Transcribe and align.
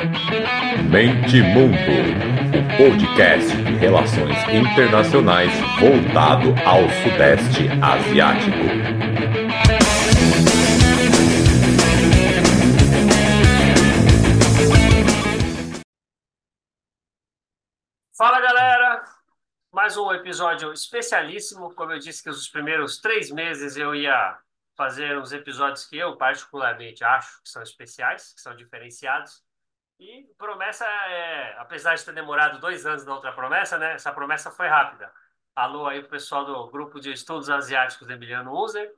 Mente 0.00 1.42
Mundo, 1.42 1.76
o 2.56 2.76
podcast 2.78 3.54
de 3.54 3.76
relações 3.76 4.34
internacionais 4.48 5.52
voltado 5.78 6.54
ao 6.64 6.88
Sudeste 7.02 7.68
Asiático. 7.82 8.56
Fala 18.16 18.40
galera, 18.40 19.04
mais 19.70 19.98
um 19.98 20.10
episódio 20.14 20.72
especialíssimo. 20.72 21.74
Como 21.74 21.92
eu 21.92 21.98
disse 21.98 22.22
que 22.22 22.30
os 22.30 22.48
primeiros 22.48 22.98
três 22.98 23.30
meses 23.30 23.76
eu 23.76 23.94
ia 23.94 24.38
fazer 24.74 25.18
os 25.18 25.30
episódios 25.30 25.84
que 25.84 25.98
eu 25.98 26.16
particularmente 26.16 27.04
acho 27.04 27.42
que 27.42 27.50
são 27.50 27.62
especiais, 27.62 28.32
que 28.32 28.40
são 28.40 28.56
diferenciados. 28.56 29.42
E 30.00 30.24
promessa 30.38 30.86
é, 30.86 31.58
apesar 31.58 31.94
de 31.94 32.02
ter 32.02 32.14
demorado 32.14 32.58
dois 32.58 32.86
anos 32.86 33.04
na 33.04 33.14
outra 33.14 33.32
promessa, 33.32 33.76
né? 33.76 33.92
Essa 33.92 34.10
promessa 34.10 34.50
foi 34.50 34.66
rápida. 34.66 35.12
Alô 35.54 35.86
aí 35.86 36.00
pro 36.00 36.12
pessoal 36.12 36.42
do 36.42 36.70
grupo 36.70 36.98
de 36.98 37.12
estudos 37.12 37.50
asiáticos 37.50 38.06
de 38.06 38.14
Emiliano 38.14 38.50
User. 38.50 38.94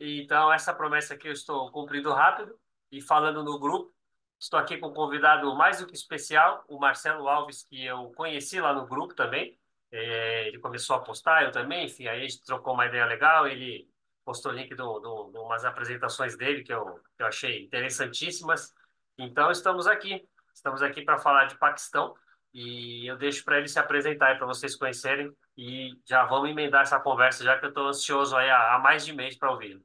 Então 0.00 0.52
essa 0.52 0.74
promessa 0.74 1.14
aqui 1.14 1.28
eu 1.28 1.32
estou 1.32 1.70
cumprindo 1.70 2.12
rápido 2.12 2.58
e 2.90 3.00
falando 3.00 3.44
no 3.44 3.60
grupo. 3.60 3.94
Estou 4.40 4.58
aqui 4.58 4.76
com 4.76 4.88
um 4.88 4.92
convidado 4.92 5.54
mais 5.54 5.78
do 5.78 5.86
que 5.86 5.94
especial, 5.94 6.64
o 6.66 6.80
Marcelo 6.80 7.28
Alves, 7.28 7.62
que 7.62 7.84
eu 7.84 8.10
conheci 8.16 8.60
lá 8.60 8.72
no 8.72 8.86
grupo 8.86 9.14
também. 9.14 9.56
É, 9.92 10.48
ele 10.48 10.58
começou 10.58 10.96
a 10.96 11.00
postar, 11.00 11.44
eu 11.44 11.52
também, 11.52 11.86
enfim, 11.86 12.08
aí 12.08 12.18
a 12.18 12.22
gente 12.22 12.42
trocou 12.42 12.74
uma 12.74 12.86
ideia 12.86 13.06
legal. 13.06 13.46
Ele 13.46 13.88
postou 14.24 14.50
o 14.50 14.54
link 14.56 14.74
de 14.74 14.82
umas 14.82 15.64
apresentações 15.64 16.36
dele 16.36 16.64
que 16.64 16.72
eu, 16.72 17.00
que 17.16 17.22
eu 17.22 17.26
achei 17.26 17.62
interessantíssimas. 17.66 18.74
Então, 19.16 19.52
estamos 19.52 19.86
aqui. 19.86 20.26
Estamos 20.60 20.82
aqui 20.82 21.00
para 21.00 21.16
falar 21.16 21.46
de 21.46 21.56
Paquistão 21.56 22.12
e 22.52 23.10
eu 23.10 23.16
deixo 23.16 23.42
para 23.46 23.56
ele 23.56 23.66
se 23.66 23.78
apresentar 23.78 24.36
para 24.36 24.46
vocês 24.46 24.76
conhecerem 24.76 25.32
e 25.56 25.92
já 26.06 26.26
vamos 26.26 26.50
emendar 26.50 26.82
essa 26.82 27.00
conversa, 27.00 27.42
já 27.42 27.58
que 27.58 27.64
eu 27.64 27.70
estou 27.70 27.88
ansioso 27.88 28.36
aí 28.36 28.50
há, 28.50 28.74
há, 28.74 28.78
mais 28.78 29.02
de 29.06 29.14
mês 29.14 29.38
para 29.38 29.50
ouvir. 29.50 29.80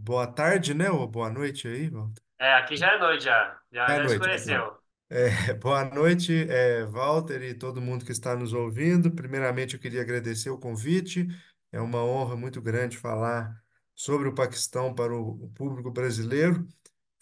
Boa 0.00 0.26
tarde, 0.26 0.72
né? 0.72 0.90
Ou 0.90 1.06
boa 1.06 1.28
noite 1.28 1.68
aí, 1.68 1.90
Walter? 1.90 2.22
É, 2.38 2.54
aqui 2.54 2.74
já 2.74 2.94
é 2.94 2.98
noite, 2.98 3.24
já. 3.24 3.58
Já, 3.70 3.84
é 3.84 3.88
já 3.88 3.98
noite, 3.98 4.12
escureceu. 4.12 4.78
É, 5.10 5.52
boa 5.60 5.84
noite, 5.84 6.46
é, 6.48 6.86
Walter 6.86 7.42
e 7.42 7.52
todo 7.52 7.82
mundo 7.82 8.06
que 8.06 8.12
está 8.12 8.34
nos 8.34 8.54
ouvindo. 8.54 9.10
Primeiramente, 9.10 9.74
eu 9.74 9.80
queria 9.80 10.00
agradecer 10.00 10.48
o 10.48 10.58
convite. 10.58 11.28
É 11.70 11.82
uma 11.82 12.02
honra 12.02 12.34
muito 12.34 12.62
grande 12.62 12.96
falar 12.96 13.62
sobre 13.94 14.26
o 14.26 14.34
Paquistão 14.34 14.94
para 14.94 15.14
o 15.14 15.50
público 15.54 15.90
brasileiro. 15.90 16.66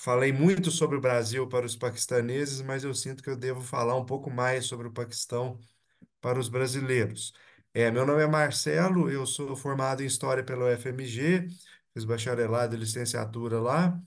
Falei 0.03 0.33
muito 0.33 0.69
sobre 0.73 0.97
o 0.97 1.01
Brasil 1.01 1.47
para 1.49 1.65
os 1.65 1.77
paquistaneses, 1.77 2.61
mas 2.61 2.83
eu 2.83 2.93
sinto 2.93 3.23
que 3.23 3.31
eu 3.31 3.37
devo 3.37 3.61
falar 3.63 3.97
um 3.97 4.05
pouco 4.05 4.29
mais 4.31 4.65
sobre 4.67 4.89
o 4.89 4.93
Paquistão 4.93 5.61
para 6.21 6.39
os 6.41 6.49
brasileiros. 6.49 7.33
É, 7.75 7.91
meu 7.91 8.07
nome 8.07 8.23
é 8.23 8.27
Marcelo, 8.27 9.11
eu 9.11 9.27
sou 9.27 9.57
formado 9.57 10.03
em 10.03 10.07
História 10.07 10.45
pelo 10.45 10.67
FMG, 10.69 11.49
fiz 11.95 12.05
bacharelado 12.05 12.77
e 12.77 12.79
licenciatura 12.81 13.61
lá, 13.61 14.01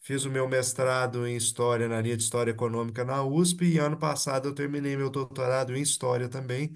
fiz 0.00 0.24
o 0.24 0.30
meu 0.30 0.48
mestrado 0.48 1.26
em 1.26 1.36
História 1.36 1.88
na 1.88 2.00
linha 2.00 2.16
de 2.16 2.22
História 2.24 2.52
Econômica 2.52 3.04
na 3.04 3.22
USP 3.24 3.64
e 3.66 3.78
ano 3.78 3.98
passado 3.98 4.48
eu 4.48 4.54
terminei 4.54 4.96
meu 4.96 5.10
doutorado 5.10 5.76
em 5.76 5.82
História 5.82 6.28
também 6.28 6.74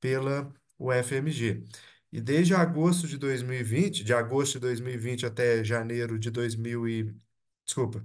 pela 0.00 0.52
UFMG. 0.78 1.64
E 2.12 2.20
desde 2.20 2.54
agosto 2.54 3.06
de 3.08 3.18
2020, 3.18 4.04
de 4.04 4.14
agosto 4.14 4.54
de 4.54 4.60
2020 4.60 5.26
até 5.26 5.64
janeiro 5.64 6.18
de 6.18 6.30
2000 6.30 6.88
e, 6.88 7.14
desculpa, 7.64 8.04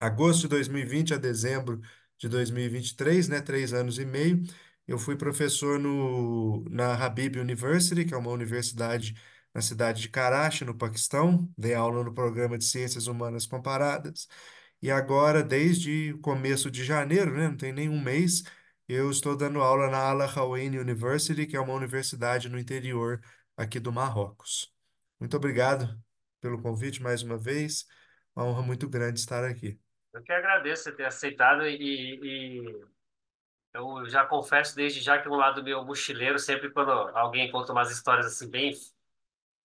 agosto 0.00 0.42
de 0.42 0.48
2020 0.48 1.14
a 1.14 1.18
dezembro 1.18 1.80
de 2.18 2.28
2023, 2.28 3.28
né, 3.28 3.40
três 3.40 3.72
anos 3.72 3.98
e 3.98 4.04
meio, 4.04 4.42
eu 4.86 4.98
fui 4.98 5.16
professor 5.16 5.78
no, 5.78 6.64
na 6.68 6.94
Habib 6.94 7.36
University, 7.36 8.04
que 8.04 8.14
é 8.14 8.16
uma 8.16 8.30
universidade 8.30 9.14
na 9.54 9.60
cidade 9.62 10.02
de 10.02 10.08
Karachi, 10.08 10.64
no 10.64 10.76
Paquistão. 10.76 11.48
Dei 11.56 11.74
aula 11.74 12.02
no 12.04 12.12
programa 12.14 12.58
de 12.58 12.64
Ciências 12.64 13.06
Humanas 13.06 13.46
Comparadas. 13.46 14.28
E 14.82 14.90
agora, 14.90 15.42
desde 15.42 16.12
o 16.14 16.18
começo 16.20 16.70
de 16.70 16.84
janeiro, 16.84 17.36
né, 17.36 17.48
não 17.48 17.56
tem 17.56 17.72
nenhum 17.72 18.00
mês, 18.00 18.42
eu 18.88 19.10
estou 19.10 19.36
dando 19.36 19.60
aula 19.60 19.88
na 19.90 19.98
Al 19.98 20.22
Hawain 20.22 20.78
University, 20.78 21.46
que 21.46 21.56
é 21.56 21.60
uma 21.60 21.74
universidade 21.74 22.48
no 22.48 22.58
interior 22.58 23.20
aqui 23.56 23.78
do 23.78 23.92
Marrocos. 23.92 24.72
Muito 25.18 25.36
obrigado 25.36 26.02
pelo 26.40 26.60
convite 26.60 27.02
mais 27.02 27.22
uma 27.22 27.38
vez. 27.38 27.86
Uma 28.34 28.46
honra 28.46 28.62
muito 28.62 28.88
grande 28.88 29.20
estar 29.20 29.44
aqui. 29.44 29.78
Eu 30.12 30.22
que 30.22 30.32
agradeço 30.32 30.84
você 30.84 30.92
ter 30.92 31.04
aceitado 31.04 31.66
e, 31.66 32.18
e 32.22 32.86
eu 33.74 34.08
já 34.08 34.26
confesso 34.26 34.76
desde 34.76 35.00
já 35.00 35.20
que 35.22 35.28
um 35.28 35.36
lado 35.36 35.62
meu 35.62 35.84
mochileiro, 35.84 36.38
sempre 36.38 36.70
quando 36.72 36.90
alguém 36.92 37.50
conta 37.50 37.72
umas 37.72 37.90
histórias 37.90 38.26
assim 38.26 38.50
bem 38.50 38.74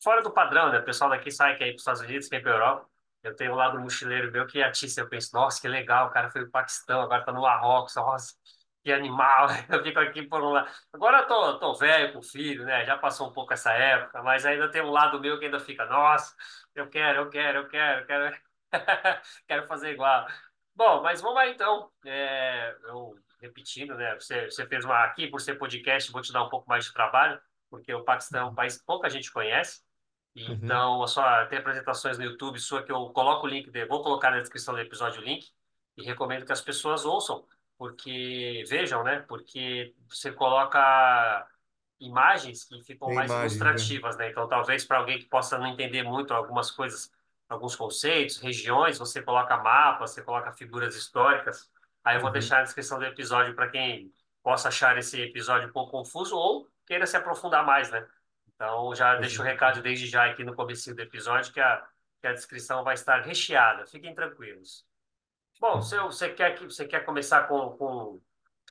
fora 0.04 0.22
do 0.22 0.32
padrão, 0.32 0.72
né? 0.72 0.80
O 0.80 0.86
pessoal 0.86 1.10
daqui 1.10 1.32
sai, 1.32 1.58
quer 1.58 1.68
ir 1.68 1.72
para 1.72 1.76
os 1.78 1.82
Estados 1.82 2.02
Unidos, 2.02 2.28
quer 2.30 2.38
ir 2.38 2.44
para 2.44 2.52
a 2.52 2.56
Europa. 2.56 2.90
Eu 3.24 3.36
tenho 3.36 3.54
um 3.54 3.56
lado 3.56 3.80
mochileiro 3.80 4.32
meu 4.32 4.46
que 4.48 4.62
atiça. 4.64 5.02
Eu 5.02 5.10
penso, 5.10 5.32
nossa, 5.34 5.60
que 5.62 5.68
legal, 5.68 6.08
o 6.08 6.12
cara 6.12 6.30
foi 6.30 6.42
para 6.44 6.50
o 6.50 6.52
Paquistão, 6.52 7.02
agora 7.02 7.22
está 7.22 7.32
no 7.32 7.42
Marrocos, 7.42 7.96
nossa, 7.96 8.36
que 8.84 8.92
animal. 8.92 9.48
Eu 9.70 9.84
fico 9.84 10.00
aqui 10.00 10.24
por 10.28 10.42
um 10.44 10.52
lado. 10.52 10.70
Agora 10.94 11.20
eu 11.22 11.28
tô, 11.28 11.60
tô 11.60 11.74
velho 11.76 12.14
com 12.14 12.22
filho, 12.22 12.66
né? 12.66 12.86
Já 12.86 12.98
passou 12.98 13.30
um 13.30 13.34
pouco 13.34 13.54
essa 13.54 13.72
época, 13.74 14.22
mas 14.24 14.46
ainda 14.46 14.70
tem 14.72 14.82
um 14.84 14.92
lado 14.92 15.20
meu 15.20 15.40
que 15.40 15.46
ainda 15.46 15.60
fica, 15.60 15.86
nossa, 15.86 16.36
eu 16.76 16.88
quero, 16.90 17.22
eu 17.24 17.30
quero, 17.30 17.60
eu 17.60 17.68
quero, 17.68 18.02
eu 18.02 18.06
quero, 18.08 18.38
quero 19.48 19.68
fazer 19.68 19.92
igual. 19.92 20.28
Bom, 20.76 21.02
mas 21.02 21.22
vamos 21.22 21.36
lá 21.36 21.48
então. 21.48 21.90
É, 22.06 22.76
eu 22.84 23.16
repetindo, 23.42 23.96
né? 23.96 24.16
Você, 24.16 24.46
você 24.50 24.66
fez 24.68 24.84
uma 24.84 25.04
aqui 25.04 25.28
por 25.28 25.40
ser 25.40 25.56
podcast, 25.56 26.12
vou 26.12 26.22
te 26.22 26.34
dar 26.34 26.44
um 26.44 26.50
pouco 26.50 26.68
mais 26.68 26.86
de 26.86 26.94
trabalho, 26.94 27.40
porque 27.70 27.94
o 27.94 28.04
Paquistão 28.04 28.48
é 28.48 28.52
um 28.52 28.56
país 28.56 28.78
que 28.78 28.86
pouca 28.86 29.10
gente 29.10 29.32
conhece. 29.32 29.82
Uhum. 30.36 30.54
Então, 30.54 31.04
a 31.04 31.08
sua, 31.08 31.46
tem 31.46 31.60
apresentações 31.60 32.18
no 32.18 32.26
YouTube 32.26 32.60
sua 32.60 32.84
que 32.84 32.92
eu 32.92 33.10
coloco 33.12 33.46
o 33.46 33.50
link, 33.50 33.70
de, 33.70 33.86
vou 33.86 34.04
colocar 34.04 34.32
na 34.32 34.42
descrição 34.42 34.74
do 34.74 34.82
episódio 34.82 35.22
o 35.22 35.24
link, 35.24 35.48
e 35.96 36.04
recomendo 36.04 36.46
que 36.46 36.52
as 36.52 36.62
pessoas 36.62 37.06
ouçam, 37.06 37.46
porque 37.78 38.64
vejam, 38.68 39.04
né? 39.04 39.20
Porque 39.28 39.94
você 40.10 40.32
coloca 40.32 41.48
imagens 42.00 42.66
que 42.66 42.84
ficam 42.84 43.08
Tem 43.08 43.16
mais 43.16 43.32
imagens, 43.32 43.60
né? 43.60 43.66
ilustrativas, 43.66 44.18
né? 44.18 44.30
Então, 44.30 44.48
talvez 44.48 44.84
para 44.84 44.98
alguém 44.98 45.20
que 45.20 45.26
possa 45.26 45.58
não 45.58 45.68
entender 45.68 46.04
muito 46.04 46.34
algumas 46.34 46.70
coisas, 46.70 47.10
alguns 47.50 47.76
conceitos, 47.76 48.38
regiões, 48.40 48.98
você 48.98 49.22
coloca 49.22 49.58
mapas, 49.58 50.12
você 50.12 50.24
coloca 50.24 50.52
figuras 50.54 50.96
históricas. 50.96 51.70
Aí 52.04 52.18
eu 52.18 52.22
vou 52.22 52.32
Uhum. 52.32 52.34
deixar 52.34 52.58
na 52.58 52.64
descrição 52.64 53.00
do 53.00 53.06
episódio 53.06 53.56
para 53.56 53.70
quem 53.70 54.14
possa 54.44 54.68
achar 54.70 54.98
esse 54.98 55.20
episódio 55.22 55.70
um 55.70 55.72
pouco 55.72 55.92
confuso 55.92 56.36
ou 56.38 56.70
queira 56.86 57.06
se 57.08 57.18
aprofundar 57.18 57.66
mais, 57.66 57.90
né? 57.92 58.08
Então, 58.56 58.94
já 58.96 59.16
deixo 59.18 59.42
o 59.42 59.46
recado 59.46 59.82
desde 59.82 60.08
já 60.08 60.26
aqui 60.30 60.44
no 60.44 60.56
começo 60.56 60.94
do 60.94 61.02
episódio 61.02 61.52
que 61.54 61.60
a, 61.60 61.86
que 62.22 62.28
a 62.28 62.34
descrição 62.34 62.84
vai 62.84 62.94
estar 62.94 63.22
recheada. 63.22 63.86
Fiquem 63.88 64.14
tranquilos. 64.16 64.86
Bom, 65.60 65.82
se 65.82 65.96
eu- 65.96 66.06
você 66.12 66.30
quer 66.34 66.56
que 66.58 66.66
você 66.66 66.86
quer 66.88 67.06
começar 67.06 67.48
com, 67.48 67.78
com, 67.78 68.22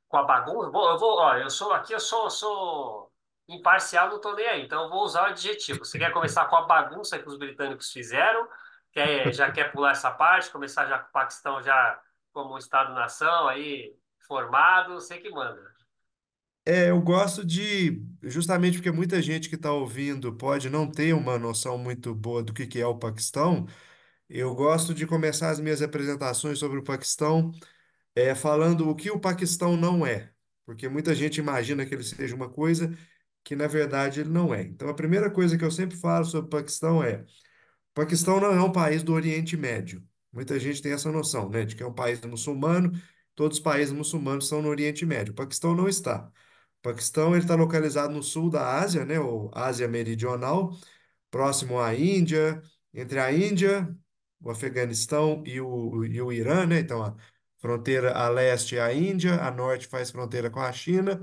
com 0.09 0.17
a 0.19 0.23
bagunça? 0.25 0.71
Bom, 0.71 0.91
eu 0.91 0.99
vou, 0.99 1.19
ó, 1.19 1.37
eu 1.39 1.51
sou 1.51 1.73
aqui, 1.73 1.93
eu 1.95 2.01
sou, 2.01 2.31
sou 2.31 3.13
imparcial, 3.49 4.09
não 4.09 4.17
estou 4.17 4.35
nem 4.35 4.47
aí. 4.47 4.63
Então, 4.65 4.85
eu 4.85 4.91
vou 4.91 5.03
usar 5.05 5.23
o 5.25 5.27
adjetivo. 5.27 5.85
Você 5.85 5.99
quer 5.99 6.13
começar 6.13 6.47
com 6.47 6.57
a 6.57 6.63
bagunça 6.67 7.19
que 7.19 7.29
os 7.29 7.39
britânicos 7.39 7.93
fizeram? 7.93 8.49
Quer, 8.95 9.35
já 9.35 9.51
quer 9.51 9.73
pular 9.73 9.91
essa 9.93 10.11
parte? 10.11 10.51
Começar 10.51 10.87
já 10.87 10.99
com 10.99 11.09
o 11.09 11.13
Paquistão 11.13 11.63
já 11.63 12.01
como 12.33 12.55
um 12.55 12.59
Estado-nação 12.59 13.49
aí 13.49 13.95
formado? 14.27 14.95
Você 14.95 15.19
que 15.19 15.31
manda. 15.31 15.75
É, 16.67 16.89
eu 16.91 17.01
gosto 17.03 17.45
de, 17.45 18.03
justamente 18.23 18.79
porque 18.79 18.91
muita 18.91 19.21
gente 19.21 19.51
que 19.51 19.55
está 19.55 19.71
ouvindo 19.71 20.35
pode 20.35 20.71
não 20.71 20.91
ter 20.91 21.13
uma 21.13 21.39
noção 21.39 21.77
muito 21.77 22.15
boa 22.15 22.43
do 22.43 22.55
que 22.55 22.67
que 22.67 22.81
é 22.81 22.87
o 22.87 22.97
Paquistão, 22.99 23.67
eu 24.29 24.55
gosto 24.55 24.95
de 24.95 25.07
começar 25.07 25.51
as 25.51 25.61
minhas 25.61 25.83
apresentações 25.83 26.59
sobre 26.59 26.79
o 26.79 26.85
Paquistão 26.85 27.53
é, 28.15 28.35
falando 28.35 28.89
o 28.89 28.95
que 28.97 29.11
o 29.11 29.21
Paquistão 29.21 29.77
não 29.77 30.07
é, 30.07 30.33
porque 30.67 30.89
muita 30.89 31.15
gente 31.15 31.39
imagina 31.39 31.87
que 31.87 31.95
ele 31.95 32.05
seja 32.05 32.35
uma 32.37 32.51
coisa 32.51 32.97
que 33.45 33.57
na 33.57 33.67
verdade 33.67 34.21
ele 34.21 34.31
não 34.31 34.55
é. 34.55 34.63
Então, 34.63 34.89
a 34.89 34.95
primeira 34.95 35.31
coisa 35.31 35.59
que 35.59 35.65
eu 35.65 35.71
sempre 35.71 35.97
falo 35.97 36.25
sobre 36.25 36.47
o 36.47 36.51
Paquistão 36.51 37.03
é: 37.03 37.25
o 37.95 38.01
Paquistão 38.03 38.41
não 38.41 38.53
é 38.53 38.63
um 38.63 38.73
país 38.73 39.03
do 39.03 39.13
Oriente 39.13 39.57
Médio. 39.57 40.03
Muita 40.33 40.59
gente 40.59 40.83
tem 40.83 40.93
essa 40.93 41.11
noção, 41.13 41.49
né, 41.49 41.65
de 41.65 41.77
que 41.77 41.83
é 41.83 41.87
um 41.87 41.95
país 41.95 42.21
muçulmano, 42.23 42.93
todos 43.35 43.59
os 43.59 43.63
países 43.65 43.93
muçulmanos 43.95 44.49
são 44.49 44.61
no 44.63 44.69
Oriente 44.69 45.07
Médio. 45.07 45.33
O 45.33 45.37
Paquistão 45.37 45.75
não 45.75 45.89
está. 45.89 46.29
O 46.81 46.83
Paquistão 46.83 47.37
está 47.37 47.55
localizado 47.55 48.13
no 48.13 48.23
sul 48.23 48.51
da 48.51 48.79
Ásia, 48.81 49.05
né, 49.05 49.19
ou 49.21 49.51
Ásia 49.55 49.89
Meridional, 49.89 50.71
próximo 51.31 51.81
à 51.81 51.95
Índia, 51.95 52.63
entre 52.93 53.19
a 53.19 53.33
Índia, 53.33 53.89
o 54.41 54.51
Afeganistão 54.51 55.43
e 55.47 55.61
o, 55.61 56.05
e 56.05 56.21
o 56.21 56.33
Irã, 56.33 56.67
né? 56.67 56.81
Então, 56.81 57.03
a 57.03 57.17
fronteira 57.59 58.13
a 58.13 58.29
leste 58.29 58.77
é 58.77 58.81
a 58.83 58.93
Índia, 58.93 59.41
a 59.43 59.51
norte 59.51 59.87
faz 59.87 60.11
fronteira 60.11 60.51
com 60.51 60.61
a 60.61 60.73
China 60.73 61.21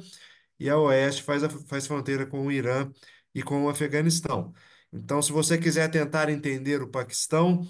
e 0.59 0.69
a 0.69 0.77
oeste 0.77 1.23
faz, 1.23 1.43
a- 1.43 1.49
faz 1.49 1.87
fronteira 1.87 2.25
com 2.25 2.45
o 2.45 2.51
Irã 2.51 2.91
e 3.33 3.41
com 3.43 3.65
o 3.65 3.69
Afeganistão. 3.69 4.53
Então, 4.93 5.21
se 5.21 5.31
você 5.31 5.57
quiser 5.57 5.89
tentar 5.89 6.29
entender 6.29 6.81
o 6.81 6.87
Paquistão, 6.89 7.61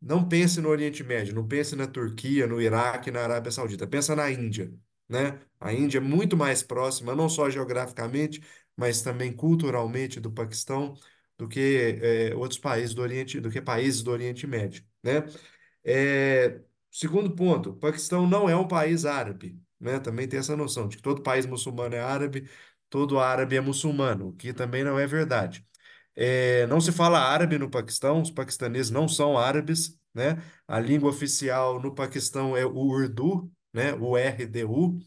não 0.00 0.28
pense 0.28 0.60
no 0.60 0.68
Oriente 0.68 1.04
Médio, 1.04 1.34
não 1.34 1.46
pense 1.46 1.76
na 1.76 1.86
Turquia, 1.86 2.46
no 2.46 2.60
Iraque, 2.60 3.10
na 3.10 3.22
Arábia 3.22 3.52
Saudita. 3.52 3.86
Pensa 3.86 4.16
na 4.16 4.30
Índia, 4.30 4.72
né? 5.08 5.40
A 5.60 5.72
Índia 5.72 5.98
é 5.98 6.00
muito 6.00 6.36
mais 6.36 6.62
próxima, 6.62 7.14
não 7.14 7.28
só 7.28 7.50
geograficamente, 7.50 8.42
mas 8.76 9.02
também 9.02 9.32
culturalmente 9.32 10.20
do 10.20 10.30
Paquistão 10.32 10.94
do 11.38 11.48
que 11.48 11.98
eh, 12.02 12.34
outros 12.36 12.58
países 12.60 12.94
do 12.94 13.02
Oriente, 13.02 13.40
do 13.40 13.50
que 13.50 13.60
países 13.60 14.02
do 14.02 14.10
Oriente 14.10 14.46
Médio, 14.46 14.84
né? 15.02 15.24
É, 15.84 16.60
segundo 16.90 17.34
ponto, 17.34 17.70
o 17.70 17.76
Paquistão 17.76 18.26
não 18.28 18.48
é 18.48 18.56
um 18.56 18.66
país 18.68 19.04
árabe, 19.04 19.60
né? 19.80 19.98
Também 20.00 20.28
tem 20.28 20.38
essa 20.40 20.56
noção 20.56 20.88
de 20.88 20.96
que 20.96 21.02
todo 21.02 21.22
país 21.22 21.46
muçulmano 21.46 21.94
é 21.94 22.00
árabe, 22.00 22.48
todo 22.88 23.18
árabe 23.18 23.56
é 23.56 23.60
muçulmano, 23.60 24.28
o 24.28 24.32
que 24.34 24.52
também 24.52 24.84
não 24.84 24.98
é 24.98 25.06
verdade. 25.06 25.66
É, 26.14 26.66
não 26.66 26.80
se 26.80 26.92
fala 26.92 27.18
árabe 27.20 27.58
no 27.58 27.70
Paquistão, 27.70 28.20
os 28.20 28.30
paquistaneses 28.30 28.90
não 28.90 29.08
são 29.08 29.38
árabes, 29.38 29.98
né? 30.14 30.42
A 30.68 30.78
língua 30.78 31.10
oficial 31.10 31.80
no 31.80 31.94
Paquistão 31.94 32.56
é 32.56 32.64
o 32.66 32.76
Urdu, 32.76 33.50
né? 33.72 33.94
O 33.94 34.16
RDU 34.16 34.98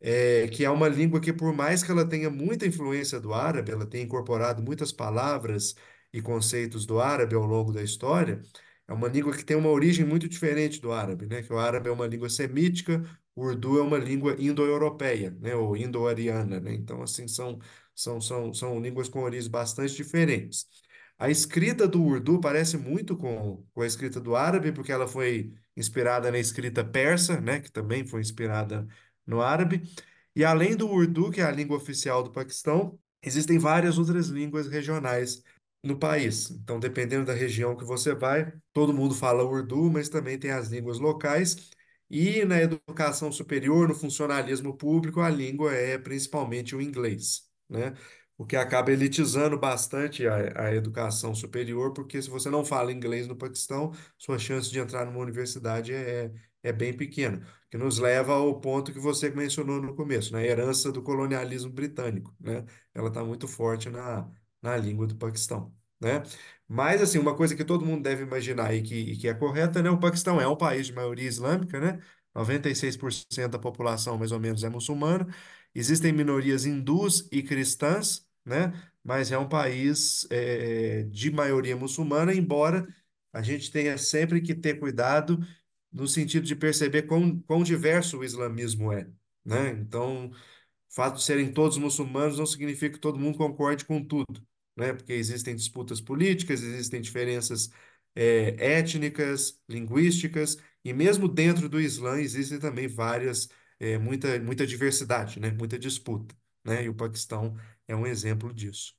é, 0.00 0.48
que 0.48 0.64
é 0.64 0.70
uma 0.70 0.88
língua 0.88 1.20
que, 1.20 1.32
por 1.32 1.52
mais 1.54 1.82
que 1.82 1.90
ela 1.90 2.08
tenha 2.08 2.30
muita 2.30 2.66
influência 2.66 3.20
do 3.20 3.34
árabe, 3.34 3.72
ela 3.72 3.86
tenha 3.86 4.04
incorporado 4.04 4.62
muitas 4.62 4.92
palavras 4.92 5.74
e 6.12 6.22
conceitos 6.22 6.86
do 6.86 7.00
árabe 7.00 7.34
ao 7.34 7.44
longo 7.44 7.72
da 7.72 7.82
história, 7.82 8.40
é 8.86 8.92
uma 8.92 9.08
língua 9.08 9.36
que 9.36 9.44
tem 9.44 9.56
uma 9.56 9.68
origem 9.70 10.04
muito 10.06 10.28
diferente 10.28 10.80
do 10.80 10.92
árabe, 10.92 11.26
né? 11.26 11.42
Que 11.42 11.52
o 11.52 11.58
árabe 11.58 11.88
é 11.88 11.92
uma 11.92 12.06
língua 12.06 12.28
semítica, 12.30 13.02
o 13.34 13.42
urdu 13.44 13.78
é 13.78 13.82
uma 13.82 13.98
língua 13.98 14.34
indo-europeia, 14.38 15.30
né? 15.40 15.54
Ou 15.54 15.76
indo-ariana, 15.76 16.58
né? 16.60 16.72
Então, 16.74 17.02
assim, 17.02 17.28
são, 17.28 17.58
são, 17.98 18.20
são, 18.20 18.54
são 18.54 18.80
línguas 18.80 19.08
com 19.08 19.22
origens 19.22 19.48
bastante 19.48 19.94
diferentes. 19.94 20.66
A 21.18 21.28
escrita 21.30 21.88
do 21.88 22.02
urdu 22.02 22.40
parece 22.40 22.76
muito 22.78 23.16
com, 23.16 23.64
com 23.74 23.82
a 23.82 23.86
escrita 23.86 24.20
do 24.20 24.36
árabe, 24.36 24.72
porque 24.72 24.92
ela 24.92 25.08
foi 25.08 25.52
inspirada 25.76 26.30
na 26.30 26.38
escrita 26.38 26.84
persa, 26.84 27.40
né? 27.40 27.60
Que 27.60 27.72
também 27.72 28.06
foi 28.06 28.20
inspirada 28.20 28.86
no 29.26 29.40
árabe. 29.42 29.82
E 30.34 30.44
além 30.44 30.76
do 30.76 30.88
urdu, 30.88 31.30
que 31.30 31.40
é 31.40 31.44
a 31.44 31.50
língua 31.50 31.76
oficial 31.76 32.22
do 32.22 32.30
Paquistão, 32.32 32.98
existem 33.22 33.58
várias 33.58 33.98
outras 33.98 34.28
línguas 34.28 34.68
regionais 34.68 35.42
no 35.82 35.98
país. 35.98 36.50
Então, 36.50 36.78
dependendo 36.78 37.24
da 37.26 37.34
região 37.34 37.76
que 37.76 37.84
você 37.84 38.14
vai, 38.14 38.52
todo 38.72 38.94
mundo 38.94 39.14
fala 39.14 39.42
urdu, 39.44 39.90
mas 39.90 40.08
também 40.08 40.38
tem 40.38 40.52
as 40.52 40.68
línguas 40.68 40.98
locais. 41.00 41.70
E 42.10 42.44
na 42.44 42.60
educação 42.60 43.30
superior, 43.32 43.88
no 43.88 43.94
funcionalismo 43.94 44.76
público, 44.76 45.20
a 45.20 45.28
língua 45.28 45.74
é 45.74 45.98
principalmente 45.98 46.74
o 46.74 46.80
inglês, 46.80 47.47
né? 47.68 47.94
O 48.36 48.46
que 48.46 48.56
acaba 48.56 48.92
elitizando 48.92 49.58
bastante 49.58 50.26
a, 50.26 50.66
a 50.68 50.74
educação 50.74 51.34
superior, 51.34 51.92
porque 51.92 52.22
se 52.22 52.30
você 52.30 52.48
não 52.48 52.64
fala 52.64 52.92
inglês 52.92 53.26
no 53.26 53.34
Paquistão, 53.36 53.92
sua 54.16 54.38
chance 54.38 54.70
de 54.70 54.78
entrar 54.78 55.04
numa 55.04 55.18
universidade 55.18 55.92
é, 55.92 56.32
é 56.62 56.72
bem 56.72 56.92
pequena 56.96 57.44
que 57.70 57.76
nos 57.76 57.98
leva 57.98 58.32
ao 58.34 58.60
ponto 58.60 58.92
que 58.92 58.98
você 59.00 59.28
mencionou 59.30 59.80
no 59.82 59.94
começo, 59.94 60.32
na 60.32 60.42
herança 60.42 60.90
do 60.92 61.02
colonialismo 61.02 61.70
britânico, 61.70 62.34
né? 62.40 62.64
Ela 62.94 63.08
está 63.08 63.24
muito 63.24 63.46
forte 63.48 63.90
na, 63.90 64.30
na 64.62 64.76
língua 64.76 65.06
do 65.06 65.16
Paquistão, 65.16 65.74
né? 66.00 66.22
Mas, 66.66 67.00
assim, 67.02 67.18
uma 67.18 67.36
coisa 67.36 67.56
que 67.56 67.64
todo 67.64 67.84
mundo 67.84 68.02
deve 68.02 68.22
imaginar 68.22 68.74
e 68.74 68.82
que, 68.82 68.94
e 68.94 69.16
que 69.16 69.28
é 69.28 69.34
correta, 69.34 69.82
né? 69.82 69.90
O 69.90 69.98
Paquistão 69.98 70.40
é 70.40 70.46
um 70.48 70.56
país 70.56 70.86
de 70.86 70.92
maioria 70.92 71.28
islâmica, 71.28 71.80
né? 71.80 72.00
96% 72.34 73.50
da 73.52 73.58
população, 73.58 74.16
mais 74.18 74.32
ou 74.32 74.38
menos, 74.40 74.62
é 74.64 74.68
muçulmana. 74.68 75.26
Existem 75.74 76.12
minorias 76.12 76.64
hindus 76.66 77.28
e 77.30 77.42
cristãs, 77.42 78.26
né? 78.44 78.72
Mas 79.04 79.30
é 79.32 79.38
um 79.38 79.48
país 79.48 80.26
é, 80.30 81.04
de 81.04 81.30
maioria 81.30 81.76
muçulmana, 81.76 82.34
embora 82.34 82.86
a 83.32 83.42
gente 83.42 83.70
tenha 83.70 83.96
sempre 83.98 84.40
que 84.40 84.54
ter 84.54 84.78
cuidado 84.78 85.38
no 85.92 86.06
sentido 86.06 86.46
de 86.46 86.56
perceber 86.56 87.02
quão, 87.02 87.40
quão 87.40 87.62
diverso 87.62 88.18
o 88.18 88.24
islamismo 88.24 88.92
é, 88.92 89.08
né? 89.44 89.70
Então, 89.70 90.28
o 90.28 90.34
fato 90.94 91.16
de 91.16 91.22
serem 91.24 91.52
todos 91.52 91.78
muçulmanos 91.78 92.38
não 92.38 92.46
significa 92.46 92.94
que 92.94 93.00
todo 93.00 93.18
mundo 93.18 93.38
concorde 93.38 93.84
com 93.84 94.02
tudo, 94.04 94.42
né? 94.76 94.92
Porque 94.92 95.12
existem 95.12 95.54
disputas 95.54 96.00
políticas, 96.00 96.62
existem 96.62 97.00
diferenças 97.00 97.70
é, 98.14 98.56
étnicas, 98.78 99.60
linguísticas, 99.68 100.58
e 100.84 100.92
mesmo 100.92 101.28
dentro 101.28 101.68
do 101.68 101.80
Islã 101.80 102.20
existem 102.20 102.58
também 102.58 102.88
várias, 102.88 103.48
é, 103.80 103.98
muita, 103.98 104.38
muita 104.40 104.66
diversidade, 104.66 105.40
né? 105.40 105.50
Muita 105.50 105.78
disputa, 105.78 106.34
né? 106.64 106.84
E 106.84 106.88
o 106.88 106.94
Paquistão 106.94 107.56
é 107.86 107.94
um 107.96 108.06
exemplo 108.06 108.52
disso. 108.52 108.94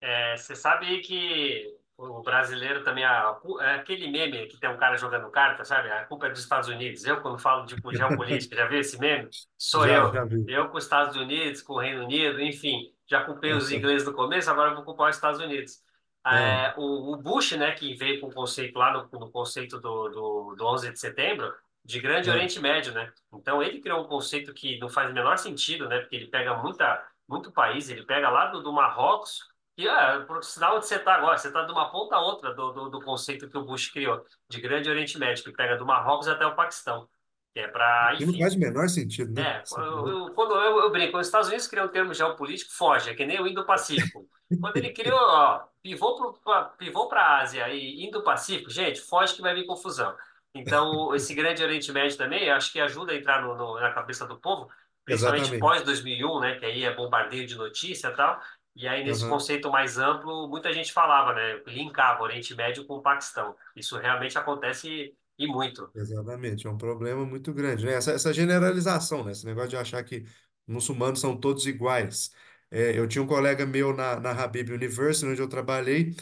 É, 0.00 0.36
você 0.36 0.54
sabe 0.54 1.00
que 1.00 1.76
o 1.96 2.22
brasileiro 2.22 2.84
também, 2.84 3.04
a, 3.04 3.36
é 3.60 3.74
aquele 3.74 4.08
meme 4.10 4.46
que 4.46 4.58
tem 4.58 4.70
um 4.70 4.76
cara 4.76 4.96
jogando 4.96 5.30
carta, 5.30 5.64
sabe? 5.64 5.90
A 5.90 6.04
culpa 6.04 6.26
é 6.26 6.30
dos 6.30 6.40
Estados 6.40 6.68
Unidos. 6.68 7.04
Eu, 7.04 7.20
quando 7.20 7.38
falo 7.38 7.66
de 7.66 7.74
geopolítica, 7.96 8.54
já 8.56 8.66
viu 8.66 8.78
esse 8.80 8.98
meme? 8.98 9.28
Sou 9.56 9.86
Já, 9.86 9.86
eu. 9.86 10.12
já 10.12 10.24
vi. 10.24 10.46
Eu 10.46 10.68
com 10.70 10.78
os 10.78 10.84
Estados 10.84 11.16
Unidos, 11.16 11.60
com 11.62 11.74
o 11.74 11.78
Reino 11.80 12.04
Unido, 12.04 12.40
enfim. 12.40 12.94
Já 13.06 13.24
culpei 13.24 13.52
os 13.52 13.70
ingleses 13.72 14.06
no 14.06 14.14
começo, 14.14 14.50
agora 14.50 14.74
vou 14.74 14.84
culpar 14.84 15.10
os 15.10 15.16
Estados 15.16 15.40
Unidos. 15.40 15.82
aham, 16.30 16.62
É, 16.64 16.74
o, 16.78 17.12
o 17.14 17.16
Bush, 17.16 17.52
né, 17.52 17.72
que 17.72 17.94
veio 17.94 18.20
com 18.20 18.28
o 18.28 18.32
conceito 18.34 18.78
lá 18.78 18.92
no, 18.92 19.18
no 19.18 19.30
conceito 19.30 19.78
do, 19.80 20.08
do, 20.08 20.54
do 20.56 20.66
11 20.66 20.90
de 20.92 20.98
setembro, 20.98 21.52
de 21.88 22.00
Grande 22.00 22.28
aham. 22.28 22.36
Oriente 22.36 22.60
Médio, 22.60 22.92
né? 22.92 23.10
Então 23.32 23.62
ele 23.62 23.80
criou 23.80 24.02
um 24.04 24.06
conceito 24.06 24.52
que 24.52 24.78
não 24.78 24.90
faz 24.90 25.10
o 25.10 25.14
menor 25.14 25.38
sentido, 25.38 25.88
né? 25.88 26.00
Porque 26.00 26.16
ele 26.16 26.26
pega 26.26 26.54
muita, 26.58 27.02
muito 27.26 27.50
país, 27.50 27.88
ele 27.88 28.04
pega 28.04 28.28
lá 28.28 28.46
do, 28.48 28.62
do 28.62 28.70
Marrocos 28.70 29.40
e 29.74 29.88
é, 29.88 30.18
por 30.20 30.44
sinal 30.44 30.76
onde 30.76 30.86
você 30.86 30.96
está 30.96 31.14
agora, 31.14 31.38
você 31.38 31.48
está 31.48 31.62
de 31.62 31.72
uma 31.72 31.90
ponta 31.90 32.16
a 32.16 32.20
outra 32.20 32.52
do, 32.52 32.72
do, 32.72 32.90
do 32.90 33.00
conceito 33.00 33.48
que 33.48 33.56
o 33.56 33.64
Bush 33.64 33.88
criou, 33.90 34.22
de 34.50 34.60
Grande 34.60 34.90
Oriente 34.90 35.18
Médio, 35.18 35.42
que 35.42 35.52
pega 35.52 35.78
do 35.78 35.86
Marrocos 35.86 36.28
até 36.28 36.44
o 36.44 36.54
Paquistão, 36.54 37.08
que 37.54 37.60
é 37.60 37.68
para, 37.68 38.14
não 38.20 38.38
faz 38.38 38.54
o 38.54 38.58
menor 38.58 38.88
sentido, 38.90 39.32
né? 39.32 39.62
É, 39.62 39.80
eu, 39.80 40.30
quando 40.34 40.56
eu, 40.56 40.80
eu 40.80 40.90
brinco, 40.90 41.16
os 41.16 41.26
Estados 41.26 41.48
Unidos 41.48 41.68
criam 41.68 41.86
um 41.86 41.90
termo 41.90 42.12
geopolítico, 42.12 42.70
foge, 42.72 43.08
é 43.08 43.14
que 43.14 43.24
nem 43.24 43.40
o 43.40 43.46
Indo-Pacífico. 43.46 44.28
Quando 44.60 44.76
ele 44.76 44.92
criou, 44.92 45.18
ó, 45.18 45.64
pivô 45.80 47.08
para 47.08 47.22
a 47.22 47.40
Ásia 47.40 47.68
e 47.70 48.04
Indo-Pacífico, 48.04 48.68
gente, 48.68 49.00
foge 49.00 49.34
que 49.34 49.42
vai 49.42 49.54
vir 49.54 49.64
confusão. 49.64 50.14
Então, 50.58 51.14
esse 51.14 51.34
Grande 51.34 51.62
Oriente 51.62 51.92
Médio 51.92 52.16
também, 52.16 52.50
acho 52.50 52.72
que 52.72 52.80
ajuda 52.80 53.12
a 53.12 53.16
entrar 53.16 53.42
no, 53.42 53.54
no- 53.56 53.80
na 53.80 53.92
cabeça 53.92 54.26
do 54.26 54.38
povo, 54.40 54.70
principalmente 55.04 55.56
pós 55.56 55.82
Exatamente. 55.82 55.84
2001, 55.84 56.40
né, 56.40 56.58
que 56.58 56.64
aí 56.64 56.84
é 56.84 56.94
bombardeio 56.94 57.46
de 57.46 57.54
notícia 57.56 58.08
e 58.08 58.16
tal. 58.16 58.40
E 58.74 58.86
aí, 58.88 59.04
nesse 59.04 59.26
Aham. 59.26 59.26
conceito 59.26 59.70
mais 59.70 59.98
amplo, 59.98 60.48
muita 60.48 60.72
gente 60.72 60.92
falava, 60.92 61.32
né, 61.34 61.62
linkava 61.66 62.22
Oriente 62.22 62.54
Médio 62.54 62.86
com 62.86 62.94
o 62.96 63.02
Paquistão. 63.02 63.56
Isso 63.74 63.96
realmente 63.98 64.38
acontece 64.38 65.14
e 65.38 65.46
muito. 65.46 65.92
Exatamente, 65.94 66.66
é 66.66 66.70
um 66.70 66.78
problema 66.78 67.24
muito 67.26 67.52
grande, 67.52 67.84
né? 67.84 67.94
Essa, 67.94 68.12
essa 68.12 68.32
generalização, 68.32 69.24
né? 69.24 69.32
Esse 69.32 69.44
negócio 69.46 69.70
de 69.70 69.76
achar 69.76 70.04
que 70.04 70.24
muçulmanos 70.66 71.20
são 71.20 71.36
todos 71.38 71.66
iguais. 71.66 72.30
É, 72.70 72.96
eu 72.98 73.08
tinha 73.08 73.22
um 73.22 73.26
colega 73.26 73.66
meu 73.66 73.92
na, 73.96 74.20
na 74.20 74.30
Habib 74.32 74.70
University, 74.72 75.26
onde 75.26 75.40
eu 75.40 75.48
trabalhei, 75.48 76.14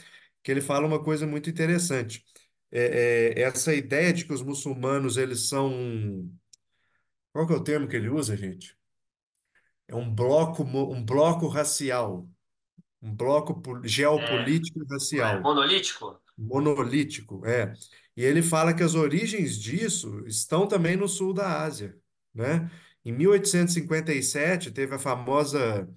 que 0.42 0.50
ele 0.50 0.60
fala 0.62 0.86
uma 0.86 1.02
coisa 1.02 1.26
muito 1.26 1.50
interessante. 1.50 2.24
É, 2.70 3.32
é, 3.38 3.42
essa 3.42 3.74
ideia 3.74 4.12
de 4.12 4.24
que 4.24 4.32
os 4.32 4.42
muçulmanos, 4.42 5.16
eles 5.16 5.48
são... 5.48 6.30
Qual 7.32 7.46
que 7.46 7.52
é 7.52 7.56
o 7.56 7.62
termo 7.62 7.86
que 7.88 7.94
ele 7.96 8.08
usa, 8.08 8.36
gente? 8.36 8.76
É 9.88 9.94
um 9.94 10.12
bloco, 10.12 10.62
um 10.64 11.04
bloco 11.04 11.46
racial, 11.48 12.28
um 13.02 13.14
bloco 13.14 13.60
po- 13.62 13.82
É, 13.84 13.88
geopolítico 13.88 14.80
e 15.16 15.20
é 15.20 15.34
racial. 15.34 15.40
monolítico? 15.42 16.20
Monolítico, 16.38 17.46
é. 17.46 17.72
E 18.16 18.24
ele 18.24 18.42
fala 18.42 18.74
que 18.74 18.82
as 18.82 18.94
origens 18.94 19.58
disso 19.58 20.24
estão 20.26 20.66
também 20.68 20.96
no 20.96 21.08
sul 21.08 21.32
da 21.34 21.62
Ásia, 21.64 21.98
né? 22.34 22.70
Em 23.04 23.12
1857 23.12 24.70
teve 24.72 24.94
a 24.94 24.98
famosa 24.98 25.88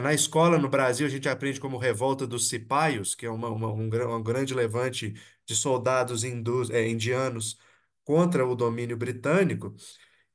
Na 0.00 0.14
escola 0.14 0.58
no 0.58 0.68
Brasil 0.68 1.06
a 1.06 1.10
gente 1.10 1.28
aprende 1.28 1.60
como 1.60 1.76
Revolta 1.78 2.26
dos 2.26 2.48
Cipaios, 2.48 3.14
que 3.14 3.26
é 3.26 3.30
uma, 3.30 3.48
uma- 3.50 3.72
um, 3.72 3.84
um 4.16 4.22
grande 4.22 4.54
levante 4.54 5.14
de 5.46 5.54
soldados 5.56 6.24
hindus, 6.24 6.70
eh, 6.70 6.88
indianos 6.88 7.58
contra 8.04 8.46
o 8.46 8.54
domínio 8.54 8.96
britânico. 8.96 9.74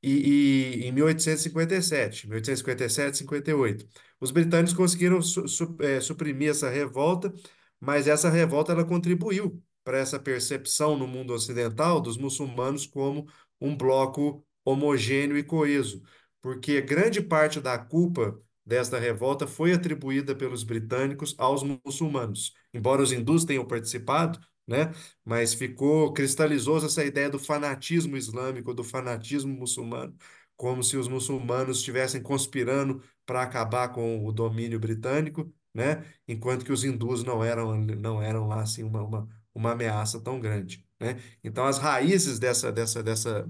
E, 0.02 0.82
e 0.82 0.86
em 0.88 0.92
1857, 0.92 2.28
1857, 2.28 3.18
58, 3.18 3.88
os 4.20 4.32
britânicos 4.32 4.74
conseguiram 4.76 5.22
su- 5.22 5.48
su- 5.48 5.76
eh, 5.82 6.00
suprimir 6.02 6.52
essa 6.52 6.70
revolta, 6.70 7.34
mas 7.80 8.08
essa 8.08 8.30
revolta 8.30 8.72
ela 8.72 8.86
contribuiu 8.86 9.62
para 9.84 9.98
essa 9.98 10.20
percepção 10.20 10.98
no 10.98 11.08
mundo 11.08 11.34
ocidental 11.34 12.00
dos 12.02 12.18
muçulmanos 12.18 12.86
como 12.86 13.28
um 13.60 13.76
bloco 13.76 14.46
homogêneo 14.64 15.38
e 15.38 15.44
coeso, 15.44 16.02
porque 16.42 16.82
grande 16.82 17.22
parte 17.22 17.60
da 17.60 17.78
culpa 17.78 18.40
desta 18.68 19.00
revolta 19.00 19.48
foi 19.48 19.74
atribuída 19.74 20.36
pelos 20.36 20.64
britânicos 20.64 21.34
aos 21.38 21.64
muçulmanos. 21.64 22.54
Embora 22.74 23.02
os 23.02 23.12
hindus 23.14 23.46
tenham 23.46 23.66
participado, 23.66 24.40
né? 24.68 24.92
Mas 25.24 25.54
ficou, 25.54 26.12
cristalizou 26.14 26.78
essa 26.78 27.04
ideia 27.06 27.30
do 27.30 27.40
fanatismo 27.40 28.18
islâmico, 28.18 28.74
do 28.74 28.84
fanatismo 28.84 29.54
muçulmano, 29.54 30.16
como 30.58 30.84
se 30.84 30.98
os 30.98 31.08
muçulmanos 31.08 31.78
estivessem 31.78 32.22
conspirando 32.22 33.02
para 33.26 33.42
acabar 33.44 33.90
com 33.90 34.26
o 34.26 34.32
domínio 34.32 34.80
britânico, 34.80 35.52
né? 35.74 36.04
Enquanto 36.28 36.66
que 36.66 36.72
os 36.72 36.84
hindus 36.84 37.24
não 37.24 37.44
eram, 37.44 37.78
não 37.80 38.22
eram 38.22 38.48
lá 38.48 38.62
assim 38.62 38.84
uma, 38.84 39.02
uma, 39.04 39.28
uma 39.54 39.72
ameaça 39.72 40.20
tão 40.20 40.40
grande. 40.40 40.86
né? 41.00 41.18
Então, 41.44 41.66
as 41.66 41.78
raízes 41.78 42.40
dessa, 42.40 42.72
dessa, 42.72 43.02
dessa, 43.04 43.44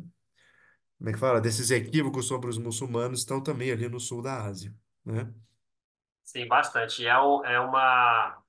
como 0.98 1.10
é 1.10 1.14
que 1.14 1.20
fala? 1.20 1.42
Desses 1.42 1.72
equívocos 1.72 2.26
sobre 2.28 2.50
os 2.50 2.58
muçulmanos 2.58 3.20
estão 3.20 3.42
também 3.42 3.72
ali 3.72 3.88
no 3.90 4.00
sul 4.00 4.22
da 4.22 4.44
Ásia, 4.44 4.74
né? 5.14 5.34
Sim, 6.24 6.48
bastante. 6.48 7.06
É, 7.08 7.20
um- 7.20 7.44
é 7.46 7.60
uma. 7.60 8.44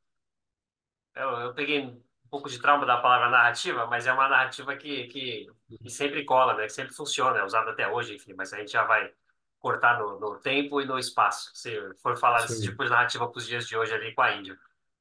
Eu, 1.15 1.29
eu 1.41 1.55
peguei 1.55 1.81
um 1.87 2.03
pouco 2.31 2.49
de 2.49 2.61
trauma 2.61 2.87
da 2.87 2.99
palavra 2.99 3.29
narrativa, 3.31 3.87
mas 3.87 4.07
é 4.07 4.13
uma 4.13 4.29
narrativa 4.29 4.77
que, 4.77 5.07
que, 5.09 5.47
que 5.83 5.91
sempre 5.91 6.25
cola, 6.25 6.55
né? 6.55 6.65
Que 6.65 6.71
sempre 6.73 6.95
funciona, 6.95 7.39
é 7.39 7.45
usada 7.45 7.71
até 7.71 7.89
hoje, 7.89 8.15
enfim, 8.17 8.35
mas 8.35 8.53
a 8.53 8.59
gente 8.59 8.73
já 8.73 8.85
vai 8.85 9.13
cortar 9.59 9.99
no, 9.99 10.21
no 10.21 10.39
tempo 10.41 10.81
e 10.81 10.85
no 10.87 10.99
espaço, 10.99 11.51
se 11.55 11.71
for 11.97 12.17
falar 12.17 12.43
desse 12.43 12.63
tipo 12.63 12.85
de 12.85 12.91
narrativa 12.91 13.29
para 13.29 13.39
os 13.39 13.47
dias 13.47 13.67
de 13.67 13.77
hoje 13.77 13.93
ali 13.95 14.15
com 14.15 14.23
a 14.23 14.33
Índia. 14.35 14.57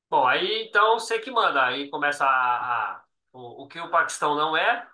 Bom, 0.10 0.28
aí 0.28 0.68
então 0.70 1.00
você 1.00 1.20
que 1.20 1.32
manda, 1.32 1.66
aí 1.66 1.90
começa 1.90 2.26
a, 2.26 2.96
a- 2.98 3.04
o, 3.34 3.64
o 3.66 3.68
que 3.70 3.80
o 3.80 3.90
Paquistão 3.92 4.36
não 4.36 4.58
é, 4.58 4.88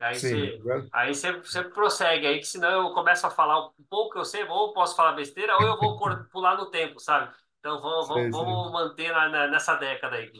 aí 0.00 0.20
Sim, 0.20 0.20
você, 0.20 0.62
aí 0.92 1.14
você, 1.14 1.32
você 1.40 1.64
prossegue 1.64 2.26
aí, 2.26 2.38
que 2.40 2.46
senão 2.46 2.88
eu 2.88 2.94
começo 2.94 3.26
a 3.26 3.30
falar 3.30 3.68
um 3.68 3.72
pouco 3.88 4.12
que 4.14 4.18
eu 4.18 4.24
sei, 4.24 4.44
ou 4.44 4.72
posso 4.72 4.96
falar 4.96 5.12
besteira, 5.12 5.56
ou 5.58 5.66
eu 5.66 5.76
vou 5.78 5.98
pular 6.32 6.56
no 6.56 6.70
tempo, 6.70 6.98
sabe? 7.00 7.34
Então 7.60 7.80
vamos, 7.80 8.08
vamos, 8.08 8.30
vamos 8.30 8.72
manter 8.72 9.12
na, 9.12 9.28
na- 9.28 9.48
nessa 9.48 9.74
década 9.76 10.16
aí. 10.16 10.30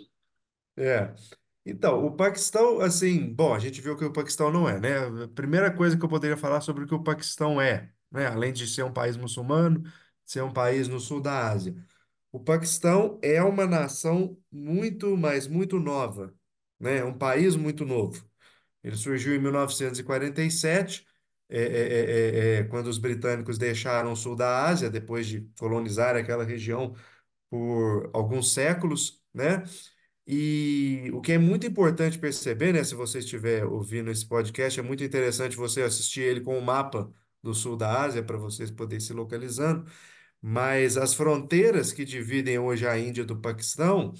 É. 0.76 1.14
Então, 1.66 2.04
o 2.06 2.16
Paquistão, 2.16 2.80
assim, 2.80 3.32
bom, 3.34 3.54
a 3.54 3.58
gente 3.58 3.80
viu 3.80 3.96
que 3.96 4.04
o 4.04 4.12
Paquistão 4.12 4.52
não 4.52 4.68
é, 4.68 4.80
né? 4.80 5.24
A 5.24 5.28
primeira 5.28 5.74
coisa 5.74 5.98
que 5.98 6.04
eu 6.04 6.08
poderia 6.08 6.36
falar 6.36 6.60
sobre 6.62 6.84
o 6.84 6.88
que 6.88 6.94
o 6.94 7.02
Paquistão 7.04 7.60
é, 7.60 7.92
né? 8.12 8.26
Além 8.28 8.52
de 8.52 8.66
ser 8.68 8.84
um 8.84 8.92
país 8.92 9.16
muçulmano, 9.16 9.82
ser 10.24 10.42
um 10.42 10.52
país 10.52 10.88
no 10.88 11.00
sul 11.00 11.20
da 11.22 11.50
Ásia. 11.50 11.74
O 12.32 12.40
Paquistão 12.40 13.18
é 13.22 13.42
uma 13.44 13.66
nação 13.66 14.38
muito, 14.52 15.16
mas 15.18 15.48
muito 15.48 15.80
nova, 15.80 16.34
né? 16.80 16.98
É 16.98 17.04
um 17.06 17.18
país 17.18 17.56
muito 17.56 17.84
novo. 17.86 18.29
Ele 18.82 18.96
surgiu 18.96 19.34
em 19.34 19.38
1947, 19.38 21.06
é, 21.48 21.60
é, 21.60 21.64
é, 21.64 22.56
é, 22.56 22.60
é, 22.60 22.64
quando 22.64 22.86
os 22.86 22.98
britânicos 22.98 23.58
deixaram 23.58 24.12
o 24.12 24.16
sul 24.16 24.36
da 24.36 24.66
Ásia, 24.66 24.88
depois 24.90 25.26
de 25.26 25.42
colonizar 25.58 26.16
aquela 26.16 26.44
região 26.44 26.94
por 27.50 28.10
alguns 28.14 28.52
séculos, 28.52 29.22
né? 29.34 29.64
E 30.26 31.10
o 31.12 31.20
que 31.20 31.32
é 31.32 31.38
muito 31.38 31.66
importante 31.66 32.18
perceber, 32.18 32.72
né, 32.72 32.84
se 32.84 32.94
você 32.94 33.18
estiver 33.18 33.64
ouvindo 33.64 34.10
esse 34.10 34.26
podcast, 34.26 34.78
é 34.78 34.82
muito 34.82 35.02
interessante 35.02 35.56
você 35.56 35.82
assistir 35.82 36.20
ele 36.22 36.40
com 36.40 36.56
o 36.58 36.62
mapa 36.62 37.12
do 37.42 37.52
sul 37.54 37.76
da 37.76 38.02
Ásia 38.02 38.22
para 38.22 38.36
vocês 38.36 38.70
poderem 38.70 39.00
se 39.00 39.12
localizando. 39.12 39.90
Mas 40.40 40.96
as 40.96 41.14
fronteiras 41.14 41.92
que 41.92 42.04
dividem 42.04 42.58
hoje 42.58 42.86
a 42.86 42.98
Índia 42.98 43.24
do 43.24 43.36
Paquistão, 43.40 44.14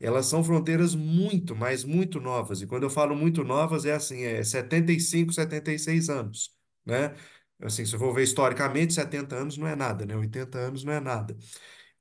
elas 0.00 0.26
são 0.26 0.42
fronteiras 0.44 0.94
muito, 0.94 1.54
mas 1.56 1.84
muito 1.84 2.20
novas. 2.20 2.60
E 2.62 2.66
quando 2.66 2.82
eu 2.84 2.90
falo 2.90 3.16
muito 3.16 3.44
novas, 3.44 3.84
é 3.84 3.92
assim, 3.92 4.22
é 4.22 4.42
75, 4.42 5.32
76 5.32 6.08
anos, 6.10 6.50
né? 6.84 7.14
Assim, 7.60 7.84
se 7.86 7.94
eu 7.94 7.98
for 7.98 8.12
ver 8.12 8.22
historicamente, 8.24 8.92
70 8.94 9.36
anos 9.36 9.56
não 9.56 9.66
é 9.66 9.76
nada, 9.76 10.04
né? 10.04 10.16
80 10.16 10.58
anos 10.58 10.84
não 10.84 10.92
é 10.92 11.00
nada. 11.00 11.34
O 11.34 11.38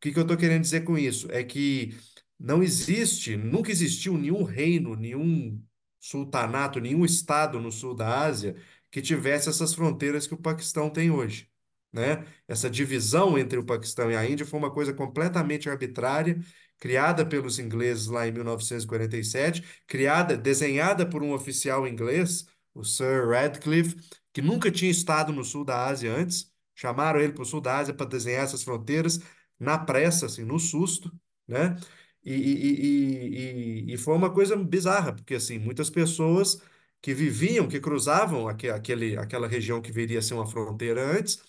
que 0.02 0.12
que 0.12 0.20
eu 0.20 0.24
estou 0.24 0.38
querendo 0.38 0.62
dizer 0.62 0.82
com 0.84 0.98
isso? 0.98 1.32
É 1.32 1.44
que 1.44 1.96
não 2.40 2.62
existe, 2.64 3.38
nunca 3.38 3.72
existiu 3.72 4.18
nenhum 4.18 4.44
reino, 4.44 4.96
nenhum 4.96 5.62
sultanato, 6.00 6.80
nenhum 6.80 7.06
estado 7.06 7.60
no 7.60 7.72
sul 7.72 7.96
da 7.96 8.22
Ásia 8.22 8.56
que 8.92 9.02
tivesse 9.02 9.50
essas 9.50 9.74
fronteiras 9.74 10.28
que 10.28 10.34
o 10.34 10.38
Paquistão 10.38 10.90
tem 10.90 11.10
hoje, 11.10 11.50
né? 11.92 12.26
Essa 12.48 12.70
divisão 12.70 13.38
entre 13.38 13.58
o 13.58 13.66
Paquistão 13.66 14.12
e 14.12 14.16
a 14.16 14.30
Índia 14.30 14.46
foi 14.46 14.60
uma 14.60 14.72
coisa 14.72 14.94
completamente 14.94 15.70
arbitrária, 15.70 16.40
criada 16.84 17.26
pelos 17.26 17.60
ingleses 17.60 18.08
lá 18.08 18.28
em 18.28 18.32
1947, 18.34 19.64
criada, 19.88 20.36
desenhada 20.36 21.06
por 21.10 21.24
um 21.24 21.32
oficial 21.34 21.88
inglês, 21.88 22.46
o 22.74 22.84
Sir 22.84 23.26
Radcliffe, 23.30 23.96
que 24.34 24.42
nunca 24.42 24.70
tinha 24.70 24.92
estado 24.92 25.32
no 25.32 25.46
sul 25.46 25.64
da 25.64 25.86
Ásia 25.88 26.14
antes. 26.14 26.52
Chamaram 26.76 27.22
ele 27.22 27.32
para 27.32 27.44
o 27.44 27.46
sul 27.46 27.62
da 27.62 27.78
Ásia 27.78 27.94
para 27.94 28.06
desenhar 28.06 28.44
essas 28.44 28.64
fronteiras 28.64 29.18
na 29.58 29.78
pressa, 29.80 30.26
assim, 30.26 30.44
no 30.44 30.60
susto, 30.60 31.10
né? 31.48 31.78
E, 32.26 32.34
e, 32.34 33.86
e, 33.90 33.94
e, 33.94 33.98
foi 33.98 34.14
uma 34.16 34.34
coisa 34.34 34.56
bizarra, 34.58 35.14
porque 35.14 35.36
assim, 35.36 35.58
muitas 35.60 35.90
pessoas 35.90 36.62
que 37.02 37.14
viviam, 37.14 37.68
que 37.68 37.80
cruzavam 37.80 38.48
aque- 38.50 38.70
aquele, 38.70 39.18
aquela 39.18 39.48
região 39.48 39.82
que 39.82 39.92
viria 39.92 40.20
a 40.20 40.22
ser 40.22 40.34
uma 40.34 40.46
fronteira 40.48 41.02
antes, 41.18 41.42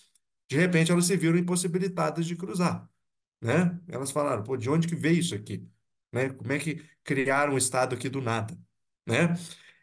de 0.49 0.57
repente 0.57 0.91
elas 0.93 1.07
se 1.07 1.17
viram 1.17 1.39
impossibilitadas 1.39 2.27
de 2.27 2.37
cruzar, 2.37 2.89
né? 3.41 3.79
Elas 3.89 4.11
falaram, 4.11 4.43
pô, 4.43 4.57
de 4.57 4.69
onde 4.71 4.89
que 4.89 4.95
veio 4.97 5.19
isso 5.21 5.35
aqui? 5.35 5.69
Né? 6.13 6.31
Como 6.31 6.53
é 6.53 6.59
que 6.59 6.77
criaram 7.05 7.55
um 7.55 7.59
estado 7.59 7.95
aqui 7.95 8.09
do 8.09 8.21
nada? 8.21 8.57
Né? 9.07 9.35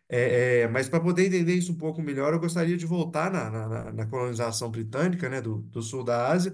É, 0.10 0.62
é, 0.64 0.68
mas 0.68 0.90
para 0.90 1.00
poder 1.02 1.28
entender 1.28 1.56
isso 1.56 1.72
um 1.74 1.78
pouco 1.78 2.02
melhor, 2.02 2.34
eu 2.34 2.40
gostaria 2.40 2.78
de 2.78 2.86
voltar 2.86 3.32
na, 3.32 3.50
na, 3.50 3.92
na- 3.94 4.06
colonização 4.08 4.70
britânica, 4.72 5.30
né, 5.30 5.42
do, 5.42 5.60
do 5.64 5.82
sul 5.82 6.04
da 6.04 6.28
Ásia, 6.30 6.54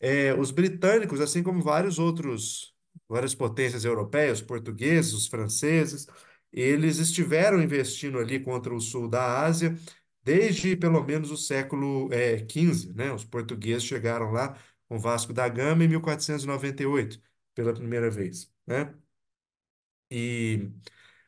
é, 0.00 0.34
os 0.34 0.50
britânicos, 0.50 1.20
assim 1.20 1.42
como 1.42 1.62
vários 1.62 1.98
outros, 1.98 2.74
várias 3.08 3.34
potências 3.34 3.84
europeias, 3.84 4.40
portugueses, 4.42 5.12
os 5.14 5.26
franceses, 5.26 6.06
eles 6.52 6.98
estiveram 6.98 7.62
investindo 7.62 8.18
ali 8.18 8.40
contra 8.40 8.74
o 8.74 8.80
sul 8.80 9.08
da 9.08 9.42
Ásia 9.42 9.76
desde 10.22 10.76
pelo 10.76 11.02
menos 11.04 11.30
o 11.30 11.36
século 11.36 12.12
é, 12.12 12.38
XV, 12.46 12.92
né? 12.94 13.12
Os 13.12 13.24
portugueses 13.24 13.84
chegaram 13.84 14.32
lá 14.32 14.56
com 14.88 14.98
Vasco 14.98 15.32
da 15.32 15.48
Gama 15.48 15.84
em 15.84 15.88
1498, 15.88 17.20
pela 17.54 17.72
primeira 17.74 18.10
vez, 18.10 18.50
né? 18.66 18.94
E 20.10 20.70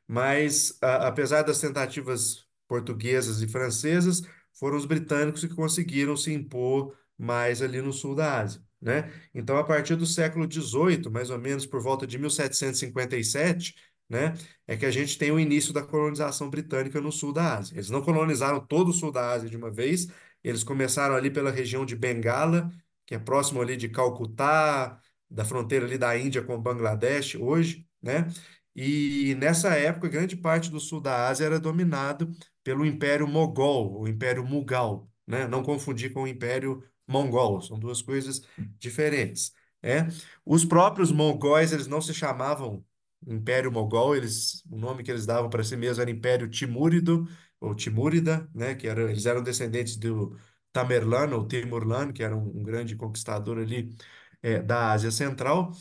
mas, 0.09 0.79
a- 0.83 1.09
apesar 1.09 1.43
das 1.43 1.61
tentativas 1.61 2.47
portuguesas 2.69 3.43
e 3.43 3.49
francesas, 3.49 4.23
foram 4.55 4.77
os 4.79 4.87
britânicos 4.87 5.43
que 5.45 5.55
conseguiram 5.55 6.17
se 6.17 6.33
impor 6.33 6.97
mais 7.19 7.62
ali 7.62 7.83
no 7.83 7.93
sul 7.93 8.15
da 8.15 8.41
Ásia, 8.41 8.62
né? 8.81 9.12
Então, 9.35 9.57
a 9.59 9.65
partir 9.65 9.97
do 9.97 10.07
século 10.07 10.47
XVIII, 10.49 11.11
mais 11.11 11.31
ou 11.31 11.38
menos 11.38 11.67
por 11.67 11.81
volta 11.83 12.07
de 12.07 12.19
1757, 12.19 13.75
né, 14.09 14.35
é 14.67 14.77
que 14.77 14.87
a 14.87 14.91
gente 14.93 15.19
tem 15.19 15.31
o 15.33 15.41
início 15.41 15.73
da 15.73 15.83
colonização 15.83 16.50
britânica 16.50 17.00
no 17.00 17.12
sul 17.12 17.33
da 17.33 17.59
Ásia. 17.59 17.75
Eles 17.77 17.91
não 17.91 18.03
colonizaram 18.03 18.61
todo 18.67 18.91
o 18.91 18.93
sul 18.95 19.12
da 19.12 19.31
Ásia 19.33 19.49
de 19.50 19.57
uma 19.57 19.71
vez, 19.71 20.09
eles 20.45 20.65
começaram 20.65 21.15
ali 21.17 21.31
pela 21.31 21.50
região 21.50 21.85
de 21.87 21.97
Bengala, 21.97 22.71
que 23.09 23.15
é 23.15 23.19
próximo 23.19 23.62
ali 23.62 23.75
de 23.77 23.88
Calcutá, 23.88 25.00
da 25.31 25.43
fronteira 25.45 25.87
ali 25.87 25.97
da 25.97 26.17
Índia 26.19 26.43
com 26.43 26.61
Bangladesh 26.61 27.37
hoje, 27.37 27.88
né? 28.03 28.29
E 28.77 29.35
nessa 29.37 29.71
época, 29.71 30.09
grande 30.11 30.37
parte 30.37 30.71
do 30.71 30.79
sul 30.79 31.00
da 31.00 31.27
Ásia 31.29 31.47
era 31.47 31.59
dominado 31.59 32.31
pelo 32.62 32.85
Império 32.85 33.27
Mogol, 33.27 33.99
o 34.03 34.07
Império 34.07 34.45
Mughal, 34.45 35.11
né? 35.27 35.47
Não 35.49 35.62
confundir 35.62 36.12
com 36.12 36.25
o 36.25 36.29
Império 36.29 36.85
Mongol, 37.07 37.62
são 37.62 37.79
duas 37.79 38.03
coisas 38.03 38.43
diferentes, 38.79 39.53
né? 39.83 40.09
Os 40.45 40.67
próprios 40.67 41.11
mongóis, 41.11 41.73
eles 41.73 41.87
não 41.87 42.03
se 42.03 42.12
chamavam 42.12 42.85
Império 43.27 43.73
Mogol, 43.73 44.15
eles, 44.17 44.62
o 44.71 44.77
nome 44.77 45.03
que 45.03 45.11
eles 45.11 45.25
davam 45.25 45.49
para 45.49 45.65
si 45.65 45.77
mesmo 45.77 46.03
era 46.03 46.11
Império 46.11 46.49
Timúrido, 46.49 47.27
ou 47.61 47.75
Timúrida, 47.75 48.49
né? 48.55 48.75
Que 48.75 48.87
era, 48.87 49.11
eles 49.11 49.25
eram 49.27 49.43
descendentes 49.43 49.97
do 49.97 50.37
Tamerlano, 50.73 51.37
ou 51.37 51.47
Timurlano, 51.47 52.13
que 52.13 52.23
era 52.23 52.37
um, 52.37 52.61
um 52.61 52.63
grande 52.63 52.97
conquistador 52.97 53.59
ali, 53.59 53.95
eh, 54.43 54.63
da 54.63 54.93
Ásia 54.93 55.11
Central. 55.11 55.73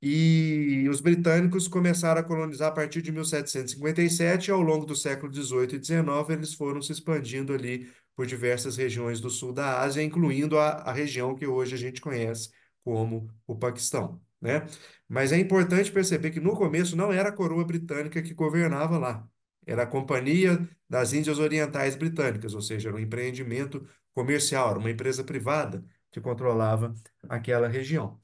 E 0.00 0.86
os 0.88 1.00
britânicos 1.00 1.66
começaram 1.66 2.20
a 2.20 2.24
colonizar 2.24 2.68
a 2.68 2.72
partir 2.72 3.02
de 3.02 3.10
1757 3.10 4.48
e 4.48 4.50
ao 4.52 4.60
longo 4.60 4.86
do 4.86 4.94
século 4.94 5.32
XVIII 5.32 5.74
e 5.76 5.78
XIX 5.80 6.30
eles 6.30 6.54
foram 6.54 6.80
se 6.80 6.92
expandindo 6.92 7.52
ali 7.52 7.90
por 8.14 8.24
diversas 8.26 8.76
regiões 8.76 9.20
do 9.20 9.28
sul 9.30 9.52
da 9.52 9.80
Ásia, 9.80 10.02
incluindo 10.02 10.56
a, 10.58 10.68
a 10.70 10.92
região 10.92 11.34
que 11.34 11.46
hoje 11.46 11.74
a 11.74 11.78
gente 11.78 12.00
conhece 12.00 12.50
como 12.84 13.28
o 13.46 13.56
Paquistão, 13.56 14.20
né? 14.40 14.66
Mas 15.08 15.32
é 15.32 15.38
importante 15.38 15.90
perceber 15.90 16.30
que 16.30 16.40
no 16.40 16.54
começo 16.56 16.96
não 16.96 17.12
era 17.12 17.28
a 17.30 17.32
coroa 17.32 17.64
britânica 17.64 18.22
que 18.22 18.34
governava 18.34 18.98
lá, 18.98 19.28
era 19.66 19.82
a 19.82 19.86
Companhia 19.86 20.68
das 20.88 21.12
Índias 21.12 21.38
Orientais 21.38 21.96
Britânicas, 21.96 22.54
ou 22.54 22.62
seja, 22.62 22.88
era 22.88 22.96
um 22.96 23.00
empreendimento 23.00 23.86
comercial, 24.18 24.70
era 24.70 24.78
uma 24.78 24.90
empresa 24.90 25.22
privada 25.24 25.84
que 26.10 26.20
controlava 26.20 26.92
aquela 27.28 27.68
região. 27.68 28.20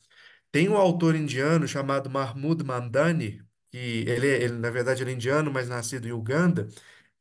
Tem 0.53 0.69
um 0.69 0.77
autor 0.77 1.15
indiano 1.17 1.69
chamado 1.69 2.11
Mahmud 2.11 2.65
Mamdani, 2.65 3.43
que 3.71 3.79
ele, 4.09 4.27
ele, 4.29 4.55
na 4.55 4.71
verdade, 4.71 5.03
ele 5.03 5.13
é 5.13 5.15
indiano, 5.15 5.53
mas 5.53 5.69
nascido 5.69 6.07
em 6.09 6.13
Uganda, 6.13 6.69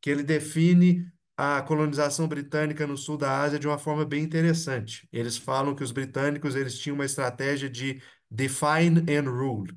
que 0.01 0.10
ele 0.10 0.24
define 0.24 1.12
a 1.38 1.62
colonização 1.63 2.27
britânica 2.27 2.88
no 2.88 2.98
sul 2.98 3.18
da 3.18 3.42
Ásia 3.42 3.60
de 3.60 3.68
uma 3.68 3.77
forma 3.80 4.06
bem 4.06 4.24
interessante. 4.24 5.08
Eles 5.12 5.38
falam 5.38 5.75
que 5.75 5.84
os 5.84 5.92
britânicos 5.92 6.56
eles 6.56 6.77
tinham 6.80 6.96
uma 6.96 7.06
estratégia 7.06 7.70
de 7.70 8.01
define 8.30 9.01
and 9.10 9.30
rule. 9.30 9.72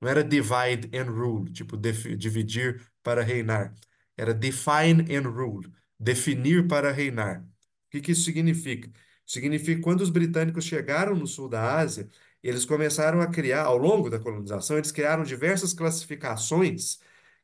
Não 0.00 0.08
era 0.08 0.22
divide 0.24 0.90
and 0.96 1.10
rule, 1.10 1.50
tipo 1.52 1.76
dividir 1.76 2.82
para 3.02 3.22
reinar. 3.22 3.74
Era 4.16 4.34
define 4.34 5.04
and 5.14 5.28
rule, 5.28 5.70
definir 5.98 6.66
para 6.68 6.92
reinar. 6.92 7.44
Que 7.96 8.02
que 8.02 8.12
isso 8.12 8.22
significa? 8.24 8.90
Significa 9.26 9.76
que 9.76 9.82
quando 9.82 10.00
os 10.02 10.10
britânicos 10.10 10.64
chegaram 10.64 11.14
no 11.16 11.26
sul 11.26 11.48
da 11.48 11.76
Ásia, 11.78 12.08
eles 12.42 12.64
começaram 12.64 13.20
a 13.20 13.26
criar, 13.26 13.64
ao 13.64 13.76
longo 13.76 14.10
da 14.10 14.18
colonização, 14.20 14.76
eles 14.76 14.92
criaram 14.92 15.24
diversas 15.24 15.72
classificações 15.72 16.98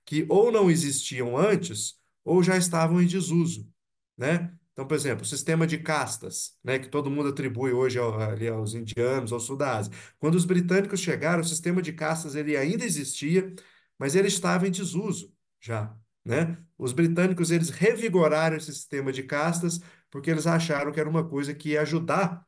que 0.04 0.26
ou 0.28 0.52
não 0.52 0.70
existiam 0.70 1.36
antes 1.36 1.98
ou 2.24 2.42
já 2.42 2.56
estavam 2.56 3.00
em 3.00 3.06
desuso, 3.06 3.68
né? 4.16 4.52
Então, 4.72 4.86
por 4.86 4.94
exemplo, 4.94 5.22
o 5.22 5.26
sistema 5.26 5.66
de 5.66 5.78
castas, 5.78 6.56
né, 6.64 6.78
que 6.78 6.88
todo 6.88 7.10
mundo 7.10 7.28
atribui 7.28 7.72
hoje 7.72 7.98
ao, 7.98 8.18
ali 8.20 8.48
aos 8.48 8.74
indianos, 8.74 9.32
ao 9.32 9.38
sul 9.40 9.56
da 9.56 9.76
Ásia. 9.76 9.92
Quando 10.18 10.34
os 10.34 10.44
britânicos 10.46 11.00
chegaram, 11.00 11.40
o 11.42 11.44
sistema 11.44 11.82
de 11.82 11.92
castas 11.92 12.34
ele 12.34 12.56
ainda 12.56 12.84
existia, 12.84 13.54
mas 13.98 14.14
ele 14.14 14.28
estava 14.28 14.66
em 14.66 14.70
desuso 14.70 15.32
já, 15.60 15.94
né? 16.24 16.56
Os 16.78 16.92
britânicos 16.92 17.50
eles 17.50 17.68
revigoraram 17.70 18.56
esse 18.56 18.72
sistema 18.72 19.12
de 19.12 19.22
castas 19.24 19.80
porque 20.12 20.30
eles 20.30 20.46
acharam 20.46 20.92
que 20.92 21.00
era 21.00 21.10
uma 21.10 21.28
coisa 21.28 21.54
que 21.54 21.70
ia 21.70 21.82
ajudar 21.82 22.46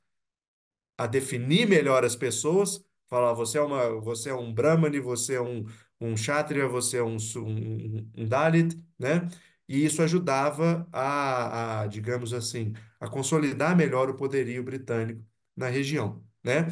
a 0.97 1.07
definir 1.07 1.67
melhor 1.69 2.05
as 2.05 2.17
pessoas, 2.17 2.85
falar, 3.09 3.33
você 3.35 3.59
é 3.59 3.63
uma, 3.63 4.01
você 4.01 4.31
é 4.31 4.35
um 4.35 4.53
Brahmani, 4.53 5.01
você 5.01 5.35
é 5.37 5.41
um, 5.41 5.65
um 6.01 6.15
Kshatriya, 6.15 6.69
você 6.69 6.99
é 6.99 7.03
um, 7.03 7.17
um, 7.37 8.11
um 8.17 8.27
Dalit, 8.29 8.77
né? 8.99 9.29
E 9.69 9.85
isso 9.85 10.03
ajudava 10.03 10.87
a, 10.93 11.81
a, 11.83 11.87
digamos 11.87 12.33
assim, 12.35 12.75
a 13.01 13.09
consolidar 13.09 13.75
melhor 13.77 14.11
o 14.11 14.15
poderio 14.17 14.63
britânico 14.63 15.25
na 15.57 15.69
região, 15.69 16.23
né? 16.43 16.67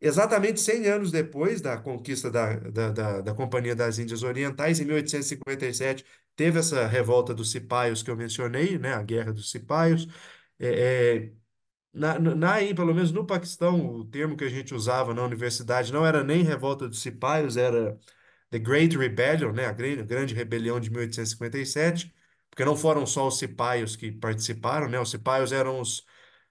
Exatamente 0.00 0.60
100 0.60 0.86
anos 0.86 1.10
depois 1.10 1.60
da 1.60 1.76
conquista 1.78 2.30
da, 2.30 2.54
da, 2.58 2.90
da, 2.92 3.20
da 3.22 3.34
Companhia 3.34 3.74
das 3.74 3.98
Índias 3.98 4.22
Orientais, 4.22 4.78
em 4.78 4.84
1857, 4.84 6.04
teve 6.36 6.58
essa 6.58 6.86
revolta 6.86 7.34
dos 7.34 7.50
cipaios 7.50 8.02
que 8.02 8.10
eu 8.10 8.16
mencionei, 8.16 8.78
né? 8.78 8.92
A 8.94 9.02
Guerra 9.02 9.32
dos 9.32 9.50
Cipaios. 9.50 10.06
É, 10.58 11.16
é, 11.26 11.32
na, 11.92 12.18
na, 12.18 12.54
pelo 12.74 12.94
menos 12.94 13.12
no 13.12 13.26
Paquistão, 13.26 13.86
o 13.96 14.04
termo 14.04 14.36
que 14.36 14.44
a 14.44 14.48
gente 14.48 14.74
usava 14.74 15.14
na 15.14 15.24
universidade 15.24 15.92
não 15.92 16.06
era 16.06 16.24
nem 16.24 16.42
revolta 16.42 16.88
dos 16.88 17.00
cipaios, 17.02 17.56
era 17.56 17.98
The 18.50 18.58
Great 18.58 18.96
Rebellion, 18.96 19.52
né? 19.52 19.66
A 19.66 19.72
grande, 19.72 20.02
grande 20.04 20.34
rebelião 20.34 20.80
de 20.80 20.90
1857, 20.90 22.14
porque 22.50 22.64
não 22.64 22.76
foram 22.76 23.06
só 23.06 23.26
os 23.28 23.38
cipaios 23.38 23.96
que 23.96 24.12
participaram, 24.12 24.88
né? 24.88 25.00
Os 25.00 25.10
cipaios 25.10 25.52
eram 25.52 25.80
os 25.80 26.04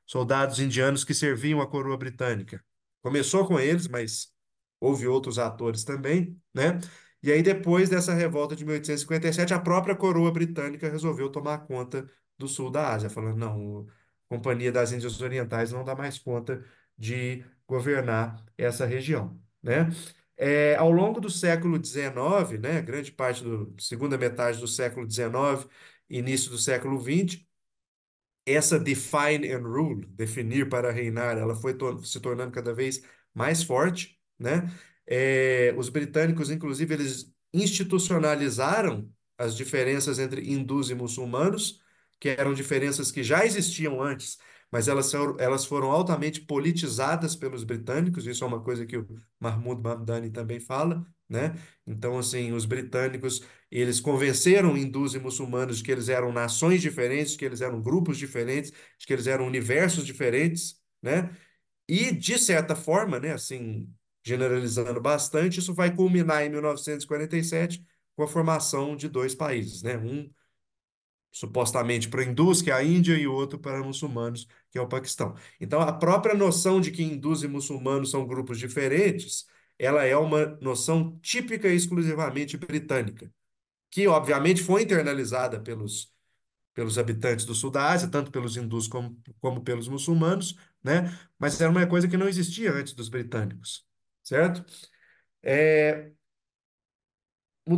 soldados 0.05 0.59
indianos 0.59 1.03
que 1.03 1.13
serviam 1.13 1.61
a 1.61 1.67
coroa 1.67 1.97
britânica. 1.97 2.63
Começou 3.01 3.47
com 3.47 3.59
eles, 3.59 3.87
mas 3.87 4.33
houve 4.79 5.07
outros 5.07 5.39
atores 5.39 5.83
também, 5.83 6.39
né? 6.53 6.79
E 7.23 7.31
aí, 7.31 7.41
depois 7.41 7.89
dessa 7.89 8.13
revolta 8.13 8.55
de 8.55 8.63
1857, 8.65 9.53
a 9.53 9.59
própria 9.59 9.95
coroa 9.95 10.31
britânica 10.31 10.89
resolveu 10.89 11.29
tomar 11.31 11.59
conta 11.65 12.07
do 12.37 12.47
sul 12.47 12.69
da 12.69 12.93
Ásia, 12.93 13.09
falando: 13.09 13.37
não, 13.37 13.87
Companhia 14.27 14.71
das 14.71 14.91
Índias 14.91 15.21
Orientais 15.21 15.71
não 15.71 15.83
dá 15.83 15.95
mais 15.95 16.17
conta 16.17 16.63
de 16.97 17.43
governar 17.67 18.43
essa 18.57 18.85
região, 18.85 19.39
né? 19.61 19.89
É, 20.37 20.75
ao 20.75 20.91
longo 20.91 21.21
do 21.21 21.29
século 21.29 21.77
XIX, 21.79 22.59
né, 22.59 22.81
grande 22.81 23.11
parte 23.11 23.43
da 23.43 23.65
segunda 23.81 24.17
metade 24.17 24.59
do 24.59 24.67
século 24.67 25.07
XIX, 25.07 25.65
início 26.09 26.51
do 26.51 26.57
século 26.57 26.99
XX, 26.99 27.45
essa 28.45 28.79
define 28.79 29.51
and 29.51 29.59
rule, 29.63 30.05
definir 30.07 30.69
para 30.69 30.91
reinar, 30.91 31.37
ela 31.37 31.55
foi 31.55 31.73
to 31.75 32.03
se 32.03 32.19
tornando 32.19 32.51
cada 32.51 32.73
vez 32.73 33.01
mais 33.33 33.63
forte, 33.63 34.19
né? 34.37 34.71
É, 35.07 35.73
os 35.77 35.89
britânicos, 35.89 36.49
inclusive, 36.49 36.93
eles 36.93 37.33
institucionalizaram 37.53 39.09
as 39.37 39.55
diferenças 39.55 40.19
entre 40.19 40.41
hindus 40.51 40.89
e 40.89 40.95
muçulmanos, 40.95 41.81
que 42.19 42.29
eram 42.29 42.53
diferenças 42.53 43.11
que 43.11 43.23
já 43.23 43.45
existiam 43.45 44.01
antes, 44.01 44.37
mas 44.71 44.87
elas, 44.87 45.05
são, 45.07 45.35
elas 45.39 45.65
foram 45.65 45.91
altamente 45.91 46.41
politizadas 46.41 47.35
pelos 47.35 47.63
britânicos, 47.63 48.25
isso 48.27 48.43
é 48.43 48.47
uma 48.47 48.61
coisa 48.61 48.85
que 48.85 48.97
o 48.97 49.07
Mahmoud 49.39 49.81
Mamdani 49.81 50.29
também 50.31 50.59
fala, 50.59 51.05
né? 51.29 51.55
Então, 51.85 52.17
assim, 52.17 52.51
os 52.51 52.65
britânicos, 52.65 53.41
eles 53.71 53.99
convenceram 53.99 54.77
hindus 54.77 55.13
e 55.15 55.19
muçulmanos 55.19 55.77
de 55.77 55.83
que 55.83 55.91
eles 55.91 56.09
eram 56.09 56.31
nações 56.31 56.81
diferentes, 56.81 57.31
de 57.33 57.37
que 57.37 57.45
eles 57.45 57.61
eram 57.61 57.81
grupos 57.81 58.17
diferentes, 58.17 58.71
de 58.71 59.05
que 59.05 59.13
eles 59.13 59.27
eram 59.27 59.45
universos 59.47 60.05
diferentes, 60.05 60.79
né? 61.01 61.29
E, 61.87 62.11
de 62.11 62.37
certa 62.39 62.75
forma, 62.75 63.19
né, 63.19 63.33
assim, 63.33 63.87
generalizando 64.23 64.99
bastante, 65.01 65.59
isso 65.59 65.73
vai 65.73 65.95
culminar 65.95 66.43
em 66.43 66.49
1947 66.49 67.85
com 68.15 68.23
a 68.23 68.27
formação 68.27 68.95
de 68.95 69.07
dois 69.07 69.35
países, 69.35 69.83
né? 69.83 69.97
Um 69.97 70.29
supostamente 71.35 72.07
para 72.07 72.23
hindus, 72.23 72.61
que 72.61 72.71
é 72.71 72.73
a 72.73 72.81
Índia, 72.83 73.17
e 73.17 73.27
o 73.27 73.33
outro 73.33 73.59
para 73.59 73.83
muçulmanos, 73.83 74.47
que 74.71 74.77
é 74.77 74.81
o 74.81 74.87
Paquistão. 74.87 75.35
Então, 75.59 75.81
a 75.81 75.91
própria 75.91 76.33
noção 76.33 76.79
de 76.79 76.91
que 76.91 77.03
hindus 77.03 77.43
e 77.43 77.47
muçulmanos 77.47 78.09
são 78.11 78.25
grupos 78.25 78.57
diferentes, 78.57 79.45
ela 79.77 80.05
é 80.05 80.15
uma 80.15 80.45
noção 80.61 81.19
típica 81.21 81.67
e 81.67 81.75
exclusivamente 81.75 82.55
britânica, 82.57 83.29
que 83.91 84.07
obviamente 84.07 84.63
foi 84.63 84.83
internalizada 84.83 85.59
pelos, 85.59 86.13
pelos 86.73 86.97
habitantes 86.97 87.45
do 87.45 87.55
sul 87.55 87.71
da 87.71 87.91
Ásia, 87.91 88.09
tanto 88.09 88.31
pelos 88.31 88.57
hindus 88.57 88.87
como, 88.87 89.19
como 89.41 89.61
pelos 89.63 89.87
muçulmanos, 89.89 90.55
né? 90.83 91.17
Mas 91.39 91.59
era 91.61 91.71
uma 91.71 91.87
coisa 91.87 92.07
que 92.07 92.17
não 92.17 92.27
existia 92.29 92.73
antes 92.73 92.93
dos 92.93 93.09
britânicos, 93.09 93.85
certo? 94.23 94.65
É... 95.43 96.11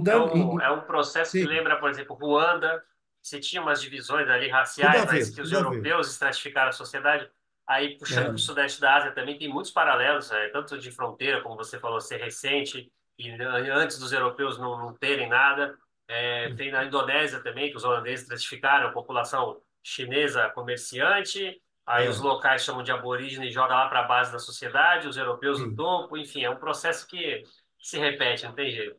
É 0.10 0.18
Mudando. 0.20 0.34
um, 0.34 0.60
é 0.62 0.72
um 0.72 0.82
processo 0.82 1.38
que 1.38 1.40
Sim, 1.40 1.46
lembra, 1.46 1.80
por 1.80 1.90
exemplo, 1.90 2.16
Ruanda, 2.16 2.84
você 3.28 3.40
tinha 3.40 3.62
umas 3.62 3.82
divisões 3.82 4.28
ali 4.30 4.50
raciais, 4.50 5.06
mas 5.06 5.30
ver, 5.30 5.36
que 5.36 5.42
os 5.42 5.50
ver. 5.50 5.58
europeus 5.58 6.10
estratificaram 6.12 6.70
a 6.70 6.74
sociedade. 6.74 7.30
Aí, 7.68 7.98
puxando 7.98 8.28
para 8.28 8.36
o 8.36 8.40
É, 8.40 8.40
Sudeste 8.40 8.80
da 8.80 8.96
Ásia 8.96 9.12
também, 9.12 9.38
tem 9.38 9.50
muitos 9.50 9.72
paralelos, 9.72 10.32
é, 10.32 10.50
tanto 10.50 10.78
de 10.78 10.92
fronteira, 10.92 11.42
como 11.42 11.56
você 11.58 11.80
falou, 11.80 12.00
ser 12.00 12.18
recente, 12.18 12.92
e 13.20 13.30
antes 13.72 14.00
dos 14.00 14.14
europeus 14.14 14.58
não, 14.58 14.78
não 14.78 14.94
terem 14.94 15.28
nada. 15.28 15.78
É, 16.08 16.54
tem 16.56 16.72
na 16.72 16.86
Indonésia 16.86 17.42
também, 17.42 17.70
que 17.70 17.76
os 17.76 17.84
holandeses 17.84 18.22
estratificaram 18.22 18.88
a 18.88 18.92
população 18.94 19.62
chinesa 19.84 20.50
comerciante, 20.50 21.62
aí 21.86 22.08
os 22.08 22.20
é, 22.20 22.22
locais 22.22 22.64
chamam 22.64 22.84
de 22.84 22.92
aborígene 22.92 23.48
e 23.48 23.52
jogam 23.52 23.76
lá 23.76 23.90
para 23.90 24.00
a 24.02 24.04
base 24.04 24.32
da 24.32 24.40
sociedade, 24.40 25.08
os 25.08 25.18
europeus 25.18 25.60
no 25.60 25.76
topo, 25.76 26.18
enfim, 26.18 26.44
é 26.44 26.50
um 26.50 26.58
processo 26.58 27.06
que 27.08 27.44
se 27.80 27.98
repete, 27.98 28.46
não 28.46 28.54
tem 28.54 28.72
jeito. 28.72 28.98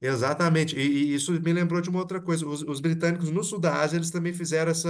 Exatamente. 0.00 0.76
E, 0.76 0.80
e 1.12 1.14
isso 1.14 1.32
me 1.40 1.52
lembrou 1.52 1.80
de 1.80 1.88
uma 1.90 1.98
outra 2.00 2.20
coisa. 2.20 2.46
Os, 2.46 2.62
os 2.62 2.80
britânicos 2.80 3.30
no 3.30 3.42
sul 3.42 3.58
da 3.58 3.80
Ásia, 3.80 3.96
eles 3.96 4.10
também 4.10 4.32
fizeram 4.34 4.70
essa. 4.70 4.88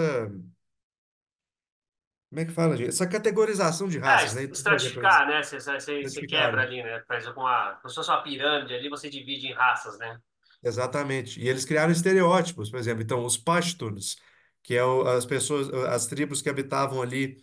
Como 2.31 2.40
é 2.40 2.45
que 2.45 2.53
fala, 2.53 2.77
gente? 2.77 2.88
Essa 2.90 3.07
categorização 3.07 3.88
de 3.88 3.99
É, 4.07 4.07
raças, 4.07 4.35
né? 4.35 4.47
Por 4.67 4.75
exemplo, 4.75 4.99
eles 4.99 5.23
estratificar, 5.23 5.27
né? 5.27 5.43
Você, 5.43 5.59
você, 5.61 6.03
você 6.03 6.23
quebra 6.23 6.61
identificaram. 6.61 6.62
ali, 6.62 6.83
né? 6.83 7.03
Faz 7.09 7.27
uma, 7.27 7.75
como 7.77 7.88
se 7.88 7.95
fosse 7.95 8.11
uma 8.11 8.23
pirâmide 8.23 8.75
ali, 8.75 8.88
você 8.90 9.09
divide 9.09 9.47
em 9.49 9.53
raças, 9.55 9.99
né? 9.99 10.21
Exatamente. 10.62 11.40
E 11.40 11.49
eles 11.49 11.64
criaram 11.64 11.93
estereótipos, 11.93 12.71
por 12.71 12.79
exemplo. 12.79 13.03
Então, 13.03 13.25
os 13.25 13.37
Pashtuns, 13.37 14.17
que 14.62 14.75
é 14.75 14.83
o- 14.85 15.03
as 15.07 15.27
pessoas, 15.27 15.69
as 15.88 16.07
tribos 16.07 16.40
que 16.40 16.49
habitavam 16.49 17.03
ali 17.03 17.38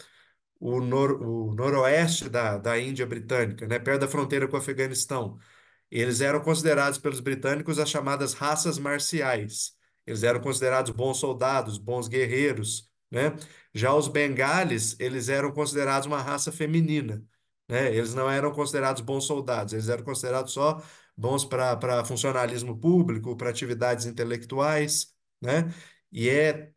o, 0.60 0.82
nor, 0.82 1.22
o 1.24 1.54
noroeste 1.56 2.30
da, 2.30 2.58
da 2.58 2.80
Índia 2.80 3.06
britânica, 3.06 3.68
né? 3.68 3.80
Perto 3.80 4.02
da 4.02 4.08
fronteira 4.08 4.48
com 4.48 4.56
o 4.58 4.60
Afeganistão. 4.60 5.40
Eles 5.92 6.22
eram 6.22 6.40
considerados 6.42 6.98
pelos 6.98 7.20
britânicos 7.20 7.78
as 7.78 7.90
chamadas 7.90 8.34
raças 8.34 8.80
marciais. 8.80 9.74
Eles 10.06 10.24
eram 10.24 10.40
considerados 10.42 10.92
bons 10.92 11.18
soldados, 11.18 11.78
bons 11.78 12.08
guerreiros, 12.08 12.90
né? 13.12 13.36
Já 13.74 13.94
os 13.94 14.08
bengales, 14.08 14.96
eles 15.00 15.30
eram 15.30 15.52
considerados 15.52 16.08
uma 16.08 16.22
raça 16.22 16.52
feminina, 16.52 17.24
né? 17.68 17.94
Eles 17.96 18.14
não 18.14 18.30
eram 18.30 18.52
considerados 18.52 19.02
bons 19.02 19.26
soldados, 19.26 19.74
eles 19.74 19.90
eram 19.90 20.04
considerados 20.04 20.54
só 20.54 20.82
bons 21.16 21.46
para 21.46 22.06
funcionalismo 22.06 22.78
público, 22.80 23.36
para 23.36 23.50
atividades 23.50 24.06
intelectuais, 24.06 25.14
né? 25.42 25.72
E 26.12 26.30
é 26.30 26.74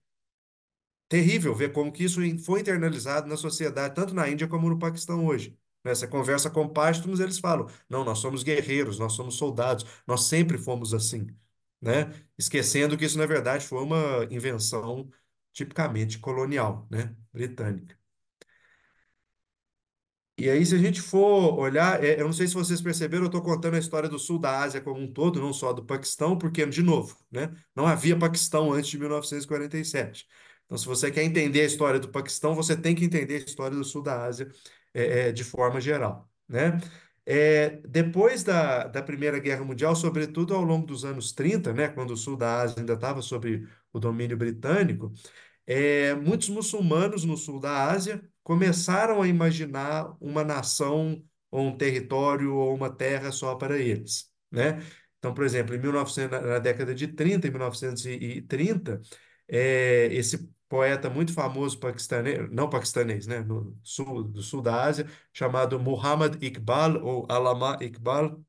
terrível 1.08 1.54
ver 1.54 1.72
como 1.72 1.92
que 1.92 2.04
isso 2.04 2.20
foi 2.44 2.60
internalizado 2.60 3.26
na 3.28 3.36
sociedade, 3.36 3.94
tanto 3.94 4.14
na 4.14 4.28
Índia 4.28 4.48
como 4.48 4.68
no 4.68 4.78
Paquistão 4.78 5.24
hoje. 5.26 5.58
Nessa 5.84 6.08
conversa 6.08 6.50
com 6.50 6.68
pashtuns, 6.68 7.20
eles 7.20 7.38
falam: 7.38 7.66
não, 7.88 8.04
nós 8.04 8.18
somos 8.18 8.42
guerreiros, 8.42 8.98
nós 8.98 9.12
somos 9.12 9.36
soldados, 9.36 9.84
nós 10.06 10.24
sempre 10.24 10.58
fomos 10.58 10.94
assim, 10.94 11.26
né? 11.80 12.12
Esquecendo 12.38 12.96
que 12.96 13.04
isso, 13.04 13.18
na 13.18 13.26
verdade, 13.26 13.66
foi 13.66 13.82
uma 13.82 14.24
invenção 14.30 15.10
tipicamente 15.52 16.18
colonial, 16.18 16.86
né? 16.90 17.14
Britânica. 17.32 17.96
E 20.36 20.50
aí, 20.50 20.66
se 20.66 20.74
a 20.74 20.78
gente 20.78 21.00
for 21.00 21.56
olhar, 21.60 22.02
é, 22.02 22.20
eu 22.20 22.24
não 22.24 22.32
sei 22.32 22.48
se 22.48 22.54
vocês 22.54 22.80
perceberam, 22.82 23.24
eu 23.24 23.26
estou 23.28 23.40
contando 23.40 23.74
a 23.76 23.78
história 23.78 24.08
do 24.08 24.18
sul 24.18 24.36
da 24.38 24.60
Ásia 24.62 24.80
como 24.80 25.00
um 25.00 25.12
todo, 25.12 25.40
não 25.40 25.52
só 25.52 25.72
do 25.72 25.84
Paquistão, 25.84 26.36
porque, 26.36 26.66
de 26.66 26.82
novo, 26.82 27.16
né, 27.30 27.54
não 27.74 27.86
havia 27.86 28.18
Paquistão 28.18 28.72
antes 28.72 28.90
de 28.90 28.98
1947. 28.98 30.26
Então, 30.66 30.76
se 30.76 30.86
você 30.86 31.08
quer 31.12 31.22
entender 31.22 31.60
a 31.60 31.64
história 31.64 32.00
do 32.00 32.08
Paquistão, 32.08 32.52
você 32.54 32.76
tem 32.76 32.96
que 32.96 33.04
entender 33.04 33.34
a 33.36 33.38
história 33.46 33.76
do 33.76 33.84
sul 33.84 34.02
da 34.02 34.24
Ásia, 34.24 34.50
é, 34.94 35.28
é, 35.28 35.32
de 35.32 35.44
forma 35.44 35.80
geral, 35.80 36.30
né? 36.48 36.78
É, 37.26 37.70
depois 37.88 38.44
da, 38.44 38.86
da 38.86 39.02
Primeira 39.02 39.38
Guerra 39.38 39.64
Mundial, 39.64 39.96
sobretudo 39.96 40.54
ao 40.54 40.62
longo 40.62 40.86
dos 40.86 41.04
anos 41.04 41.32
30, 41.32 41.72
né, 41.72 41.88
quando 41.88 42.10
o 42.12 42.16
sul 42.16 42.36
da 42.36 42.60
Ásia 42.60 42.80
ainda 42.80 42.92
estava 42.94 43.22
sob 43.22 43.66
o 43.92 43.98
domínio 43.98 44.36
britânico, 44.36 45.12
é, 45.66 46.14
muitos 46.14 46.48
muçulmanos 46.48 47.24
no 47.24 47.36
sul 47.36 47.60
da 47.60 47.90
Ásia 47.90 48.22
começaram 48.42 49.22
a 49.22 49.28
imaginar 49.28 50.16
uma 50.20 50.44
nação 50.44 51.24
ou 51.50 51.68
um 51.68 51.76
território 51.76 52.54
ou 52.54 52.74
uma 52.74 52.90
terra 52.90 53.32
só 53.32 53.54
para 53.54 53.78
eles, 53.78 54.30
né? 54.50 54.82
Então, 55.18 55.32
por 55.32 55.44
exemplo, 55.44 55.74
em 55.74 55.78
1900, 55.78 56.42
na 56.42 56.58
década 56.58 56.94
de 56.94 57.08
30, 57.08 57.48
em 57.48 57.50
1930, 57.50 59.00
é, 59.48 60.06
esse 60.12 60.50
poeta 60.74 61.08
muito 61.08 61.32
famoso 61.32 61.78
paquistanês, 61.78 62.50
não 62.50 62.68
paquistanês, 62.68 63.28
né, 63.28 63.38
no 63.38 63.78
sul, 63.80 64.24
do 64.24 64.42
sul 64.42 64.60
da 64.60 64.82
Ásia, 64.82 65.08
chamado 65.32 65.78
Muhammad 65.78 66.34
Iqbal 66.42 67.00
ou 67.00 67.24
Allama 67.30 67.78
Iqbal, 67.80 68.44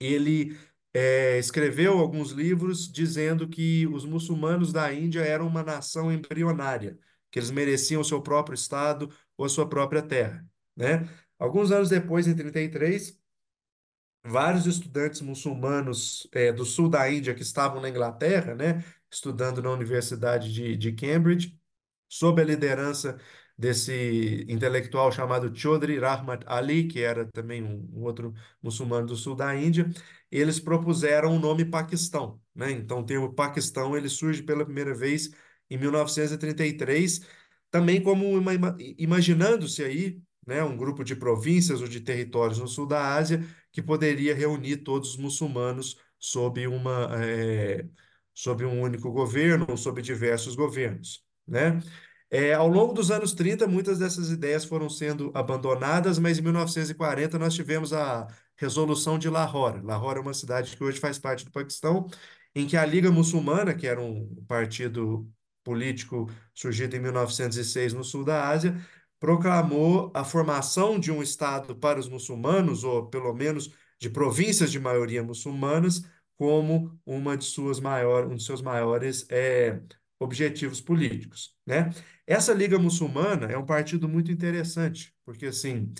ele 0.00 0.58
é, 0.92 1.38
escreveu 1.38 1.98
alguns 1.98 2.32
livros 2.32 2.90
dizendo 2.92 3.48
que 3.48 3.86
os 3.86 4.04
muçulmanos 4.04 4.72
da 4.72 4.92
Índia 4.92 5.20
eram 5.20 5.46
uma 5.46 5.62
nação 5.62 6.12
embrionária, 6.12 6.98
que 7.30 7.38
eles 7.38 7.52
mereciam 7.52 8.00
o 8.02 8.04
seu 8.04 8.20
próprio 8.20 8.56
estado 8.56 9.08
ou 9.36 9.46
a 9.46 9.48
sua 9.48 9.68
própria 9.68 10.02
terra, 10.02 10.44
né? 10.76 11.08
Alguns 11.38 11.70
anos 11.70 11.88
depois, 11.88 12.26
em 12.26 12.34
33, 12.34 13.16
vários 14.24 14.66
estudantes 14.66 15.20
muçulmanos 15.20 16.28
é, 16.32 16.52
do 16.52 16.64
sul 16.64 16.88
da 16.88 17.08
Índia 17.08 17.34
que 17.34 17.42
estavam 17.42 17.80
na 17.80 17.88
Inglaterra, 17.88 18.54
né, 18.56 18.84
estudando 19.12 19.62
na 19.62 19.70
Universidade 19.70 20.52
de, 20.52 20.76
de 20.76 20.92
Cambridge, 20.92 21.58
sob 22.08 22.40
a 22.42 22.44
liderança 22.44 23.18
desse 23.56 24.44
intelectual 24.48 25.12
chamado 25.12 25.54
Chaudhry 25.54 25.98
Rahmat 25.98 26.42
Ali, 26.46 26.88
que 26.88 27.00
era 27.00 27.26
também 27.26 27.62
um, 27.62 28.02
outro 28.02 28.34
muçulmano 28.62 29.06
do 29.06 29.16
sul 29.16 29.34
da 29.36 29.54
Índia, 29.56 29.88
eles 30.30 30.58
propuseram 30.58 31.36
o 31.36 31.38
nome 31.38 31.64
Paquistão, 31.64 32.40
né? 32.54 32.70
Então 32.72 33.00
o 33.00 33.06
termo 33.06 33.32
Paquistão 33.34 33.96
ele 33.96 34.08
surge 34.08 34.42
pela 34.42 34.64
primeira 34.64 34.94
vez 34.94 35.30
em 35.70 35.78
1933, 35.78 37.20
também 37.70 38.02
como 38.02 38.28
uma, 38.30 38.54
ima- 38.54 38.76
imaginando-se 38.98 39.82
aí, 39.84 40.20
né, 40.46 40.62
um 40.62 40.76
grupo 40.76 41.04
de 41.04 41.14
províncias 41.16 41.80
ou 41.80 41.88
de 41.88 42.00
territórios 42.00 42.58
no 42.58 42.66
sul 42.68 42.86
da 42.86 43.14
Ásia 43.14 43.40
que 43.70 43.80
poderia 43.82 44.34
reunir 44.34 44.78
todos 44.78 45.10
os 45.10 45.16
muçulmanos 45.16 45.96
sob 46.18 46.66
uma, 46.66 47.08
eh, 47.24 47.86
sob 48.34 48.64
um 48.64 48.80
único 48.80 49.10
governo 49.10 49.66
ou 49.68 49.76
sob 49.76 50.00
diversos 50.02 50.54
governos, 50.54 51.22
né? 51.46 51.80
É, 52.30 52.54
ao 52.54 52.66
longo 52.66 52.94
dos 52.94 53.10
anos 53.10 53.34
30, 53.34 53.66
muitas 53.66 53.98
dessas 53.98 54.30
ideias 54.30 54.64
foram 54.64 54.88
sendo 54.88 55.30
abandonadas, 55.34 56.18
mas 56.18 56.38
em 56.38 56.42
1940 56.42 57.38
nós 57.38 57.52
tivemos 57.54 57.92
a 57.92 58.26
Resolução 58.56 59.18
de 59.18 59.28
Lahore. 59.28 59.82
Lahore 59.82 60.18
é 60.18 60.22
uma 60.22 60.32
cidade 60.32 60.74
que 60.74 60.82
hoje 60.82 60.98
faz 60.98 61.18
parte 61.18 61.44
do 61.44 61.52
Paquistão, 61.52 62.06
em 62.54 62.66
que 62.66 62.76
a 62.76 62.86
Liga 62.86 63.10
Muçulmana, 63.10 63.74
que 63.74 63.86
era 63.86 64.00
um 64.00 64.42
partido 64.48 65.30
político 65.62 66.30
surgido 66.54 66.96
em 66.96 67.00
1906 67.00 67.92
no 67.92 68.02
sul 68.02 68.24
da 68.24 68.48
Ásia, 68.48 68.80
proclamou 69.20 70.10
a 70.14 70.24
formação 70.24 70.98
de 70.98 71.12
um 71.12 71.22
Estado 71.22 71.76
para 71.76 72.00
os 72.00 72.08
muçulmanos, 72.08 72.82
ou 72.82 73.06
pelo 73.08 73.32
menos 73.34 73.70
de 74.00 74.10
províncias 74.10 74.72
de 74.72 74.80
maioria 74.80 75.22
muçulmanas, 75.22 76.02
como 76.38 76.98
uma 77.06 77.36
de 77.36 77.44
suas 77.44 77.80
maiores, 77.80 78.30
um 78.30 78.36
de 78.36 78.42
seus 78.44 78.62
maiores 78.62 79.26
eh, 79.30 79.80
objetivos 80.18 80.80
políticos, 80.80 81.56
né? 81.66 81.90
Essa 82.26 82.52
Liga 82.54 82.78
Muçulmana 82.78 83.46
é 83.46 83.58
um 83.58 83.66
partido 83.66 84.08
muito 84.08 84.30
interessante, 84.32 85.14
porque 85.24 85.46
assim, 85.46 85.92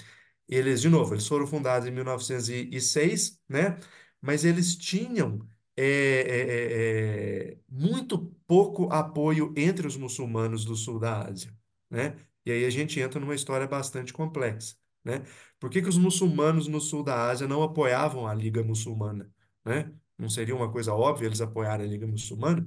eles, 0.48 0.80
de 0.80 0.88
novo, 0.88 1.14
eles 1.14 1.26
foram 1.26 1.46
fundados 1.46 1.88
em 1.88 1.90
1906, 1.90 3.40
né? 3.48 3.78
Mas 4.20 4.44
eles 4.44 4.76
tinham 4.76 5.46
é, 5.76 5.84
é, 5.84 7.50
é, 7.50 7.52
é, 7.52 7.58
muito 7.68 8.18
pouco 8.46 8.92
apoio 8.92 9.52
entre 9.56 9.86
os 9.86 9.96
muçulmanos 9.96 10.64
do 10.64 10.76
sul 10.76 10.98
da 10.98 11.26
Ásia, 11.26 11.52
né? 11.90 12.16
E 12.44 12.52
aí 12.52 12.64
a 12.64 12.70
gente 12.70 13.00
entra 13.00 13.20
numa 13.20 13.34
história 13.34 13.66
bastante 13.66 14.12
complexa, 14.12 14.76
né? 15.04 15.22
Por 15.58 15.70
que 15.70 15.80
que 15.82 15.88
os 15.88 15.96
muçulmanos 15.98 16.68
no 16.68 16.80
sul 16.80 17.02
da 17.02 17.30
Ásia 17.30 17.48
não 17.48 17.62
apoiavam 17.62 18.26
a 18.26 18.34
Liga 18.34 18.62
Muçulmana, 18.62 19.30
né? 19.64 19.92
Não 20.22 20.30
seria 20.30 20.54
uma 20.54 20.70
coisa 20.70 20.94
óbvia 20.94 21.26
eles 21.26 21.40
apoiarem 21.40 21.84
a 21.84 21.88
Liga 21.88 22.06
Muçulmana? 22.06 22.64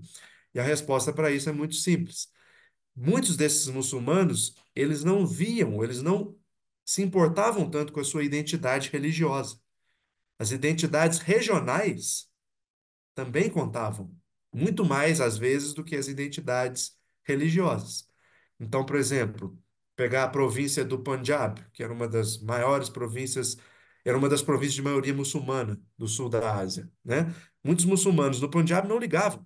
E 0.53 0.59
a 0.59 0.63
resposta 0.63 1.13
para 1.13 1.31
isso 1.31 1.47
é 1.47 1.53
muito 1.53 1.75
simples. 1.75 2.27
Muitos 2.93 3.37
desses 3.37 3.67
muçulmanos, 3.67 4.55
eles 4.75 5.05
não 5.05 5.25
viam, 5.25 5.81
eles 5.81 6.01
não 6.01 6.37
se 6.85 7.01
importavam 7.01 7.69
tanto 7.69 7.93
com 7.93 8.01
a 8.01 8.03
sua 8.03 8.25
identidade 8.25 8.89
religiosa. 8.89 9.57
As 10.37 10.51
identidades 10.51 11.19
regionais 11.19 12.27
também 13.13 13.49
contavam, 13.49 14.13
muito 14.53 14.83
mais 14.83 15.21
às 15.21 15.37
vezes 15.37 15.73
do 15.73 15.81
que 15.83 15.95
as 15.95 16.09
identidades 16.09 16.97
religiosas. 17.23 18.05
Então, 18.59 18.85
por 18.85 18.97
exemplo, 18.97 19.57
pegar 19.95 20.25
a 20.25 20.29
província 20.29 20.83
do 20.83 21.01
Punjab, 21.01 21.65
que 21.71 21.81
era 21.81 21.93
uma 21.93 22.07
das 22.07 22.37
maiores 22.37 22.89
províncias, 22.89 23.55
era 24.05 24.17
uma 24.17 24.29
das 24.29 24.41
províncias 24.41 24.75
de 24.75 24.81
maioria 24.81 25.13
muçulmana 25.13 25.79
do 25.97 26.07
sul 26.07 26.29
da 26.29 26.55
Ásia, 26.55 26.89
né? 27.03 27.33
Muitos 27.63 27.85
muçulmanos 27.85 28.39
do 28.39 28.49
Punjab 28.49 28.87
não 28.87 28.99
ligavam 28.99 29.45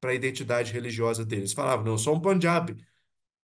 para 0.00 0.10
a 0.12 0.14
identidade 0.14 0.72
religiosa 0.72 1.24
deles. 1.24 1.52
Falavam, 1.52 1.84
não, 1.84 1.92
eu 1.92 1.98
sou 1.98 2.14
um 2.16 2.20
Punjab, 2.20 2.76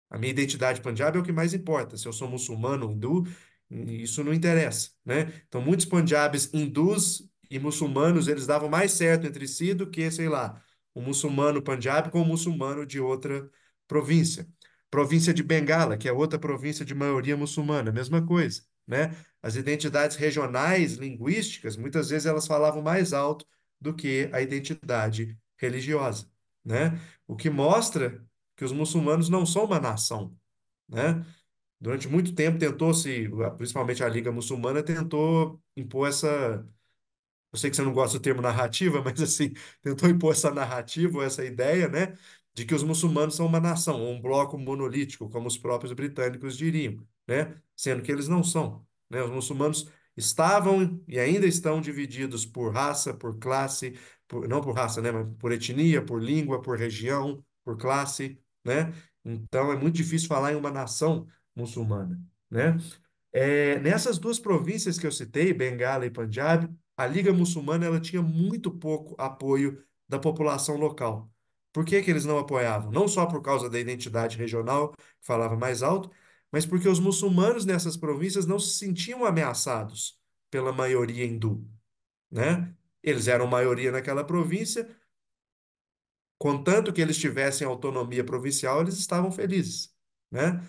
a 0.08 0.18
minha 0.18 0.30
identidade 0.30 0.80
Punjab 0.80 1.16
é 1.16 1.20
o 1.20 1.24
que 1.24 1.32
mais 1.32 1.54
importa. 1.54 1.96
Se 1.96 2.06
eu 2.06 2.12
sou 2.12 2.28
muçulmano, 2.28 2.90
hindu, 2.90 3.24
isso 3.70 4.24
não 4.24 4.32
interessa, 4.34 4.90
né? 5.04 5.32
Então, 5.48 5.60
muitos 5.60 5.86
Punjabis 5.86 6.50
hindus 6.52 7.28
e 7.50 7.58
muçulmanos, 7.58 8.28
eles 8.28 8.46
davam 8.46 8.68
mais 8.68 8.92
certo 8.92 9.26
entre 9.26 9.46
si 9.46 9.74
do 9.74 9.88
que, 9.88 10.10
sei 10.10 10.28
lá, 10.28 10.62
um 10.94 11.02
muçulmano 11.02 11.62
Punjab 11.62 12.10
com 12.10 12.20
um 12.22 12.24
muçulmano 12.24 12.86
de 12.86 13.00
outra 13.00 13.48
província. 13.86 14.48
Província 14.90 15.32
de 15.32 15.42
Bengala, 15.42 15.96
que 15.96 16.08
é 16.08 16.12
outra 16.12 16.38
província 16.38 16.84
de 16.84 16.94
maioria 16.94 17.36
muçulmana, 17.36 17.92
mesma 17.92 18.24
coisa, 18.24 18.62
né? 18.90 19.16
As 19.42 19.56
identidades 19.56 20.16
regionais, 20.16 20.94
linguísticas, 20.96 21.76
muitas 21.76 22.10
vezes 22.10 22.26
elas 22.26 22.46
falavam 22.46 22.82
mais 22.82 23.12
alto 23.12 23.46
do 23.80 23.94
que 23.94 24.28
a 24.32 24.42
identidade 24.42 25.38
religiosa, 25.58 26.28
né? 26.64 27.00
O 27.26 27.36
que 27.36 27.48
mostra 27.48 28.22
que 28.56 28.64
os 28.64 28.72
muçulmanos 28.72 29.28
não 29.28 29.46
são 29.46 29.64
uma 29.64 29.80
nação, 29.80 30.36
né? 30.88 31.24
Durante 31.80 32.08
muito 32.08 32.34
tempo 32.34 32.58
tentou-se, 32.58 33.28
principalmente 33.58 34.04
a 34.04 34.08
Liga 34.08 34.32
Muçulmana, 34.32 34.82
tentou 34.82 35.62
impor 35.76 36.08
essa. 36.08 36.66
Eu 37.52 37.58
sei 37.58 37.70
que 37.70 37.76
você 37.76 37.82
não 37.82 37.92
gosta 37.92 38.18
do 38.18 38.22
termo 38.22 38.40
narrativa, 38.42 39.02
mas 39.04 39.20
assim, 39.20 39.52
tentou 39.82 40.08
impor 40.08 40.32
essa 40.32 40.50
narrativa, 40.52 41.24
essa 41.24 41.44
ideia, 41.44 41.88
né, 41.88 42.16
de 42.54 42.64
que 42.64 42.74
os 42.74 42.82
muçulmanos 42.82 43.34
são 43.36 43.46
uma 43.46 43.60
nação, 43.60 44.02
um 44.10 44.20
bloco 44.20 44.58
monolítico, 44.58 45.28
como 45.30 45.48
os 45.48 45.58
próprios 45.58 45.92
britânicos 45.92 46.56
diriam, 46.56 47.06
né, 47.26 47.60
sendo 47.76 48.02
que 48.02 48.10
eles 48.10 48.28
não 48.28 48.42
são, 48.42 48.86
né? 49.08 49.22
Os 49.22 49.30
muçulmanos 49.30 49.88
estavam 50.16 51.02
e 51.08 51.18
ainda 51.18 51.46
estão 51.46 51.80
divididos 51.80 52.44
por 52.44 52.72
raça, 52.72 53.14
por 53.14 53.38
classe, 53.38 53.94
por, 54.28 54.48
não 54.48 54.60
por 54.60 54.74
raça, 54.74 55.00
né, 55.00 55.10
mas 55.10 55.26
por 55.38 55.52
etnia, 55.52 56.04
por 56.04 56.22
língua, 56.22 56.60
por 56.60 56.78
região, 56.78 57.44
por 57.64 57.76
classe, 57.76 58.38
né? 58.64 58.92
Então 59.24 59.72
é 59.72 59.76
muito 59.76 59.96
difícil 59.96 60.28
falar 60.28 60.52
em 60.52 60.56
uma 60.56 60.70
nação 60.70 61.26
muçulmana, 61.54 62.20
né? 62.50 62.76
É, 63.32 63.78
nessas 63.78 64.18
duas 64.18 64.38
províncias 64.38 64.98
que 64.98 65.06
eu 65.06 65.12
citei, 65.12 65.52
Bengala 65.52 66.04
e 66.06 66.10
Punjab, 66.10 66.68
a 66.96 67.06
Liga 67.06 67.32
Muçulmana 67.32 67.86
ela 67.86 68.00
tinha 68.00 68.20
muito 68.20 68.70
pouco 68.70 69.14
apoio 69.18 69.82
da 70.08 70.18
população 70.18 70.76
local. 70.76 71.30
Por 71.72 71.84
que 71.84 72.02
que 72.02 72.10
eles 72.10 72.24
não 72.24 72.38
apoiavam? 72.38 72.90
Não 72.90 73.06
só 73.06 73.26
por 73.26 73.40
causa 73.40 73.70
da 73.70 73.78
identidade 73.78 74.36
regional, 74.36 74.90
que 74.92 75.04
falava 75.22 75.56
mais 75.56 75.82
alto, 75.82 76.10
mas 76.52 76.66
porque 76.66 76.88
os 76.88 76.98
muçulmanos 77.00 77.64
nessas 77.64 77.96
províncias 77.96 78.46
não 78.46 78.58
se 78.58 78.78
sentiam 78.78 79.24
ameaçados 79.24 80.18
pela 80.50 80.72
maioria 80.72 81.24
hindu, 81.24 81.68
né? 82.30 82.74
Eles 83.02 83.28
eram 83.28 83.46
maioria 83.46 83.92
naquela 83.92 84.24
província, 84.24 84.88
contanto 86.38 86.92
que 86.92 87.00
eles 87.00 87.18
tivessem 87.18 87.66
autonomia 87.66 88.24
provincial, 88.24 88.80
eles 88.80 88.98
estavam 88.98 89.30
felizes, 89.30 89.94
né? 90.30 90.66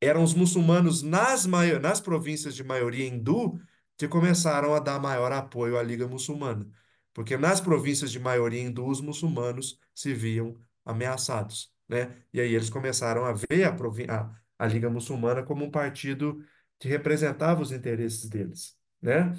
Eram 0.00 0.22
os 0.24 0.34
muçulmanos 0.34 1.02
nas, 1.02 1.46
nas 1.46 2.00
províncias 2.00 2.54
de 2.54 2.64
maioria 2.64 3.06
hindu 3.06 3.60
que 3.96 4.08
começaram 4.08 4.74
a 4.74 4.80
dar 4.80 5.00
maior 5.00 5.32
apoio 5.32 5.78
à 5.78 5.82
Liga 5.82 6.08
Muçulmana, 6.08 6.68
porque 7.14 7.36
nas 7.36 7.60
províncias 7.60 8.10
de 8.10 8.18
maioria 8.18 8.62
hindu, 8.62 8.86
os 8.86 9.00
muçulmanos 9.00 9.78
se 9.94 10.12
viam 10.14 10.58
ameaçados, 10.84 11.72
né? 11.88 12.16
E 12.32 12.40
aí 12.40 12.54
eles 12.54 12.70
começaram 12.70 13.24
a 13.24 13.32
ver 13.32 13.64
a, 14.10 14.41
a, 14.58 14.66
Liga 14.66 14.90
Muçulmana 14.90 15.42
como 15.42 15.64
um 15.64 15.70
partido 15.70 16.44
que 16.78 16.88
representava 16.88 17.62
os 17.62 17.72
interesses 17.72 18.28
deles, 18.28 18.76
né? 19.00 19.32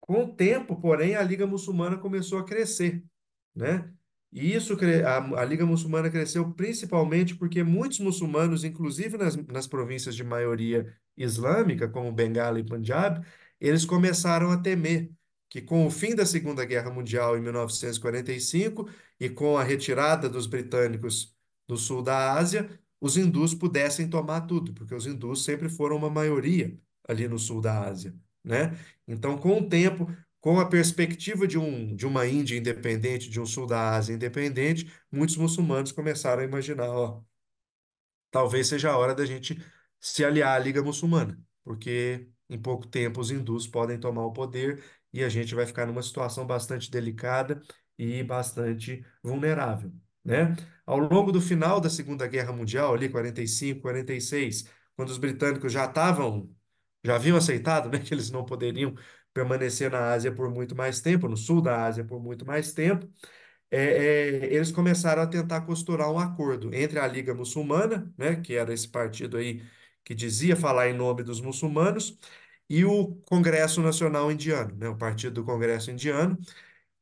Com 0.00 0.24
o 0.24 0.34
tempo, 0.34 0.80
porém, 0.80 1.16
a 1.16 1.22
Liga 1.22 1.46
Muçulmana 1.46 1.98
começou 1.98 2.38
a 2.38 2.44
crescer, 2.44 3.04
né? 3.54 3.92
E 4.32 4.54
isso, 4.54 4.76
a, 5.06 5.40
a 5.40 5.44
Liga 5.44 5.66
Muçulmana 5.66 6.10
cresceu 6.10 6.52
principalmente 6.54 7.34
porque 7.34 7.64
muitos 7.64 7.98
muçulmanos, 7.98 8.62
inclusive 8.64 9.16
nas, 9.16 9.36
nas 9.36 9.66
províncias 9.66 10.14
de 10.14 10.22
maioria 10.22 10.96
islâmica, 11.16 11.88
como 11.88 12.12
Bengala 12.12 12.60
e 12.60 12.64
Punjab, 12.64 13.26
eles 13.60 13.84
começaram 13.84 14.50
a 14.52 14.56
temer 14.60 15.10
que 15.48 15.60
com 15.60 15.84
o 15.84 15.90
fim 15.90 16.14
da 16.14 16.24
Segunda 16.24 16.64
Guerra 16.64 16.90
Mundial 16.90 17.36
em 17.36 17.40
1945 17.42 17.98
e 17.98 18.00
quarenta 18.00 18.32
e 18.32 18.40
cinco 18.40 19.10
e 19.18 19.28
com 19.28 19.58
a 19.58 19.64
retirada 19.64 20.28
dos 20.28 20.46
britânicos 20.46 21.34
do 21.66 21.76
sul 21.76 22.02
da 22.02 22.32
Ásia, 22.34 22.70
os 23.00 23.16
hindus 23.16 23.54
pudessem 23.54 24.08
tomar 24.08 24.42
tudo, 24.42 24.74
porque 24.74 24.94
os 24.94 25.06
hindus 25.06 25.44
sempre 25.44 25.68
foram 25.68 25.96
uma 25.96 26.10
maioria 26.10 26.78
ali 27.08 27.26
no 27.28 27.38
sul 27.38 27.60
da 27.60 27.84
Ásia, 27.86 28.14
né? 28.44 28.78
Então, 29.06 29.38
com 29.38 29.58
o 29.58 29.68
tempo, 29.68 30.06
com 30.40 30.60
a 30.60 30.68
perspectiva 30.68 31.46
de, 31.46 31.58
um, 31.58 31.94
de 31.94 32.06
uma 32.06 32.26
Índia 32.26 32.56
independente, 32.56 33.28
de 33.30 33.40
um 33.40 33.46
sul 33.46 33.66
da 33.66 33.94
Ásia 33.96 34.14
independente, 34.14 34.90
muitos 35.10 35.36
muçulmanos 35.36 35.92
começaram 35.92 36.42
a 36.42 36.44
imaginar, 36.44 36.88
ó, 36.90 37.22
talvez 38.30 38.68
seja 38.68 38.90
a 38.90 38.96
hora 38.98 39.14
da 39.14 39.24
gente 39.26 39.58
se 40.00 40.24
aliar 40.24 40.56
à 40.56 40.58
Liga 40.58 40.82
Muçulmana, 40.82 41.38
porque 41.64 42.28
em 42.48 42.58
pouco 42.60 42.86
tempo 42.86 43.20
os 43.20 43.30
hindus 43.30 43.66
podem 43.66 43.98
tomar 43.98 44.24
o 44.24 44.32
poder 44.32 44.82
e 45.12 45.22
a 45.24 45.28
gente 45.28 45.54
vai 45.54 45.66
ficar 45.66 45.86
numa 45.86 46.02
situação 46.02 46.46
bastante 46.46 46.90
delicada 46.90 47.62
e 47.98 48.22
bastante 48.22 49.04
vulnerável, 49.22 49.92
né? 50.24 50.54
Ao 50.86 50.98
longo 50.98 51.32
do 51.32 51.40
final 51.40 51.80
da 51.80 51.90
Segunda 51.90 52.26
Guerra 52.26 52.52
Mundial, 52.52 52.94
ali 52.94 53.08
45, 53.08 53.80
46, 53.80 54.64
quando 54.96 55.10
os 55.10 55.18
britânicos 55.18 55.72
já 55.72 55.84
estavam, 55.86 56.50
já 57.04 57.16
haviam 57.16 57.36
aceitado, 57.36 57.90
né, 57.90 57.98
que 58.04 58.12
eles 58.14 58.30
não 58.30 58.44
poderiam 58.44 58.94
permanecer 59.32 59.90
na 59.90 60.10
Ásia 60.12 60.32
por 60.32 60.50
muito 60.50 60.74
mais 60.74 61.00
tempo, 61.00 61.28
no 61.28 61.36
sul 61.36 61.60
da 61.62 61.84
Ásia 61.86 62.04
por 62.04 62.20
muito 62.22 62.44
mais 62.44 62.72
tempo, 62.72 63.08
é, 63.70 63.78
é, 63.78 64.54
eles 64.54 64.72
começaram 64.72 65.22
a 65.22 65.26
tentar 65.26 65.62
costurar 65.62 66.10
um 66.10 66.18
acordo 66.18 66.74
entre 66.74 66.98
a 66.98 67.06
Liga 67.06 67.34
Muçulmana, 67.34 68.12
né, 68.18 68.36
que 68.36 68.54
era 68.54 68.72
esse 68.72 68.88
partido 68.88 69.36
aí 69.36 69.62
que 70.04 70.14
dizia 70.14 70.56
falar 70.56 70.88
em 70.88 70.94
nome 70.94 71.22
dos 71.22 71.40
muçulmanos, 71.40 72.18
e 72.68 72.84
o 72.84 73.16
Congresso 73.26 73.80
Nacional 73.82 74.30
Indiano, 74.30 74.74
né, 74.76 74.88
o 74.88 74.96
Partido 74.96 75.34
do 75.34 75.44
Congresso 75.44 75.90
Indiano, 75.90 76.38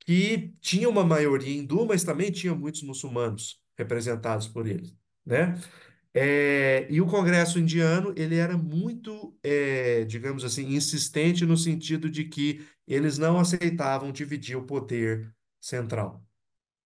que 0.09 0.55
tinha 0.62 0.88
uma 0.88 1.05
maioria 1.05 1.55
hindu, 1.55 1.85
mas 1.85 2.03
também 2.03 2.31
tinha 2.33 2.55
muitos 2.55 2.83
muçulmanos 2.83 3.62
representados 3.77 4.49
por 4.49 4.66
eles, 4.66 4.97
né? 5.25 5.55
É, 6.14 6.87
e 6.90 6.99
o 7.03 7.07
Congresso 7.07 7.59
indiano, 7.59 8.14
ele 8.16 8.37
era 8.37 8.57
muito, 8.57 9.38
é, 9.42 10.05
digamos 10.07 10.44
assim, 10.44 10.75
insistente 10.75 11.44
no 11.44 11.59
sentido 11.59 12.09
de 12.11 12.25
que 12.25 12.66
eles 12.87 13.18
não 13.18 13.38
aceitavam 13.38 14.11
dividir 14.11 14.57
o 14.57 14.64
poder 14.64 15.31
central 15.61 16.25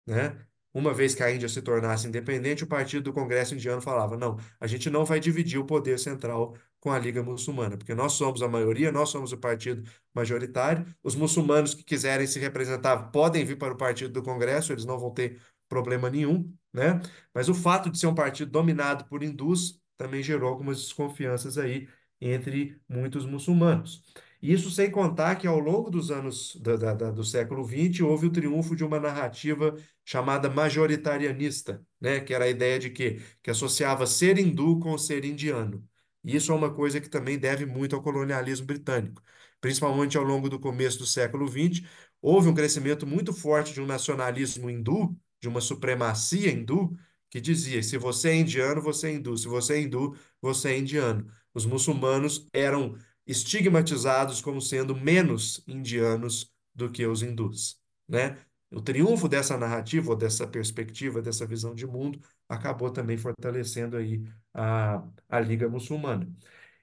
né? 0.06 0.36
Uma 0.72 0.94
vez 0.94 1.14
que 1.14 1.22
a 1.22 1.30
Índia 1.32 1.48
se 1.48 1.60
tornasse 1.62 2.06
independente, 2.06 2.64
o 2.64 2.66
partido 2.66 3.04
do 3.04 3.12
Congresso 3.12 3.54
indiano 3.54 3.82
falava: 3.82 4.16
não, 4.16 4.38
a 4.60 4.66
gente 4.66 4.88
não 4.88 5.04
vai 5.04 5.20
dividir 5.20 5.58
o 5.58 5.64
poder 5.66 5.98
central 5.98 6.56
com 6.80 6.90
a 6.90 6.98
Liga 6.98 7.22
Muçulmana, 7.22 7.76
porque 7.76 7.94
nós 7.94 8.14
somos 8.14 8.42
a 8.42 8.48
maioria, 8.48 8.90
nós 8.90 9.10
somos 9.10 9.32
o 9.32 9.38
partido 9.38 9.88
majoritário. 10.14 10.86
Os 11.02 11.14
muçulmanos 11.14 11.74
que 11.74 11.84
quiserem 11.84 12.26
se 12.26 12.38
representar 12.40 13.10
podem 13.10 13.44
vir 13.44 13.56
para 13.56 13.74
o 13.74 13.76
partido 13.76 14.12
do 14.12 14.22
Congresso, 14.22 14.72
eles 14.72 14.84
não 14.84 14.98
vão 14.98 15.12
ter 15.12 15.40
problema 15.68 16.10
nenhum, 16.10 16.52
né? 16.72 17.00
Mas 17.34 17.48
o 17.48 17.54
fato 17.54 17.90
de 17.90 17.98
ser 17.98 18.06
um 18.06 18.14
partido 18.14 18.50
dominado 18.50 19.04
por 19.04 19.22
hindus 19.22 19.80
também 19.96 20.22
gerou 20.22 20.48
algumas 20.48 20.78
desconfianças 20.80 21.58
aí 21.58 21.86
entre 22.20 22.80
muitos 22.88 23.26
muçulmanos. 23.26 24.02
Isso 24.42 24.70
sem 24.70 24.90
contar 24.90 25.36
que 25.36 25.46
ao 25.46 25.58
longo 25.58 25.90
dos 25.90 26.10
anos 26.10 26.56
da, 26.62 26.76
da, 26.76 26.94
da, 26.94 27.10
do 27.10 27.22
século 27.22 27.62
XX 27.64 28.00
houve 28.00 28.26
o 28.26 28.32
triunfo 28.32 28.74
de 28.74 28.82
uma 28.82 28.98
narrativa 28.98 29.76
chamada 30.04 30.48
majoritarianista, 30.48 31.84
né? 32.00 32.20
que 32.20 32.32
era 32.32 32.46
a 32.46 32.48
ideia 32.48 32.78
de 32.78 32.90
que, 32.90 33.20
que 33.42 33.50
associava 33.50 34.06
ser 34.06 34.38
hindu 34.38 34.78
com 34.80 34.96
ser 34.96 35.24
indiano. 35.26 35.86
E 36.24 36.36
isso 36.36 36.52
é 36.52 36.54
uma 36.54 36.72
coisa 36.72 37.00
que 37.00 37.08
também 37.08 37.38
deve 37.38 37.64
muito 37.66 37.96
ao 37.96 38.02
colonialismo 38.02 38.66
britânico. 38.66 39.22
Principalmente 39.60 40.16
ao 40.16 40.24
longo 40.24 40.48
do 40.48 40.58
começo 40.58 40.98
do 40.98 41.06
século 41.06 41.46
XX, 41.46 41.82
houve 42.20 42.48
um 42.48 42.54
crescimento 42.54 43.06
muito 43.06 43.32
forte 43.32 43.72
de 43.72 43.80
um 43.80 43.86
nacionalismo 43.86 44.68
hindu, 44.70 45.16
de 45.40 45.48
uma 45.48 45.60
supremacia 45.60 46.50
hindu, 46.50 46.96
que 47.28 47.40
dizia: 47.40 47.82
se 47.82 47.96
você 47.98 48.30
é 48.30 48.36
indiano, 48.36 48.80
você 48.82 49.08
é 49.08 49.14
hindu, 49.14 49.36
se 49.36 49.48
você 49.48 49.74
é 49.74 49.80
hindu, 49.82 50.16
você 50.40 50.70
é 50.70 50.78
indiano. 50.78 51.26
Os 51.54 51.64
muçulmanos 51.66 52.46
eram 52.52 52.96
estigmatizados 53.26 54.40
como 54.40 54.60
sendo 54.60 54.94
menos 54.96 55.62
indianos 55.66 56.52
do 56.74 56.90
que 56.90 57.06
os 57.06 57.22
hindus, 57.22 57.78
né? 58.08 58.38
O 58.72 58.80
triunfo 58.80 59.28
dessa 59.28 59.56
narrativa, 59.58 60.10
ou 60.10 60.16
dessa 60.16 60.46
perspectiva, 60.46 61.20
dessa 61.20 61.44
visão 61.44 61.74
de 61.74 61.86
mundo, 61.86 62.20
acabou 62.48 62.90
também 62.90 63.16
fortalecendo 63.16 63.96
aí 63.96 64.22
a, 64.54 65.02
a 65.28 65.40
Liga 65.40 65.68
Muçulmana. 65.68 66.28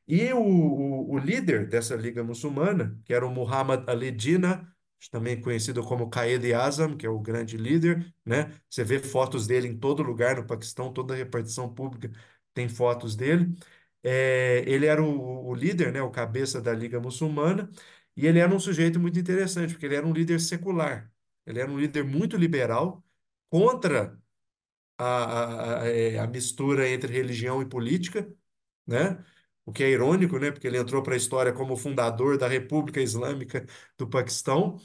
E 0.07 0.31
o, 0.33 0.39
o, 0.41 1.11
o 1.13 1.17
líder 1.17 1.67
dessa 1.67 1.95
Liga 1.95 2.23
Muçulmana, 2.23 2.99
que 3.05 3.13
era 3.13 3.25
o 3.25 3.31
Muhammad 3.31 3.87
Ali 3.89 4.15
Jinnah, 4.17 4.65
também 5.11 5.39
conhecido 5.39 5.83
como 5.83 6.09
Qaed-e-Azam, 6.09 6.97
que 6.97 7.05
é 7.05 7.09
o 7.09 7.19
grande 7.19 7.57
líder, 7.57 8.13
né? 8.25 8.51
Você 8.69 8.83
vê 8.83 8.99
fotos 8.99 9.45
dele 9.47 9.67
em 9.67 9.77
todo 9.77 10.01
lugar 10.03 10.35
no 10.37 10.45
Paquistão, 10.47 10.91
toda 10.91 11.13
a 11.13 11.17
repartição 11.17 11.73
pública 11.73 12.11
tem 12.53 12.67
fotos 12.67 13.15
dele. 13.15 13.55
É, 14.03 14.63
ele 14.67 14.85
era 14.85 15.01
o, 15.03 15.47
o 15.49 15.53
líder, 15.55 15.91
né, 15.91 16.01
o 16.01 16.09
cabeça 16.11 16.61
da 16.61 16.73
Liga 16.73 16.99
Muçulmana, 16.99 17.69
e 18.15 18.25
ele 18.25 18.39
era 18.39 18.53
um 18.53 18.59
sujeito 18.59 18.99
muito 18.99 19.19
interessante, 19.19 19.73
porque 19.73 19.85
ele 19.85 19.95
era 19.95 20.05
um 20.07 20.13
líder 20.13 20.39
secular. 20.39 21.11
Ele 21.45 21.59
era 21.59 21.71
um 21.71 21.79
líder 21.79 22.03
muito 22.03 22.37
liberal, 22.37 23.03
contra 23.49 24.17
a, 24.97 25.81
a, 25.83 25.87
é, 25.87 26.19
a 26.19 26.27
mistura 26.27 26.87
entre 26.89 27.11
religião 27.13 27.61
e 27.61 27.65
política, 27.65 28.27
né? 28.87 29.23
O 29.65 29.71
que 29.73 29.83
é 29.83 29.89
irônico, 29.91 30.39
né? 30.39 30.51
Porque 30.51 30.67
ele 30.67 30.77
entrou 30.77 31.03
para 31.03 31.13
a 31.15 31.17
história 31.17 31.53
como 31.53 31.75
fundador 31.77 32.37
da 32.37 32.47
República 32.47 33.01
Islâmica 33.01 33.65
do 33.97 34.07
Paquistão, 34.09 34.79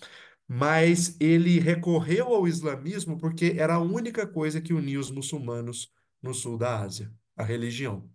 mas 0.49 1.17
ele 1.21 1.61
recorreu 1.61 2.29
ao 2.35 2.49
islamismo 2.49 3.19
porque 3.19 3.57
era 3.59 3.75
a 3.77 3.81
única 3.81 4.27
coisa 4.27 4.61
que 4.61 4.73
unia 4.75 5.01
os 5.01 5.11
muçulmanos 5.11 5.93
no 6.23 6.35
sul 6.35 6.59
da 6.59 6.81
Ásia, 6.81 7.13
a 7.37 7.45
religião 7.45 8.11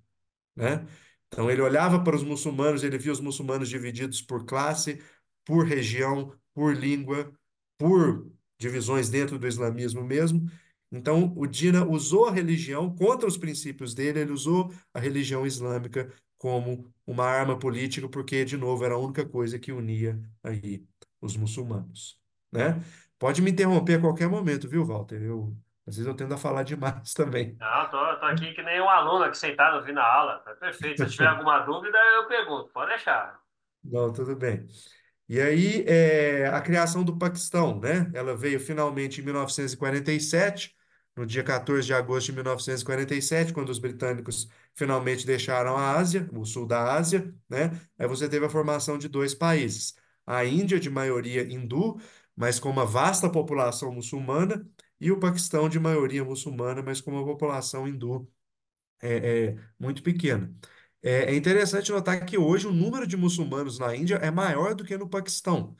né? 0.55 0.85
Então 1.27 1.49
ele 1.51 1.61
olhava 1.61 2.03
para 2.03 2.15
os 2.15 2.23
muçulmanos, 2.23 2.83
ele 2.83 2.97
via 2.97 3.11
os 3.11 3.19
muçulmanos 3.19 3.69
divididos 3.69 4.21
por 4.21 4.45
classe, 4.45 5.01
por 5.45 5.65
região, 5.65 6.33
por 6.53 6.75
língua, 6.75 7.31
por 7.77 8.31
divisões 8.59 9.09
dentro 9.09 9.37
do 9.37 9.47
islamismo 9.47 10.03
mesmo. 10.03 10.49
Então 10.91 11.33
o 11.35 11.45
Dina 11.45 11.85
usou 11.85 12.27
a 12.27 12.31
religião 12.31 12.95
contra 12.95 13.27
os 13.27 13.37
princípios 13.37 13.93
dele, 13.93 14.19
ele 14.21 14.31
usou 14.31 14.73
a 14.93 14.99
religião 14.99 15.45
islâmica 15.45 16.11
como 16.37 16.91
uma 17.05 17.25
arma 17.25 17.57
política, 17.57 18.07
porque 18.07 18.45
de 18.45 18.57
novo 18.57 18.85
era 18.85 18.95
a 18.95 18.97
única 18.99 19.25
coisa 19.25 19.59
que 19.59 19.71
unia 19.71 20.19
aí 20.43 20.85
os 21.19 21.35
muçulmanos, 21.35 22.19
né? 22.51 22.81
Pode 23.19 23.41
me 23.41 23.51
interromper 23.51 23.95
a 23.97 24.01
qualquer 24.01 24.29
momento, 24.29 24.69
viu, 24.69 24.85
Walter? 24.85 25.21
Eu 25.21 25.57
às 25.87 25.95
vezes 25.95 26.05
eu 26.05 26.13
tendo 26.13 26.33
a 26.33 26.37
falar 26.37 26.63
demais 26.63 27.13
também. 27.15 27.55
Não, 27.57 27.89
tô, 27.89 28.15
tô 28.17 28.25
aqui 28.25 28.53
que 28.53 28.61
nem 28.61 28.81
um 28.81 28.89
aluno 28.89 29.23
aqui 29.23 29.37
sentado 29.37 29.77
ouvindo 29.77 29.99
a 29.99 30.13
aula. 30.13 30.39
Tá 30.39 30.53
perfeito. 30.55 31.03
Se 31.05 31.11
tiver 31.11 31.27
alguma 31.27 31.59
dúvida, 31.59 31.97
eu 31.97 32.27
pergunto. 32.27 32.69
Pode 32.73 32.89
deixar. 32.89 33.39
Não, 33.81 34.11
tudo 34.11 34.35
bem. 34.35 34.67
E 35.29 35.39
aí, 35.39 35.85
é, 35.87 36.47
a 36.47 36.59
criação 36.59 37.03
do 37.05 37.17
Paquistão, 37.17 37.79
né? 37.79 38.11
Ela 38.13 38.35
veio 38.35 38.59
finalmente 38.59 39.21
em 39.21 39.23
1947, 39.23 40.75
no 41.17 41.25
dia 41.25 41.43
14 41.43 41.87
de 41.87 41.93
agosto 41.93 42.27
de 42.27 42.33
1947, 42.33 43.53
quando 43.53 43.69
os 43.69 43.79
britânicos 43.79 44.47
finalmente 44.75 45.25
deixaram 45.25 45.75
a 45.77 45.93
Ásia, 45.97 46.29
o 46.33 46.45
sul 46.45 46.65
da 46.67 46.93
Ásia, 46.93 47.33
né? 47.49 47.71
Aí 47.97 48.07
você 48.07 48.29
teve 48.29 48.45
a 48.45 48.49
formação 48.49 48.97
de 48.97 49.09
dois 49.09 49.33
países. 49.33 49.95
A 50.25 50.45
Índia, 50.45 50.79
de 50.79 50.89
maioria 50.89 51.43
hindu, 51.43 51.99
mas 52.35 52.59
com 52.59 52.69
uma 52.69 52.85
vasta 52.85 53.29
população 53.29 53.91
muçulmana, 53.91 54.65
e 54.99 55.11
o 55.11 55.19
Paquistão 55.19 55.69
de 55.69 55.79
maioria 55.79 56.23
muçulmana, 56.23 56.81
mas 56.83 57.01
com 57.01 57.11
uma 57.11 57.25
população 57.25 57.87
hindu 57.87 58.29
é, 59.01 59.47
é 59.49 59.55
muito 59.79 60.03
pequena. 60.03 60.53
É, 61.01 61.31
é 61.33 61.35
interessante 61.35 61.91
notar 61.91 62.25
que 62.25 62.37
hoje 62.37 62.67
o 62.67 62.73
número 62.73 63.07
de 63.07 63.15
muçulmanos 63.17 63.79
na 63.79 63.95
Índia 63.95 64.15
é 64.15 64.31
maior 64.31 64.75
do 64.75 64.83
que 64.83 64.97
no 64.97 65.09
Paquistão. 65.09 65.75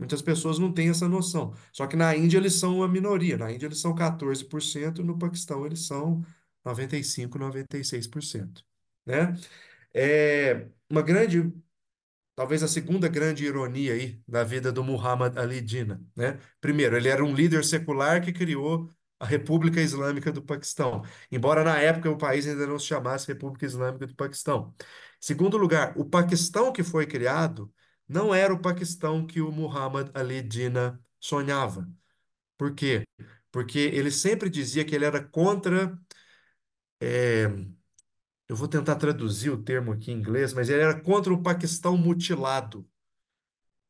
Muitas 0.00 0.22
pessoas 0.22 0.58
não 0.58 0.72
têm 0.72 0.88
essa 0.88 1.06
noção. 1.08 1.54
Só 1.72 1.86
que 1.86 1.94
na 1.96 2.16
Índia 2.16 2.38
eles 2.38 2.54
são 2.54 2.76
uma 2.78 2.88
minoria. 2.88 3.36
Na 3.36 3.52
Índia 3.52 3.66
eles 3.66 3.80
são 3.80 3.94
14%, 3.94 5.04
no 5.04 5.18
Paquistão 5.18 5.66
eles 5.66 5.86
são 5.86 6.24
95, 6.64 7.38
96%, 7.38 8.64
né? 9.06 9.34
É, 9.94 10.68
uma 10.90 11.02
grande 11.02 11.52
talvez 12.34 12.62
a 12.62 12.68
segunda 12.68 13.08
grande 13.08 13.44
ironia 13.44 13.92
aí 13.94 14.22
da 14.26 14.44
vida 14.44 14.72
do 14.72 14.82
Muhammad 14.82 15.36
Ali 15.38 15.66
Jinnah, 15.66 16.00
né? 16.16 16.38
Primeiro, 16.60 16.96
ele 16.96 17.08
era 17.08 17.24
um 17.24 17.34
líder 17.34 17.64
secular 17.64 18.22
que 18.24 18.32
criou 18.32 18.88
a 19.18 19.26
República 19.26 19.80
Islâmica 19.80 20.32
do 20.32 20.42
Paquistão, 20.42 21.02
embora 21.30 21.62
na 21.62 21.78
época 21.78 22.10
o 22.10 22.16
país 22.16 22.46
ainda 22.46 22.66
não 22.66 22.78
se 22.78 22.86
chamasse 22.86 23.28
República 23.28 23.66
Islâmica 23.66 24.06
do 24.06 24.14
Paquistão. 24.14 24.74
Segundo 25.20 25.58
lugar, 25.58 25.92
o 25.98 26.04
Paquistão 26.04 26.72
que 26.72 26.82
foi 26.82 27.06
criado 27.06 27.70
não 28.10 28.34
era 28.34 28.52
o 28.54 28.60
Paquistão 28.60 29.26
que 29.26 29.40
o 29.40 29.52
Muhammad 29.52 30.10
Ali 30.14 30.46
Jinnah 30.50 30.98
sonhava. 31.20 31.88
Por 32.58 32.74
quê? 32.74 33.04
Porque 33.52 33.78
ele 33.78 34.10
sempre 34.10 34.50
dizia 34.50 34.84
que 34.84 34.94
ele 34.94 35.04
era 35.06 35.22
contra 35.24 35.98
é, 37.00 37.46
eu 38.48 38.56
vou 38.56 38.68
tentar 38.68 38.96
traduzir 38.96 39.50
o 39.50 39.62
termo 39.62 39.92
aqui 39.92 40.10
em 40.12 40.16
inglês, 40.18 40.52
mas 40.52 40.68
ele 40.68 40.82
era 40.82 41.00
contra 41.00 41.32
o 41.32 41.42
Paquistão 41.42 41.96
mutilado, 41.96 42.86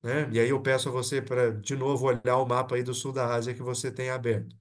né? 0.02 0.28
E 0.32 0.40
aí 0.40 0.48
eu 0.48 0.62
peço 0.62 0.88
a 0.88 0.92
você 0.92 1.20
para, 1.22 1.52
de 1.52 1.76
novo, 1.76 2.06
olhar 2.06 2.36
o 2.38 2.46
mapa 2.46 2.74
aí 2.76 2.82
do 2.82 2.94
sul 2.94 3.12
da 3.12 3.34
Ásia 3.34 3.54
que 3.54 3.62
você 3.62 3.90
tem 3.92 4.10
aberto. 4.10 4.56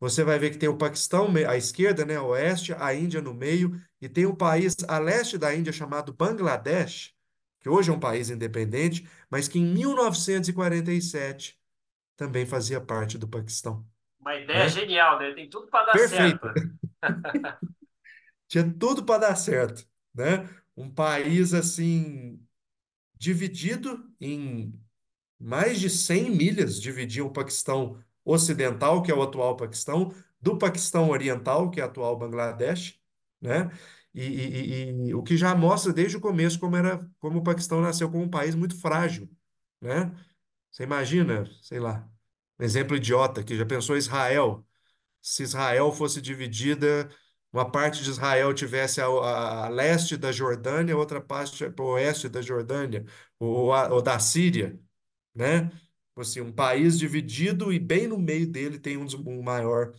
Você 0.00 0.24
vai 0.24 0.38
ver 0.38 0.50
que 0.50 0.58
tem 0.58 0.68
o 0.68 0.78
Paquistão 0.78 1.28
à 1.48 1.56
esquerda, 1.56 2.04
né, 2.04 2.16
a 2.16 2.22
oeste, 2.22 2.72
a 2.74 2.94
Índia 2.94 3.22
no 3.22 3.34
meio, 3.34 3.80
e 4.00 4.08
tem 4.08 4.26
um 4.26 4.34
país 4.36 4.76
a 4.88 4.98
leste 4.98 5.38
da 5.38 5.54
Índia 5.54 5.72
chamado 5.72 6.12
Bangladesh, 6.14 7.14
que 7.60 7.68
hoje 7.68 7.90
é 7.90 7.92
um 7.92 8.00
país 8.00 8.30
independente, 8.30 9.08
mas 9.30 9.48
que 9.48 9.58
em 9.58 9.66
1947 9.66 11.58
também 12.16 12.46
fazia 12.46 12.80
parte 12.80 13.18
do 13.18 13.28
Paquistão, 13.28 13.86
Uma 14.20 14.36
ideia 14.36 14.64
né? 14.64 14.68
genial, 14.68 15.18
né? 15.18 15.32
Tem 15.34 15.48
tudo 15.48 15.68
para 15.68 15.86
dar 15.86 15.98
certo. 15.98 16.40
Perfeito. 16.40 16.78
Tinha 18.48 18.64
tudo 18.78 19.04
para 19.04 19.28
dar 19.28 19.36
certo, 19.36 19.86
né? 20.14 20.48
Um 20.76 20.90
país 20.90 21.52
assim 21.54 22.40
dividido 23.18 24.04
em 24.20 24.74
mais 25.38 25.80
de 25.80 25.90
100 25.90 26.30
milhas, 26.30 26.80
dividia 26.80 27.24
o 27.24 27.32
Paquistão 27.32 28.02
ocidental, 28.24 29.02
que 29.02 29.10
é 29.10 29.14
o 29.14 29.22
atual 29.22 29.56
Paquistão, 29.56 30.14
do 30.40 30.58
Paquistão 30.58 31.10
oriental, 31.10 31.70
que 31.70 31.80
é 31.80 31.84
o 31.84 31.86
atual 31.86 32.16
Bangladesh, 32.18 33.00
né? 33.40 33.70
E, 34.20 34.24
e- 34.24 35.08
e- 35.10 35.14
o 35.14 35.22
que 35.22 35.36
já 35.36 35.54
mostra 35.54 35.92
desde 35.92 36.16
o 36.16 36.20
começo 36.20 36.58
como 36.58 36.76
era, 36.76 36.98
como 37.20 37.38
o 37.38 37.42
Paquistão 37.42 37.80
nasceu 37.80 38.10
como 38.10 38.24
um 38.24 38.30
país 38.30 38.54
muito 38.54 38.80
frágil, 38.80 39.28
né? 39.80 40.12
Você 40.70 40.84
imagina, 40.84 41.46
sei 41.62 41.80
lá, 41.80 42.08
um 42.60 42.64
exemplo 42.64 42.96
idiota 42.96 43.42
que 43.44 43.56
já 43.56 43.66
pensou 43.66 43.96
Israel? 43.96 44.66
se 45.22 45.42
Israel 45.42 45.92
fosse 45.92 46.20
dividida, 46.20 47.08
uma 47.52 47.70
parte 47.70 48.02
de 48.02 48.10
Israel 48.10 48.54
tivesse 48.54 49.00
a, 49.00 49.06
a- 49.06 49.66
a 49.66 49.68
leste 49.68 50.16
da 50.16 50.32
Jordânia, 50.32 50.96
outra 50.96 51.20
parte 51.20 51.64
o 51.64 51.82
oeste 51.84 52.28
da 52.28 52.40
Jordânia, 52.42 53.04
ou, 53.38 53.72
a- 53.72 53.88
ou 53.92 54.02
da 54.02 54.18
Síria, 54.18 54.78
né? 55.34 55.70
Assim, 56.16 56.40
um 56.40 56.52
país 56.52 56.98
dividido 56.98 57.72
e 57.72 57.78
bem 57.78 58.08
no 58.08 58.18
meio 58.18 58.46
dele 58.50 58.78
tem 58.78 58.96
um, 58.98 59.06
um 59.26 59.42
maior 59.42 59.92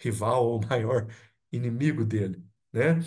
rival 0.00 0.46
ou 0.48 0.60
maior 0.66 1.06
inimigo 1.52 2.04
dele, 2.04 2.44
né? 2.72 3.00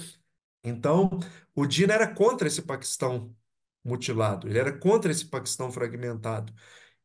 Então, 0.63 1.19
o 1.55 1.65
Dina 1.65 1.93
era 1.93 2.13
contra 2.13 2.47
esse 2.47 2.61
Paquistão 2.61 3.35
mutilado, 3.83 4.47
ele 4.47 4.59
era 4.59 4.77
contra 4.77 5.11
esse 5.11 5.25
Paquistão 5.25 5.71
fragmentado. 5.71 6.53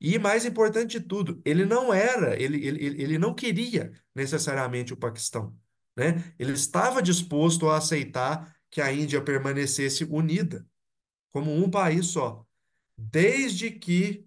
E 0.01 0.19
mais 0.19 0.45
importante 0.45 0.99
de 0.99 1.07
tudo, 1.07 1.41
ele 1.45 1.65
não 1.65 1.93
era, 1.95 2.41
ele, 2.41 2.65
ele, 2.67 3.03
ele 3.03 3.19
não 3.19 3.35
queria 3.35 3.93
necessariamente 4.15 4.93
o 4.93 4.97
Paquistão, 4.97 5.57
né? 5.97 6.35
Ele 6.39 6.53
estava 6.53 7.03
disposto 7.03 7.69
a 7.71 7.79
aceitar 7.79 8.55
que 8.71 8.81
a 8.81 8.93
Índia 8.93 9.23
permanecesse 9.23 10.05
unida, 10.05 10.67
como 11.33 11.53
um 11.53 11.71
país 11.71 12.09
só, 12.09 12.47
desde 12.97 13.71
que 13.71 14.27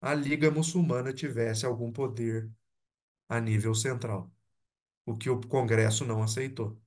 a 0.00 0.14
Liga 0.14 0.50
Muçulmana 0.50 1.12
tivesse 1.12 1.66
algum 1.66 1.92
poder 1.92 2.50
a 3.28 3.40
nível 3.40 3.74
central, 3.74 4.32
o 5.06 5.16
que 5.16 5.30
o 5.30 5.40
Congresso 5.40 6.04
não 6.04 6.22
aceitou 6.22 6.80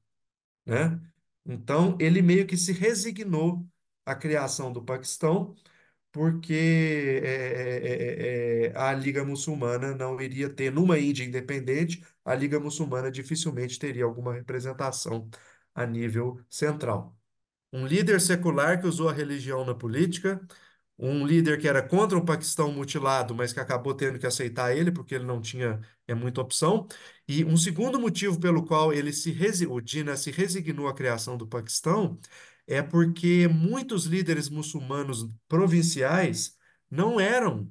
né? 0.68 1.00
Então, 1.48 1.98
ele 2.00 2.22
meio 2.22 2.46
que 2.46 2.58
se 2.58 2.74
resignou 2.74 3.66
à 4.06 4.14
criação 4.16 4.72
do 4.72 4.84
Paquistão, 4.84 5.56
porque 6.12 6.54
é, 7.24 7.28
é, 7.28 8.68
é, 8.68 8.74
é, 8.74 8.78
a 8.78 8.94
Liga 8.94 9.24
Muçulmana 9.24 9.96
não 9.96 10.20
iria 10.22 10.50
ter, 10.50 10.72
numa 10.72 11.00
Índia 11.00 11.24
independente, 11.26 12.04
a 12.26 12.36
Liga 12.36 12.60
Muçulmana 12.60 13.12
dificilmente 13.12 13.80
teria 13.80 14.06
alguma 14.06 14.34
representação 14.34 15.30
a 15.76 15.86
nível 15.86 16.42
central. 16.50 17.18
Um 17.72 17.86
líder 17.86 18.22
secular 18.22 18.80
que 18.82 18.88
usou 18.88 19.10
a 19.10 19.14
religião 19.14 19.66
na 19.66 19.76
política, 19.76 20.42
um 21.00 21.26
líder 21.26 21.60
que 21.60 21.68
era 21.68 21.82
contra 21.82 22.18
o 22.18 22.26
Paquistão 22.26 22.72
mutilado, 22.72 23.36
mas 23.36 23.54
que 23.54 23.60
acabou 23.60 23.94
tendo 23.94 24.18
que 24.20 24.26
aceitar 24.26 24.76
ele, 24.76 24.92
porque 24.92 25.16
ele 25.16 25.26
não 25.26 25.40
tinha 25.42 25.80
é, 26.08 26.16
muita 26.16 26.42
opção. 26.42 26.88
E 27.28 27.44
um 27.46 27.56
segundo 27.58 28.00
motivo 28.00 28.40
pelo 28.40 28.66
qual 28.66 28.92
ele 28.94 29.14
se 29.14 29.32
resi- 29.32 29.68
o 29.68 29.80
Jinnah 29.86 30.18
se 30.18 30.32
resignou 30.32 30.88
à 30.88 30.94
criação 30.96 31.38
do 31.38 31.48
Paquistão 31.48 32.20
é 32.66 32.82
porque 32.82 33.48
muitos 33.48 34.06
líderes 34.06 34.50
muçulmanos 34.50 35.28
provinciais 35.48 36.58
não 36.90 37.20
eram, 37.20 37.70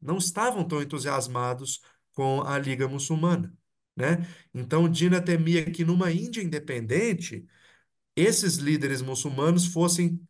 não 0.00 0.18
estavam 0.18 0.66
tão 0.66 0.82
entusiasmados 0.82 1.80
com 2.12 2.42
a 2.42 2.58
Liga 2.58 2.86
Muçulmana, 2.88 3.52
né? 3.96 4.26
Então, 4.52 4.92
Jinnah 4.92 5.20
temia 5.22 5.64
que 5.70 5.84
numa 5.84 6.12
Índia 6.12 6.42
independente 6.42 7.46
esses 8.16 8.56
líderes 8.56 9.02
muçulmanos 9.02 9.66
fossem 9.66 10.20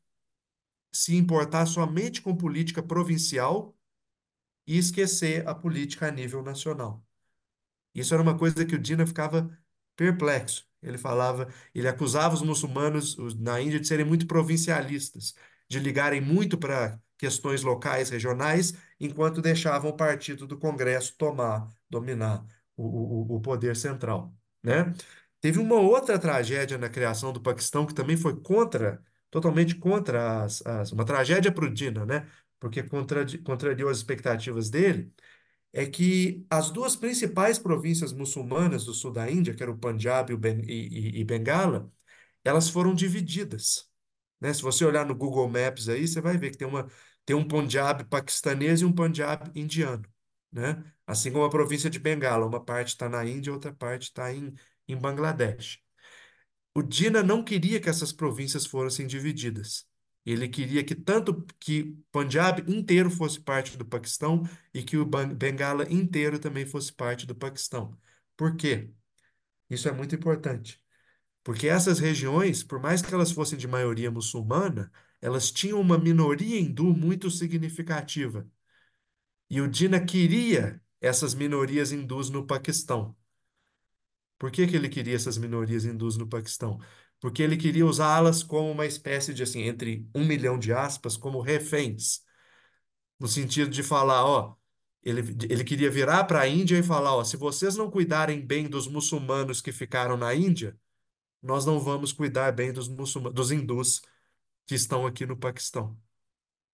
se 0.95 1.17
importar 1.17 1.67
somente 1.67 2.23
com 2.23 2.37
política 2.37 2.83
provincial 2.83 3.77
e 4.67 4.79
esquecer 4.79 5.47
a 5.49 5.55
política 5.55 6.09
a 6.09 6.11
nível 6.11 6.43
nacional. 6.43 7.05
Isso 7.95 8.15
era 8.15 8.23
uma 8.23 8.37
coisa 8.39 8.65
que 8.65 8.75
o 8.75 8.79
Dina 8.79 9.07
ficava 9.07 9.51
perplexo. 9.97 10.67
Ele 10.83 10.99
falava, 10.99 11.49
ele 11.75 11.89
acusava 11.89 12.35
os 12.35 12.43
muçulmanos 12.43 13.17
os- 13.19 13.35
na 13.39 13.61
Índia 13.61 13.81
de 13.81 13.89
serem 13.89 14.05
muito 14.05 14.27
provincialistas, 14.27 15.35
de 15.69 15.79
ligarem 15.79 16.21
muito 16.21 16.59
para 16.59 17.01
questões 17.19 17.63
locais, 17.63 18.11
regionais, 18.11 18.75
enquanto 19.01 19.41
deixavam 19.41 19.91
o 19.91 19.97
partido 19.97 20.47
do 20.47 20.59
Congresso 20.59 21.15
tomar, 21.17 21.69
dominar 21.89 22.45
o, 22.77 23.33
o, 23.35 23.37
o 23.37 23.41
poder 23.41 23.77
central, 23.77 24.35
né? 24.63 24.93
Teve 25.41 25.59
uma 25.59 25.77
outra 25.77 26.19
tragédia 26.19 26.79
na 26.79 26.89
criação 26.89 27.33
do 27.33 27.41
Paquistão 27.41 27.87
que 27.87 27.95
também 27.95 28.17
foi 28.17 28.41
contra, 28.41 29.03
totalmente 29.35 29.75
contra 29.75 30.45
as, 30.45 30.65
as- 30.67 30.93
uma 30.93 31.05
tragédia 31.05 31.51
para 31.53 31.65
o 31.65 31.71
Dina, 31.73 32.07
né? 32.07 32.29
Porque 32.61 32.83
contradi- 32.85 33.39
contrariou 33.39 33.91
as 33.91 33.99
expectativas 33.99 34.71
dele 34.71 35.13
é 35.73 35.87
que 35.87 36.47
as 36.51 36.71
duas 36.71 36.97
principais 36.97 37.59
províncias 37.59 38.13
muçulmanas 38.13 38.85
do 38.85 38.95
sul 38.95 39.13
da 39.13 39.31
Índia, 39.31 39.55
que 39.55 39.63
era 39.63 39.73
o 39.73 39.79
Punjab 39.79 40.31
e, 40.33 40.35
o 40.35 40.39
Ben- 40.39 40.63
e- 40.67 41.19
e- 41.19 41.21
e 41.21 41.25
Bengala, 41.25 41.91
elas 42.45 42.69
foram 42.71 42.95
divididas, 42.95 43.91
né? 44.41 44.53
Se 44.55 44.63
você 44.63 44.85
olhar 44.85 45.07
no 45.07 45.15
Google 45.15 45.49
Maps 45.49 45.89
aí, 45.89 46.07
você 46.09 46.21
vai 46.21 46.39
ver 46.39 46.51
que 46.53 46.59
tem 46.59 46.69
uma, 46.69 46.89
tem 47.27 47.37
um 47.37 47.47
Punjab 47.49 48.05
paquistanês 48.07 48.81
e 48.83 48.85
um 48.87 48.93
Punjab 48.93 49.51
indiano, 49.59 50.05
né? 50.53 50.85
Assim 51.07 51.33
como 51.33 51.45
a 51.45 51.51
província 51.51 51.91
de 51.91 51.99
Bengala, 51.99 52.47
uma 52.47 52.65
parte 52.65 52.89
está 52.91 53.09
na 53.09 53.25
Índia, 53.27 53.53
outra 53.53 53.73
parte 53.75 54.05
está 54.05 54.33
em, 54.35 54.55
em 54.89 54.97
Bangladesh. 54.97 55.84
O 56.75 56.83
Dina 56.83 57.23
não 57.23 57.45
queria 57.45 57.81
que 57.81 57.89
essas 57.89 58.13
províncias 58.13 58.67
fossem 58.67 59.07
divididas. 59.07 59.87
Ele 60.27 60.49
queria 60.49 60.83
que 60.83 60.95
tanto 60.95 61.45
que 61.61 61.97
Punjab 62.11 62.61
inteiro 62.73 63.11
fosse 63.11 63.41
parte 63.41 63.77
do 63.77 63.85
Paquistão 63.85 64.43
e 64.73 64.83
que 64.83 64.97
o 64.97 65.05
Bengala 65.05 65.87
inteiro 65.93 66.39
também 66.39 66.67
fosse 66.67 66.93
parte 66.93 67.27
do 67.27 67.35
Paquistão. 67.35 67.97
Por 68.37 68.57
quê? 68.57 68.91
Isso 69.71 69.89
é 69.89 69.93
muito 69.93 70.15
importante. 70.15 70.83
Porque 71.45 71.69
essas 71.69 71.99
regiões, 71.99 72.65
por 72.65 72.81
mais 72.81 73.03
que 73.03 73.13
elas 73.15 73.31
fossem 73.33 73.59
de 73.59 73.69
maioria 73.69 74.11
muçulmana, 74.11 74.91
elas 75.21 75.51
tinham 75.51 75.81
uma 75.81 75.99
minoria 75.99 76.59
hindu 76.59 76.95
muito 76.95 77.31
significativa. 77.31 78.49
E 79.51 79.61
o 79.61 79.69
Dina 79.69 80.05
queria 80.05 80.81
essas 81.01 81.35
minorias 81.35 81.93
hindus 81.93 82.31
no 82.31 82.47
Paquistão. 82.47 83.15
Por 84.45 84.51
que 84.51 84.67
que 84.67 84.77
ele 84.77 84.91
queria 84.91 85.17
essas 85.17 85.39
minorias 85.39 85.87
hindus 85.87 86.19
no 86.19 86.29
Paquistão? 86.29 86.79
Porque 87.19 87.43
ele 87.43 87.57
queria 87.57 87.87
usá-las 87.87 88.43
como 88.43 88.71
uma 88.71 88.85
espécie 88.85 89.33
de, 89.33 89.43
assim, 89.43 89.63
entre 89.63 90.07
um 90.15 90.23
milhão 90.27 90.59
de 90.59 90.71
aspas, 90.71 91.17
como 91.17 91.41
reféns, 91.41 92.21
no 93.19 93.27
sentido 93.27 93.71
de 93.71 93.83
falar, 93.83 94.25
ó, 94.27 94.55
ele, 95.03 95.21
ele 95.51 95.65
queria 95.65 95.91
virar 95.91 96.25
para 96.25 96.43
a 96.43 96.49
Índia 96.49 96.79
e 96.79 96.83
falar, 96.83 97.15
ó, 97.17 97.25
se 97.25 97.37
vocês 97.39 97.77
não 97.77 97.91
cuidarem 97.91 98.45
bem 98.45 98.69
dos 98.69 98.87
muçulmanos 98.87 99.63
que 99.63 99.73
ficaram 99.73 100.17
na 100.17 100.35
Índia, 100.35 100.79
nós 101.43 101.67
não 101.67 101.81
vamos 101.81 102.13
cuidar 102.13 102.53
bem 102.53 102.73
dos 102.73 102.89
muçulmanos, 102.89 103.35
dos 103.35 103.51
hindus 103.53 104.03
que 104.67 104.75
estão 104.77 105.07
aqui 105.07 105.27
no 105.27 105.37
Paquistão 105.39 105.99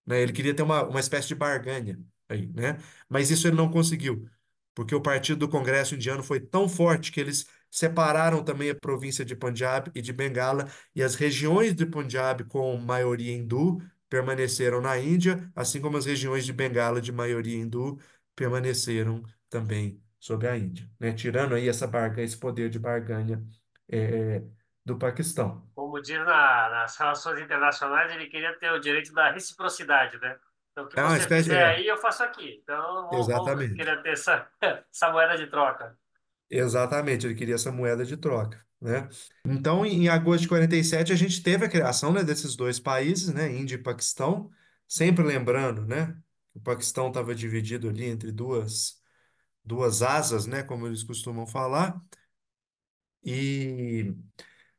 né? 0.06 0.20
Ele 0.22 0.32
queria 0.32 0.54
ter 0.54 0.62
uma, 0.62 0.84
uma 0.84 1.00
espécie 1.00 1.28
de 1.28 1.34
barganha 1.34 1.98
aí, 2.28 2.46
né? 2.48 2.78
Mas 3.08 3.30
isso 3.30 3.46
ele 3.46 3.56
não 3.56 3.70
conseguiu, 3.70 4.28
porque 4.74 4.94
o 4.94 5.00
partido 5.02 5.40
do 5.40 5.48
Congresso 5.48 5.94
indiano 5.94 6.22
foi 6.22 6.40
tão 6.40 6.68
forte 6.68 7.12
que 7.12 7.20
eles 7.20 7.46
separaram 7.70 8.42
também 8.44 8.70
a 8.70 8.74
província 8.74 9.24
de 9.24 9.36
Punjab 9.36 9.90
e 9.94 10.02
de 10.02 10.12
Bengala, 10.12 10.68
e 10.94 11.02
as 11.02 11.14
regiões 11.14 11.74
de 11.74 11.86
Punjab 11.86 12.44
com 12.44 12.76
maioria 12.78 13.32
hindu 13.34 13.78
permaneceram 14.08 14.80
na 14.80 14.98
Índia, 14.98 15.50
assim 15.54 15.80
como 15.80 15.96
as 15.96 16.06
regiões 16.06 16.44
de 16.44 16.52
Bengala 16.52 17.00
de 17.00 17.12
maioria 17.12 17.56
hindu 17.56 17.98
permaneceram 18.34 19.22
também 19.48 20.02
sobre 20.18 20.48
a 20.48 20.56
Índia, 20.56 20.88
né? 20.98 21.12
Tirando 21.12 21.54
aí 21.54 21.68
essa 21.68 21.86
barganha, 21.86 22.24
esse 22.24 22.36
poder 22.36 22.68
de 22.70 22.78
barganha 22.78 23.42
eh, 23.88 24.42
do 24.84 24.98
Paquistão. 24.98 25.68
Como 25.74 26.00
diz 26.00 26.18
na- 26.24 26.68
nas 26.70 26.96
relações 26.96 27.40
internacionais, 27.40 28.12
ele 28.12 28.26
queria 28.28 28.56
ter 28.58 28.70
o 28.72 28.78
direito 28.80 29.12
da 29.12 29.30
reciprocidade, 29.30 30.18
né? 30.18 30.38
Então, 30.72 30.84
o 30.84 30.88
que 30.88 30.96
É 30.96 31.02
você 31.02 31.18
espécie, 31.18 31.50
fizer 31.50 31.62
é, 31.62 31.76
aí, 31.76 31.86
eu 31.86 31.96
faço 31.96 32.22
aqui. 32.22 32.60
Então, 32.62 33.30
vamos 33.32 33.50
exatamente. 33.50 33.74
querer 33.74 34.02
ter 34.02 34.10
essa, 34.12 34.48
essa 34.92 35.10
moeda 35.10 35.36
de 35.36 35.46
troca. 35.48 35.98
Exatamente, 36.50 37.26
ele 37.26 37.34
queria 37.34 37.54
essa 37.54 37.70
moeda 37.70 38.04
de 38.04 38.16
troca, 38.16 38.64
né? 38.80 39.08
Então, 39.44 39.86
em 39.86 40.08
agosto 40.08 40.42
de 40.42 40.48
47, 40.48 41.12
a 41.12 41.16
gente 41.16 41.42
teve 41.42 41.64
a 41.64 41.68
criação, 41.68 42.12
né, 42.12 42.24
desses 42.24 42.56
dois 42.56 42.80
países, 42.80 43.32
né, 43.32 43.52
Índia 43.54 43.76
e 43.76 43.78
Paquistão, 43.78 44.50
sempre 44.88 45.24
lembrando, 45.24 45.86
né, 45.86 46.06
que 46.52 46.58
o 46.58 46.60
Paquistão 46.60 47.08
estava 47.08 47.34
dividido 47.34 47.88
ali 47.88 48.04
entre 48.04 48.32
duas, 48.32 49.00
duas 49.64 50.02
asas, 50.02 50.46
né, 50.46 50.62
como 50.62 50.86
eles 50.86 51.04
costumam 51.04 51.46
falar, 51.46 52.00
e 53.24 54.14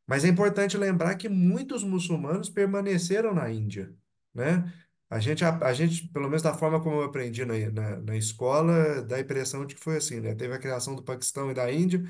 mas 0.07 0.25
é 0.25 0.27
importante 0.29 0.77
lembrar 0.77 1.15
que 1.15 1.29
muitos 1.29 1.83
muçulmanos 1.83 2.49
permaneceram 2.49 3.33
na 3.33 3.49
Índia, 3.51 3.93
né? 4.33 4.71
A 5.11 5.19
gente, 5.19 5.45
a, 5.45 5.57
a 5.67 5.73
gente, 5.73 6.07
pelo 6.09 6.27
menos 6.27 6.41
da 6.41 6.53
forma 6.55 6.81
como 6.81 6.97
eu 6.97 7.03
aprendi 7.05 7.45
na, 7.45 7.55
na, 7.71 7.97
na 8.01 8.17
escola, 8.17 9.03
dá 9.03 9.17
a 9.17 9.21
impressão 9.21 9.65
de 9.65 9.75
que 9.75 9.81
foi 9.81 9.97
assim, 9.97 10.21
né? 10.21 10.35
Teve 10.35 10.55
a 10.55 10.59
criação 10.59 10.95
do 10.95 11.03
Paquistão 11.03 11.51
e 11.51 11.55
da 11.55 11.71
Índia, 11.71 12.03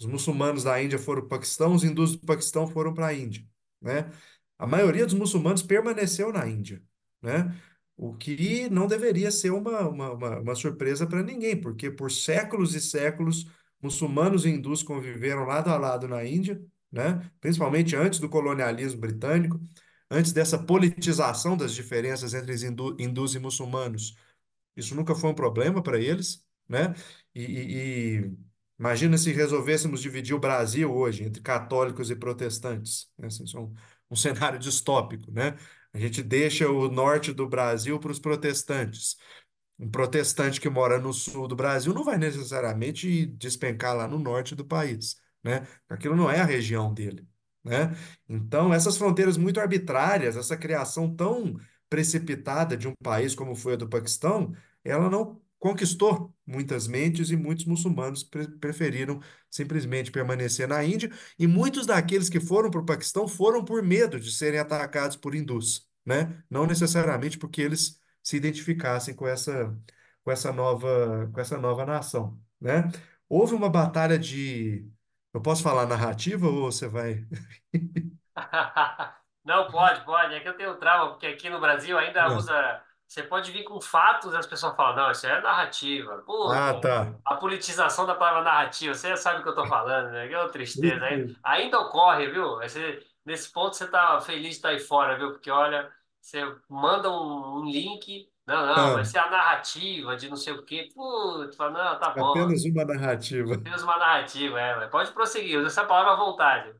os 0.00 0.06
muçulmanos 0.06 0.64
da 0.64 0.82
Índia 0.82 0.98
foram 0.98 1.22
para 1.22 1.26
o 1.26 1.30
Paquistão, 1.30 1.74
os 1.74 1.84
hindus 1.84 2.16
do 2.16 2.26
Paquistão 2.26 2.66
foram 2.68 2.94
para 2.94 3.08
a 3.08 3.14
Índia, 3.14 3.44
né? 3.82 4.10
A 4.58 4.66
maioria 4.66 5.06
dos 5.06 5.14
muçulmanos 5.14 5.62
permaneceu 5.62 6.32
na 6.32 6.46
Índia, 6.48 6.82
né? 7.22 7.54
O 7.96 8.14
que 8.16 8.68
não 8.70 8.86
deveria 8.86 9.30
ser 9.30 9.50
uma, 9.50 9.88
uma, 9.88 10.12
uma, 10.12 10.40
uma 10.40 10.54
surpresa 10.54 11.06
para 11.06 11.22
ninguém, 11.22 11.60
porque 11.60 11.90
por 11.90 12.10
séculos 12.10 12.74
e 12.74 12.80
séculos, 12.80 13.46
muçulmanos 13.82 14.44
e 14.46 14.50
hindus 14.50 14.82
conviveram 14.82 15.44
lado 15.44 15.68
a 15.70 15.76
lado 15.78 16.08
na 16.08 16.24
Índia, 16.24 16.60
né? 16.90 17.30
Principalmente 17.40 17.94
antes 17.96 18.18
do 18.18 18.28
colonialismo 18.28 19.00
britânico, 19.00 19.60
antes 20.10 20.32
dessa 20.32 20.58
politização 20.58 21.56
das 21.56 21.72
diferenças 21.74 22.34
entre 22.34 22.52
os 22.52 22.62
hindu- 22.62 22.96
hindus 22.98 23.34
e 23.34 23.38
muçulmanos. 23.38 24.16
Isso 24.76 24.94
nunca 24.94 25.14
foi 25.14 25.30
um 25.30 25.34
problema 25.34 25.82
para 25.82 25.98
eles, 26.00 26.44
né? 26.68 26.94
E, 27.34 27.42
e- 27.44 28.18
e 28.26 28.32
imagina 28.78 29.18
se 29.18 29.32
resolvêssemos 29.32 30.00
dividir 30.00 30.34
o 30.34 30.38
Brasil 30.40 30.92
hoje 30.94 31.24
entre 31.24 31.42
católicos 31.42 32.10
e 32.10 32.16
protestantes, 32.16 33.10
né? 33.18 33.26
Assim, 33.28 33.44
isso 33.44 33.56
é 33.58 33.60
um, 33.60 33.74
um 34.10 34.16
cenário 34.16 34.58
distópico, 34.58 35.30
né? 35.32 35.56
A 35.92 35.98
gente 35.98 36.22
deixa 36.22 36.68
o 36.70 36.88
norte 36.90 37.32
do 37.32 37.48
Brasil 37.48 37.98
para 37.98 38.12
os 38.12 38.18
protestantes. 38.20 39.16
Um 39.78 39.90
protestante 39.90 40.60
que 40.60 40.68
mora 40.68 40.98
no 40.98 41.12
sul 41.12 41.48
do 41.48 41.56
Brasil 41.56 41.94
não 41.94 42.04
vai 42.04 42.18
necessariamente 42.18 43.26
despencar 43.26 43.96
lá 43.96 44.06
no 44.06 44.18
norte 44.18 44.54
do 44.54 44.64
país, 44.64 45.16
né? 45.42 45.66
Aquilo 45.88 46.14
não 46.16 46.30
é 46.30 46.40
a 46.40 46.44
região 46.44 46.92
dele, 46.92 47.26
né? 47.64 47.94
Então, 48.28 48.72
essas 48.72 48.96
fronteiras 48.96 49.36
muito 49.36 49.60
arbitrárias, 49.60 50.36
essa 50.36 50.56
criação 50.56 51.14
tão 51.14 51.58
precipitada 51.88 52.76
de 52.76 52.88
um 52.88 52.94
país 53.02 53.34
como 53.34 53.54
foi 53.54 53.74
a 53.74 53.76
do 53.76 53.88
Paquistão, 53.88 54.54
ela 54.84 55.10
não 55.10 55.40
conquistou 55.58 56.34
muitas 56.46 56.86
mentes 56.88 57.30
e 57.30 57.36
muitos 57.36 57.66
muçulmanos 57.66 58.24
pre- 58.24 58.48
preferiram 58.58 59.20
simplesmente 59.50 60.10
permanecer 60.10 60.66
na 60.66 60.82
Índia, 60.82 61.10
e 61.38 61.46
muitos 61.46 61.86
daqueles 61.86 62.28
que 62.30 62.40
foram 62.40 62.70
para 62.70 62.80
o 62.80 62.84
Paquistão 62.86 63.28
foram 63.28 63.64
por 63.64 63.82
medo 63.82 64.18
de 64.18 64.32
serem 64.32 64.58
atacados 64.58 65.16
por 65.16 65.34
hindus, 65.34 65.86
né? 66.04 66.42
Não 66.48 66.66
necessariamente 66.66 67.38
porque 67.38 67.60
eles 67.60 68.00
se 68.22 68.36
identificassem 68.36 69.14
com 69.14 69.26
essa, 69.26 69.76
com 70.24 70.30
essa 70.30 70.52
nova, 70.52 71.30
com 71.32 71.40
essa 71.40 71.58
nova 71.58 71.84
nação, 71.84 72.40
né? 72.60 72.90
Houve 73.28 73.54
uma 73.54 73.68
batalha 73.68 74.18
de, 74.18 74.88
eu 75.34 75.40
posso 75.42 75.62
falar 75.62 75.86
narrativa 75.86 76.46
ou 76.48 76.70
você 76.70 76.88
vai? 76.88 77.24
Não, 79.44 79.70
pode, 79.70 80.04
pode. 80.04 80.34
É 80.34 80.40
que 80.40 80.48
eu 80.48 80.56
tenho 80.56 80.76
trauma, 80.76 81.10
porque 81.10 81.26
aqui 81.26 81.48
no 81.50 81.60
Brasil 81.60 81.98
ainda 81.98 82.28
Não. 82.28 82.36
usa. 82.36 82.82
Você 83.06 83.22
pode 83.24 83.50
vir 83.50 83.64
com 83.64 83.80
fatos 83.80 84.32
e 84.32 84.36
as 84.36 84.46
pessoas 84.46 84.76
falam, 84.76 84.94
não, 84.94 85.10
isso 85.10 85.26
é 85.26 85.40
narrativa. 85.40 86.18
Puta, 86.24 86.68
Ah, 86.68 86.80
tá. 86.80 87.20
a 87.24 87.34
politização 87.36 88.06
da 88.06 88.14
palavra 88.14 88.42
narrativa, 88.44 88.94
você 88.94 89.16
sabe 89.16 89.40
o 89.40 89.42
que 89.42 89.48
eu 89.48 89.54
tô 89.54 89.66
falando, 89.66 90.12
né? 90.12 90.28
Que 90.28 90.34
é 90.34 90.38
uma 90.38 90.48
tristeza. 90.50 91.04
Ainda, 91.04 91.34
ainda 91.42 91.80
ocorre, 91.80 92.28
viu? 92.30 92.56
Você, 92.58 93.04
nesse 93.24 93.50
ponto 93.52 93.74
você 93.76 93.88
tá 93.88 94.20
feliz 94.20 94.42
de 94.50 94.56
estar 94.56 94.68
aí 94.70 94.78
fora, 94.78 95.16
viu? 95.18 95.32
Porque 95.32 95.50
olha, 95.50 95.92
você 96.20 96.40
manda 96.68 97.10
um, 97.10 97.58
um 97.62 97.64
link. 97.64 98.30
Não, 98.50 98.66
não, 98.66 98.92
vai 98.92 99.04
Ah, 99.04 99.04
ser 99.04 99.18
a 99.18 99.30
narrativa 99.30 100.16
de 100.16 100.28
não 100.28 100.36
sei 100.36 100.52
o 100.54 100.64
quê. 100.64 100.90
Putz, 100.94 101.56
fala, 101.56 101.70
não, 101.92 101.98
tá 102.00 102.10
bom. 102.10 102.34
apenas 102.34 102.64
uma 102.64 102.84
narrativa. 102.84 103.56
Temos 103.62 103.82
uma 103.82 103.96
narrativa, 103.98 104.60
é, 104.60 104.76
mas 104.76 104.90
pode 104.90 105.12
prosseguir, 105.12 105.58
usa 105.58 105.68
essa 105.68 105.84
palavra 105.86 106.12
à 106.12 106.16
vontade. 106.16 106.74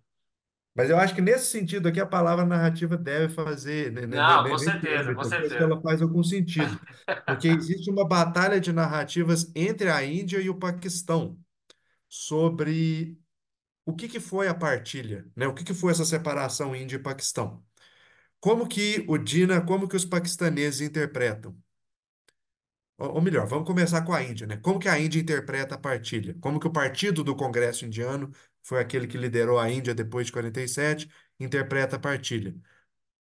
Mas 0.75 0.89
eu 0.89 0.97
acho 0.99 1.15
que 1.15 1.21
nesse 1.21 1.47
sentido 1.47 1.89
aqui 1.89 2.01
a 2.01 2.07
palavra 2.07 2.45
narrativa 2.47 2.97
deve 2.97 3.29
fazer, 3.35 3.91
ne- 3.93 4.07
ne- 4.07 4.21
ne- 4.23 4.27
Não, 4.27 4.43
com 4.43 4.57
ne- 4.57 4.59
nesse 4.59 4.65
certeza, 4.65 5.15
com 5.15 5.25
que 5.25 5.29
certeza. 5.29 5.63
ela 5.63 5.81
faz 5.83 6.01
algum 6.01 6.23
sentido. 6.23 6.81
Porque 7.27 7.49
existe 7.49 7.91
uma 7.91 8.07
batalha 8.07 8.61
de 8.61 8.73
narrativas 8.73 9.51
entre 9.55 9.91
a 9.91 10.05
Índia 10.05 10.41
e 10.41 10.49
o 10.49 10.59
Paquistão 10.59 11.39
sobre 12.09 13.19
o 13.87 13.95
que 13.95 14.09
que 14.09 14.21
foi 14.21 14.49
a 14.49 14.55
partilha, 14.55 15.27
né? 15.37 15.49
O 15.49 15.55
que 15.55 15.65
que 15.65 15.75
foi 15.75 15.93
essa 15.93 16.05
separação 16.07 16.77
Índia 16.77 16.97
e 16.97 17.01
Paquistão? 17.01 17.65
Como 18.41 18.67
que 18.69 19.05
o 19.09 19.17
Dina, 19.19 19.61
como 19.65 19.89
que 19.89 19.97
os 19.97 20.05
paquistaneses 20.05 20.81
interpretam? 20.81 21.57
Ou, 22.99 23.21
melhor, 23.23 23.47
vamos 23.47 23.67
começar 23.67 24.03
com 24.03 24.13
a 24.13 24.23
Índia, 24.23 24.47
né? 24.47 24.59
Como 24.59 24.79
que 24.79 24.89
a 24.89 24.99
Índia 24.99 25.19
interpreta 25.21 25.75
a 25.75 25.79
partilha? 25.79 26.37
Como 26.41 26.61
que 26.61 26.67
o 26.67 26.73
partido 26.73 27.25
do 27.25 27.35
Congresso 27.35 27.87
Indiano, 27.87 28.31
foi 28.63 28.79
aquele 28.81 29.07
que 29.07 29.17
liderou 29.17 29.59
a 29.59 29.71
Índia 29.71 29.95
depois 29.95 30.27
de 30.27 30.33
47, 30.33 31.09
interpreta 31.39 31.97
a 31.97 31.99
partilha? 31.99 32.55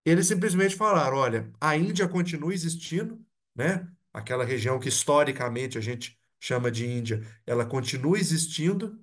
Eles 0.05 0.27
simplesmente 0.27 0.75
falaram, 0.75 1.17
olha, 1.17 1.51
a 1.61 1.75
Índia 1.77 2.07
continua 2.07 2.53
existindo, 2.53 3.23
né? 3.55 3.87
Aquela 4.13 4.45
região 4.45 4.79
que 4.79 4.89
historicamente 4.89 5.77
a 5.77 5.81
gente 5.81 6.19
chama 6.39 6.71
de 6.71 6.87
Índia, 6.87 7.21
ela 7.45 7.65
continua 7.65 8.17
existindo, 8.19 8.99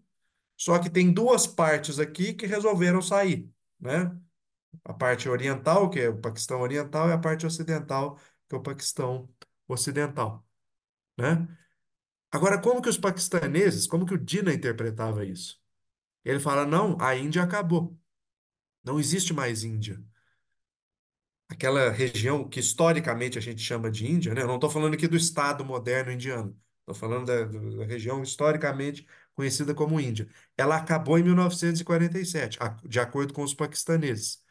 só 0.56 0.78
que 0.78 0.90
tem 0.90 1.12
duas 1.12 1.46
partes 1.46 1.98
aqui 2.00 2.34
que 2.34 2.46
resolveram 2.46 3.02
sair, 3.02 3.50
né? 3.80 4.16
A 4.84 4.92
parte 4.94 5.28
oriental, 5.28 5.90
que 5.90 6.00
é 6.00 6.08
o 6.08 6.18
Paquistão 6.20 6.60
Oriental, 6.60 7.08
e 7.08 7.12
a 7.12 7.18
parte 7.18 7.46
ocidental, 7.46 8.16
que 8.48 8.54
é 8.54 8.58
o 8.58 8.62
Paquistão 8.62 9.28
Ocidental, 9.68 10.44
né? 11.18 11.48
Agora, 12.30 12.60
como 12.60 12.82
que 12.82 12.88
os 12.88 12.98
paquistaneses, 12.98 13.86
como 13.86 14.06
que 14.06 14.14
o 14.14 14.24
Jinnah 14.28 14.54
interpretava 14.54 15.24
isso? 15.24 15.60
Ele 16.24 16.40
fala, 16.40 16.66
não, 16.66 16.96
a 17.00 17.16
Índia 17.16 17.42
acabou, 17.42 17.98
não 18.84 19.00
existe 19.00 19.32
mais 19.34 19.64
Índia. 19.64 20.02
Aquela 21.48 21.90
região 21.90 22.48
que 22.48 22.58
historicamente 22.60 23.38
a 23.38 23.40
gente 23.40 23.60
chama 23.62 23.90
de 23.90 24.06
Índia, 24.10 24.34
né? 24.34 24.42
Eu 24.42 24.48
não 24.48 24.56
estou 24.56 24.68
falando 24.70 24.94
aqui 24.94 25.06
do 25.06 25.16
Estado 25.16 25.64
moderno 25.64 26.10
indiano, 26.12 26.58
estou 26.80 26.94
falando 26.94 27.26
da, 27.26 27.44
da 27.44 27.84
região 27.86 28.20
historicamente 28.22 29.06
conhecida 29.34 29.72
como 29.74 30.00
Índia. 30.00 30.28
Ela 30.56 30.76
acabou 30.76 31.18
em 31.18 31.22
1947, 31.22 32.58
a- 32.60 32.76
de 32.84 32.98
acordo 32.98 33.32
com 33.32 33.42
os 33.44 33.54
paquistaneses. 33.54 34.42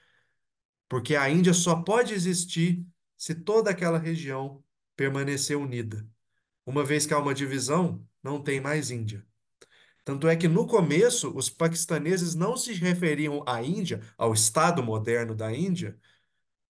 Porque 0.87 1.15
a 1.15 1.29
Índia 1.29 1.53
só 1.53 1.75
pode 1.81 2.13
existir 2.13 2.85
se 3.17 3.35
toda 3.35 3.71
aquela 3.71 3.97
região 3.97 4.63
permanecer 4.95 5.57
unida. 5.57 6.07
Uma 6.65 6.83
vez 6.83 7.05
que 7.05 7.13
há 7.13 7.19
uma 7.19 7.33
divisão, 7.33 8.05
não 8.23 8.41
tem 8.41 8.59
mais 8.59 8.91
Índia. 8.91 9.25
Tanto 10.03 10.27
é 10.27 10.35
que 10.35 10.47
no 10.47 10.67
começo, 10.67 11.35
os 11.35 11.49
paquistaneses 11.49 12.35
não 12.35 12.55
se 12.55 12.73
referiam 12.73 13.43
à 13.47 13.61
Índia, 13.63 14.01
ao 14.17 14.33
Estado 14.33 14.83
moderno 14.83 15.35
da 15.35 15.51
Índia, 15.51 15.99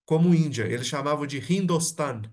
como 0.05 0.33
Índia. 0.33 0.65
Eles 0.65 0.87
chamavam 0.87 1.27
de 1.27 1.39
Hindostan, 1.39 2.23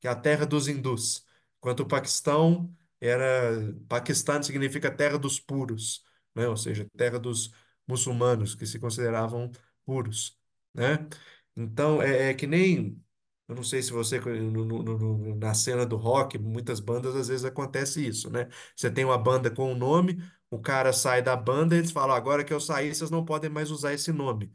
que 0.00 0.08
é 0.08 0.10
a 0.10 0.14
terra 0.16 0.46
dos 0.46 0.68
hindus. 0.68 1.26
Enquanto 1.58 1.80
o 1.80 1.86
Paquistão 1.88 2.72
era. 3.00 3.74
Paquistão 3.88 4.42
significa 4.42 4.90
terra 4.90 5.18
dos 5.18 5.40
puros, 5.40 6.04
né? 6.34 6.48
Ou 6.48 6.56
seja, 6.56 6.86
terra 6.96 7.18
dos 7.18 7.52
muçulmanos, 7.86 8.54
que 8.54 8.66
se 8.66 8.78
consideravam 8.78 9.50
puros, 9.84 10.38
né? 10.74 11.08
Então, 11.56 12.02
é, 12.02 12.30
é 12.30 12.34
que 12.34 12.46
nem. 12.46 13.00
Eu 13.46 13.54
não 13.56 13.62
sei 13.62 13.82
se 13.82 13.92
você, 13.92 14.18
no- 14.20 14.64
no- 14.64 14.82
no- 14.82 15.34
na 15.36 15.52
cena 15.54 15.84
do 15.84 15.96
rock, 15.96 16.38
muitas 16.38 16.80
bandas 16.80 17.14
às 17.14 17.28
vezes 17.28 17.44
acontece 17.44 18.06
isso, 18.06 18.30
né? 18.30 18.48
Você 18.74 18.90
tem 18.90 19.04
uma 19.04 19.18
banda 19.18 19.50
com 19.50 19.70
um 19.72 19.74
nome, 19.76 20.18
o 20.50 20.58
cara 20.58 20.92
sai 20.94 21.20
da 21.22 21.36
banda 21.36 21.74
e 21.74 21.78
eles 21.78 21.90
falam: 21.92 22.16
agora 22.16 22.42
que 22.44 22.52
eu 22.54 22.60
saí, 22.60 22.94
vocês 22.94 23.10
não 23.10 23.24
podem 23.24 23.50
mais 23.50 23.70
usar 23.70 23.92
esse 23.92 24.12
nome. 24.12 24.50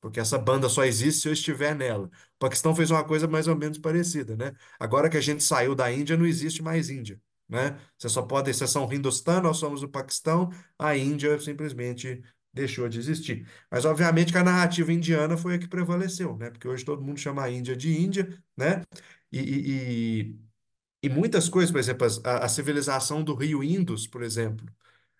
Porque 0.00 0.20
essa 0.20 0.38
banda 0.38 0.68
só 0.68 0.84
existe 0.84 1.22
se 1.22 1.28
eu 1.28 1.32
estiver 1.32 1.74
nela. 1.74 2.06
O 2.08 2.10
Paquistão 2.38 2.74
fez 2.76 2.90
uma 2.90 3.04
coisa 3.04 3.26
mais 3.26 3.48
ou 3.48 3.56
menos 3.56 3.78
parecida, 3.78 4.36
né? 4.36 4.52
Agora 4.78 5.08
que 5.08 5.16
a 5.16 5.20
gente 5.20 5.42
saiu 5.42 5.74
da 5.74 5.90
Índia, 5.90 6.16
não 6.16 6.26
existe 6.26 6.62
mais 6.62 6.90
Índia, 6.90 7.18
né? 7.48 7.78
Você 7.98 8.08
só 8.10 8.20
pode, 8.22 8.52
vocês 8.52 8.70
são 8.70 8.90
Hindustan, 8.92 9.40
nós 9.40 9.56
somos 9.56 9.82
o 9.82 9.88
Paquistão, 9.88 10.50
a 10.78 10.94
Índia 10.96 11.38
simplesmente 11.40 12.22
deixou 12.54 12.88
de 12.88 12.98
existir. 12.98 13.46
Mas 13.70 13.84
obviamente 13.84 14.32
que 14.32 14.38
a 14.38 14.44
narrativa 14.44 14.92
indiana 14.92 15.36
foi 15.36 15.56
a 15.56 15.58
que 15.58 15.68
prevaleceu, 15.68 16.36
né? 16.36 16.50
Porque 16.50 16.68
hoje 16.68 16.84
todo 16.84 17.02
mundo 17.02 17.18
chama 17.18 17.42
a 17.44 17.50
Índia 17.50 17.76
de 17.76 17.92
Índia, 17.92 18.28
né? 18.56 18.82
E, 19.32 19.40
e, 19.40 20.38
e, 21.02 21.08
muitas 21.08 21.48
coisas, 21.48 21.70
por 21.72 21.78
exemplo, 21.80 22.06
a, 22.24 22.44
a 22.46 22.48
civilização 22.48 23.22
do 23.24 23.34
rio 23.34 23.62
Indus, 23.62 24.06
por 24.06 24.22
exemplo. 24.22 24.66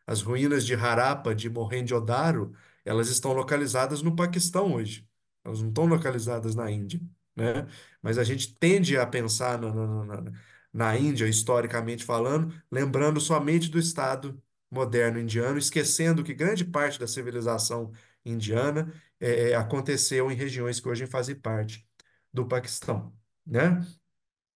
As 0.07 0.23
ruínas 0.23 0.67
de 0.67 0.75
Harappa, 0.75 1.35
de 1.35 1.51
Mohenjo-daro, 1.51 2.55
elas 2.85 3.09
estão 3.09 3.33
localizadas 3.33 4.03
no 4.03 4.15
Paquistão 4.17 4.75
hoje. 4.75 5.09
Elas 5.45 5.61
não 5.61 5.69
estão 5.71 5.87
localizadas 5.87 6.55
na 6.55 6.71
Índia, 6.71 7.01
né? 7.37 7.67
Mas 8.03 8.19
a 8.19 8.25
gente 8.25 8.55
tende 8.57 8.97
a 8.97 9.07
pensar 9.07 9.59
na, 9.61 9.73
na, 9.75 10.05
na, 10.23 10.33
na 10.73 10.99
Índia, 10.99 11.27
historicamente 11.29 12.05
falando, 12.05 12.55
lembrando 12.71 13.21
somente 13.21 13.69
do 13.71 13.79
Estado 13.79 14.41
moderno 14.71 15.19
indiano, 15.21 15.59
esquecendo 15.59 16.25
que 16.25 16.35
grande 16.35 16.65
parte 16.65 16.99
da 16.99 17.07
civilização 17.07 17.93
indiana 18.25 18.93
eh, 19.21 19.51
eh, 19.51 19.55
aconteceu 19.55 20.31
em 20.31 20.35
regiões 20.35 20.81
que 20.81 20.89
hoje 20.89 21.07
fazem 21.07 21.37
parte 21.37 21.87
do 22.33 22.47
Paquistão, 22.47 23.17
né? 23.47 23.81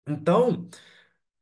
Então, 0.07 0.69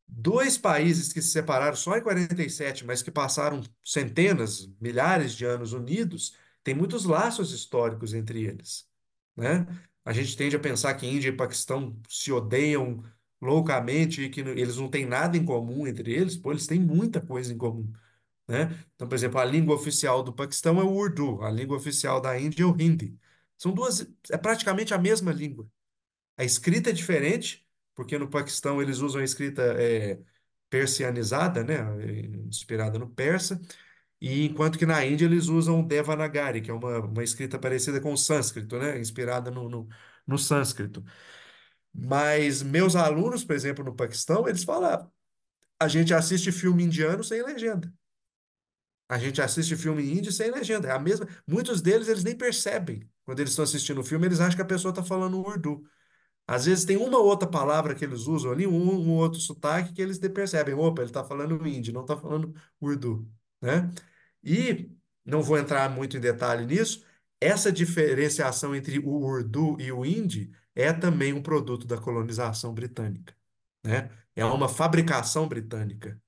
Dois 0.08 0.58
países 0.58 1.12
que 1.12 1.22
se 1.22 1.32
separaram 1.32 1.76
só 1.76 1.98
em 1.98 2.02
47, 2.02 2.86
mas 2.86 3.02
que 3.02 3.10
passaram 3.12 3.62
centenas, 3.84 4.70
milhares 4.80 5.34
de 5.34 5.44
anos 5.46 5.74
unidos, 5.74 6.36
têm 6.64 6.76
muitos 6.76 7.04
laços 7.06 7.52
históricos 7.52 8.14
entre 8.14 8.44
eles, 8.44 8.88
né? 9.36 9.66
A 10.06 10.14
gente 10.14 10.36
tende 10.38 10.56
a 10.56 10.60
pensar 10.60 10.94
que 10.96 11.08
Índia 11.08 11.30
e 11.30 11.32
Paquistão 11.36 12.00
se 12.10 12.32
odeiam 12.32 13.04
loucamente 13.42 14.22
e 14.22 14.30
que 14.30 14.42
eles 14.42 14.78
não 14.78 14.90
têm 14.90 15.06
nada 15.06 15.38
em 15.38 15.46
comum 15.46 15.88
entre 15.88 16.14
eles. 16.14 16.36
Pô, 16.38 16.52
eles 16.52 16.68
têm 16.68 16.80
muita 16.80 17.20
coisa 17.22 17.52
em 17.54 17.58
comum, 17.58 17.92
né? 18.48 18.70
Então, 18.96 19.08
por 19.08 19.16
exemplo, 19.16 19.40
a 19.40 19.46
língua 19.46 19.76
oficial 19.76 20.24
do 20.24 20.34
Paquistão 20.34 20.80
é 20.80 20.84
o 20.84 20.92
Urdu, 20.92 21.42
a 21.44 21.50
língua 21.52 21.78
oficial 21.78 22.22
da 22.22 22.40
Índia 22.40 22.64
é 22.64 22.66
o 22.66 22.76
Hindi. 22.80 23.18
São 23.58 23.74
duas, 23.74 24.06
é 24.32 24.38
praticamente 24.38 24.94
a 24.94 24.98
mesma 24.98 25.32
língua. 25.32 25.68
A 26.38 26.44
escrita 26.44 26.90
é 26.90 26.94
diferente, 26.94 27.68
porque 27.96 28.18
no 28.18 28.30
Paquistão 28.30 28.82
eles 28.82 29.00
usam 29.00 29.22
a 29.22 29.24
escrita 29.24 29.62
é, 29.82 30.20
persianizada, 30.70 31.64
né? 31.64 31.78
Inspirada 32.48 33.00
no 33.00 33.10
persa. 33.10 33.62
E 34.22 34.46
enquanto 34.46 34.80
que 34.80 34.86
na 34.86 35.06
Índia 35.06 35.26
eles 35.26 35.48
usam 35.48 35.86
Devanagari, 35.86 36.62
que 36.62 36.72
é 36.72 36.74
uma, 36.74 37.00
uma 37.02 37.24
escrita 37.24 37.60
parecida 37.60 38.02
com 38.02 38.14
o 38.14 38.18
sânscrito, 38.18 38.78
né? 38.80 39.00
Inspirada 39.00 39.52
no, 39.52 39.70
no, 39.70 39.88
no 40.28 40.38
sânscrito. 40.38 41.04
Mas 41.94 42.64
meus 42.64 42.96
alunos, 42.96 43.44
por 43.44 43.56
exemplo, 43.56 43.84
no 43.84 43.96
Paquistão, 43.96 44.48
eles 44.48 44.64
falam: 44.64 45.12
a 45.80 45.88
gente 45.88 46.14
assiste 46.14 46.52
filme 46.52 46.84
indiano 46.84 47.24
sem 47.24 47.44
legenda. 47.44 47.94
A 49.14 49.20
gente 49.20 49.40
assiste 49.42 49.78
filme 49.78 50.04
índio 50.12 50.32
sem 50.32 50.50
legenda. 50.50 50.88
É 50.88 50.92
a 50.92 51.00
mesma. 51.00 51.28
Muitos 51.48 51.82
deles 51.82 52.08
eles 52.08 52.24
nem 52.24 52.36
percebem. 52.36 53.08
Quando 53.24 53.40
eles 53.40 53.52
estão 53.52 53.64
assistindo 53.64 54.02
o 54.02 54.04
filme, 54.04 54.26
eles 54.26 54.40
acham 54.40 54.56
que 54.56 54.62
a 54.64 54.66
pessoa 54.66 54.90
está 54.90 55.04
falando 55.04 55.40
urdu. 55.40 55.84
Às 56.48 56.66
vezes 56.66 56.84
tem 56.86 56.98
uma 56.98 57.20
outra 57.20 57.48
palavra 57.48 57.96
que 57.96 58.04
eles 58.04 58.22
usam 58.28 58.52
ali, 58.52 58.68
um, 58.68 58.74
um 58.74 59.12
outro 59.12 59.40
sotaque 59.40 59.94
que 59.94 60.02
eles 60.02 60.18
percebem. 60.20 60.74
Opa, 60.74 61.04
ele 61.04 61.10
está 61.12 61.24
falando 61.24 61.56
hindi, 61.68 61.92
não 61.92 62.02
está 62.02 62.18
falando 62.18 62.56
urdu, 62.82 63.30
né? 63.62 63.92
E 64.44 64.92
não 65.24 65.44
vou 65.44 65.58
entrar 65.60 65.90
muito 65.90 66.18
em 66.18 66.20
detalhe 66.20 66.66
nisso. 66.66 67.06
Essa 67.40 67.72
diferenciação 67.72 68.76
entre 68.76 69.00
o 69.00 69.10
urdu 69.10 69.78
e 69.80 69.92
o 69.92 70.04
hindi 70.06 70.52
é 70.76 70.92
também 70.92 71.34
um 71.34 71.42
produto 71.44 71.86
da 71.86 71.98
colonização 72.00 72.74
britânica, 72.74 73.36
né? 73.84 74.10
É 74.36 74.44
uma 74.46 74.68
fabricação 74.68 75.48
britânica, 75.48 76.20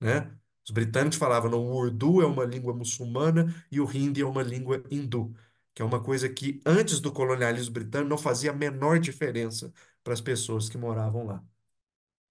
né? 0.00 0.39
Os 0.70 0.72
britânicos 0.72 1.18
falavam, 1.18 1.50
não, 1.50 1.58
o 1.64 1.74
urdu 1.74 2.22
é 2.22 2.26
uma 2.26 2.44
língua 2.44 2.72
muçulmana 2.72 3.52
e 3.72 3.80
o 3.80 3.90
hindi 3.92 4.20
é 4.20 4.24
uma 4.26 4.40
língua 4.42 4.80
hindu, 4.88 5.34
que 5.74 5.82
é 5.82 5.84
uma 5.84 6.00
coisa 6.00 6.28
que 6.28 6.60
antes 6.64 7.00
do 7.00 7.10
colonialismo 7.12 7.74
britânico 7.74 8.08
não 8.08 8.16
fazia 8.16 8.52
a 8.52 8.54
menor 8.54 9.00
diferença 9.00 9.72
para 10.04 10.12
as 10.12 10.20
pessoas 10.20 10.68
que 10.68 10.78
moravam 10.78 11.26
lá. 11.26 11.42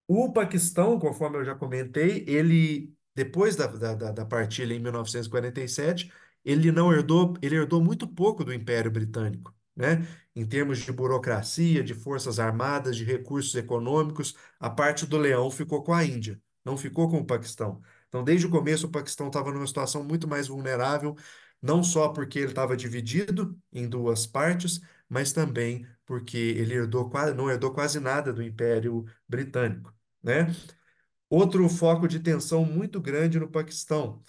O 0.07 0.31
Paquistão, 0.31 0.97
conforme 0.99 1.37
eu 1.39 1.45
já 1.45 1.53
comentei, 1.53 2.23
ele, 2.29 2.93
depois 3.13 3.57
da, 3.57 3.67
da, 3.67 4.11
da 4.13 4.25
partilha 4.25 4.73
em 4.73 4.79
1947, 4.79 6.09
ele 6.45 6.71
não 6.71 6.93
herdou, 6.93 7.33
ele 7.41 7.57
herdou 7.57 7.83
muito 7.83 8.07
pouco 8.07 8.45
do 8.45 8.53
Império 8.53 8.89
Britânico, 8.89 9.53
né? 9.75 10.07
Em 10.35 10.45
termos 10.45 10.79
de 10.79 10.91
burocracia, 10.93 11.83
de 11.83 11.93
forças 11.93 12.39
armadas, 12.39 12.95
de 12.95 13.03
recursos 13.03 13.53
econômicos, 13.55 14.33
a 14.59 14.69
parte 14.69 15.05
do 15.05 15.17
leão 15.17 15.51
ficou 15.51 15.83
com 15.83 15.93
a 15.93 16.05
Índia, 16.05 16.41
não 16.63 16.77
ficou 16.77 17.09
com 17.09 17.17
o 17.19 17.25
Paquistão. 17.25 17.81
Então, 18.09 18.23
desde 18.23 18.47
o 18.47 18.49
começo, 18.49 18.87
o 18.87 18.91
Paquistão 18.91 19.27
estava 19.27 19.51
numa 19.51 19.67
situação 19.67 20.03
muito 20.03 20.27
mais 20.27 20.47
vulnerável, 20.47 21.15
não 21.61 21.83
só 21.83 22.09
porque 22.09 22.39
ele 22.39 22.49
estava 22.49 22.75
dividido 22.75 23.57
em 23.71 23.87
duas 23.87 24.25
partes, 24.27 24.81
mas 25.07 25.31
também 25.33 25.85
porque 26.05 26.37
ele 26.37 26.73
herdou, 26.75 27.09
qua- 27.09 27.33
não 27.33 27.49
herdou 27.49 27.71
quase 27.73 27.99
nada 27.99 28.33
do 28.33 28.41
Império 28.43 29.05
Britânico 29.27 29.93
né? 30.23 30.47
Outro 31.29 31.67
foco 31.69 32.07
de 32.07 32.19
tensão 32.19 32.65
muito 32.65 32.99
grande 32.99 33.39
no 33.39 33.47
Paquistão. 33.49 34.23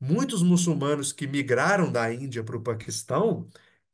Muitos 0.00 0.42
muçulmanos 0.42 1.12
que 1.12 1.26
migraram 1.26 1.90
da 1.92 2.12
Índia 2.12 2.42
para 2.44 2.56
o 2.56 2.62
Paquistão, 2.62 3.48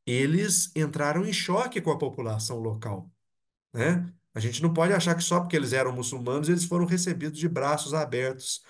eles 0.07 0.71
entraram 0.77 1.25
em 1.27 1.33
choque 1.33 1.81
com 1.81 1.91
a 1.91 1.99
população 1.99 2.59
local, 2.61 3.11
né? 3.75 4.13
A 4.35 4.41
gente 4.41 4.63
não 4.63 4.73
pode 4.75 4.93
achar 4.93 5.15
que 5.17 5.23
só 5.25 5.41
porque 5.41 5.57
eles 5.57 5.73
eram 5.73 5.93
muçulmanos 5.93 6.49
eles 6.49 6.65
foram 6.65 6.87
recebidos 6.87 7.39
de 7.39 7.49
braços 7.49 7.95
abertos 7.95 8.63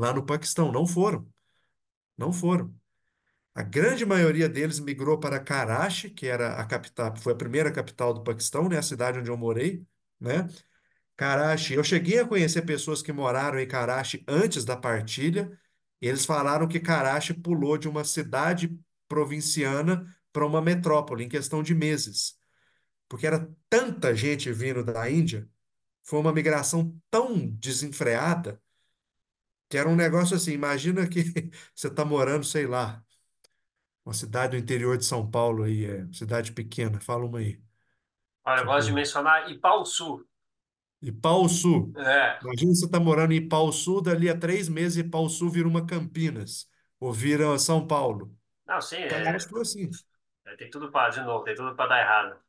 lá 0.00 0.12
no 0.12 0.24
Paquistão. 0.24 0.72
Não 0.72 0.86
foram, 0.86 1.28
não 2.16 2.32
foram. 2.32 2.74
A 3.54 3.62
grande 3.62 4.06
maioria 4.06 4.48
deles 4.48 4.80
migrou 4.80 5.18
para 5.18 5.40
Karachi, 5.40 6.10
que 6.10 6.26
era 6.26 6.54
a 6.56 6.64
capital, 6.66 7.16
foi 7.16 7.32
a 7.32 7.36
primeira 7.36 7.72
capital 7.72 8.14
do 8.14 8.22
Paquistão, 8.22 8.68
né? 8.68 8.78
A 8.78 8.82
cidade 8.82 9.18
onde 9.18 9.30
eu 9.30 9.36
morei, 9.36 9.84
né? 10.20 10.48
Karachi, 11.16 11.74
eu 11.74 11.84
cheguei 11.84 12.20
a 12.20 12.26
conhecer 12.26 12.62
pessoas 12.62 13.02
que 13.02 13.12
moraram 13.12 13.58
em 13.60 13.68
Karachi 13.68 14.24
antes 14.28 14.64
da 14.64 14.76
partilha. 14.76 15.50
e 16.00 16.08
eles 16.08 16.24
falaram 16.26 16.68
que 16.68 16.80
Karachi 16.80 17.34
pulou 17.34 17.78
de 17.78 17.88
uma 17.88 18.04
cidade 18.04 18.76
provinciana 19.08 20.06
para 20.32 20.46
uma 20.46 20.62
metrópole 20.62 21.24
em 21.24 21.28
questão 21.28 21.62
de 21.62 21.74
meses, 21.74 22.38
porque 23.08 23.26
era 23.26 23.50
tanta 23.68 24.14
gente 24.14 24.52
vindo 24.52 24.84
da 24.84 25.10
Índia, 25.10 25.48
foi 26.04 26.20
uma 26.20 26.32
migração 26.32 26.96
tão 27.10 27.48
desenfreada 27.48 28.60
que 29.70 29.78
era 29.78 29.88
um 29.90 29.96
negócio 29.96 30.36
assim. 30.36 30.52
Imagina 30.52 31.08
que 31.08 31.24
você 31.76 31.88
está 31.88 32.04
morando, 32.06 32.44
sei 32.46 32.66
lá, 32.68 33.04
uma 34.04 34.12
cidade 34.14 34.56
do 34.56 34.62
interior 34.62 34.96
de 34.98 35.04
São 35.06 35.28
Paulo 35.30 35.62
aí, 35.64 35.84
é 35.86 36.06
cidade 36.12 36.52
pequena, 36.52 37.00
fala 37.00 37.24
uma 37.24 37.38
aí. 37.38 37.58
Olha, 38.44 38.60
eu 38.60 38.66
gosto 38.66 38.88
de 38.88 38.92
mencionar 38.92 39.50
Ipauçu. 39.50 40.26
Ipauçu. 41.02 41.96
É, 41.96 42.40
Imagina 42.42 42.74
você 42.74 42.86
está 42.86 42.98
morando 43.00 43.32
em 43.32 43.36
Ipauçu, 43.36 44.00
dali 44.00 44.28
a 44.28 44.38
três 44.38 44.68
meses 44.68 44.98
Ipauçu 44.98 45.48
vira 45.50 45.68
uma 45.68 45.86
Campinas, 45.86 46.68
ou 46.98 47.12
vira 47.12 47.58
São 47.58 47.86
Paulo. 47.86 48.34
não, 48.66 48.80
sim, 48.80 48.96
Parece 49.08 49.46
é, 49.46 49.46
que 49.46 49.52
foi 49.52 49.62
assim. 49.62 49.90
é, 50.46 50.56
tem 50.56 50.70
tudo 50.70 50.90
para, 50.90 51.10
de 51.10 51.22
novo, 51.22 51.44
tem 51.44 51.54
tudo 51.54 51.74
para 51.76 51.88
dar 51.88 52.00
errado. 52.00 52.40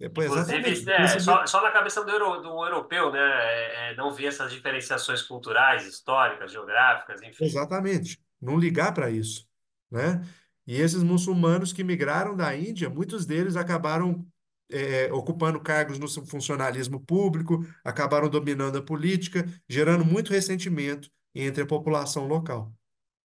Depois. 0.00 0.30
Inclusive, 0.30 0.90
é, 0.90 1.06
vê- 1.06 1.20
só, 1.20 1.46
só 1.46 1.62
na 1.62 1.70
cabeça 1.70 2.02
do, 2.02 2.10
euro- 2.10 2.40
do 2.40 2.48
europeu, 2.64 3.12
né? 3.12 3.20
É, 3.20 3.90
é, 3.92 3.96
não 3.96 4.10
ver 4.10 4.26
essas 4.26 4.50
diferenciações 4.50 5.22
culturais, 5.22 5.86
históricas, 5.86 6.50
geográficas, 6.50 7.20
enfim. 7.22 7.44
Exatamente. 7.44 8.18
Não 8.40 8.58
ligar 8.58 8.92
para 8.94 9.10
isso, 9.10 9.46
né? 9.90 10.22
E 10.66 10.80
esses 10.80 11.02
muçulmanos 11.02 11.72
que 11.72 11.84
migraram 11.84 12.34
da 12.36 12.56
Índia, 12.56 12.88
muitos 12.88 13.26
deles 13.26 13.56
acabaram 13.56 14.26
é, 14.70 15.12
ocupando 15.12 15.60
cargos 15.60 15.98
no 15.98 16.08
funcionalismo 16.08 17.00
público, 17.00 17.64
acabaram 17.84 18.28
dominando 18.28 18.78
a 18.78 18.82
política, 18.82 19.44
gerando 19.68 20.04
muito 20.04 20.32
ressentimento 20.32 21.10
entre 21.34 21.62
a 21.62 21.66
população 21.66 22.26
local. 22.26 22.72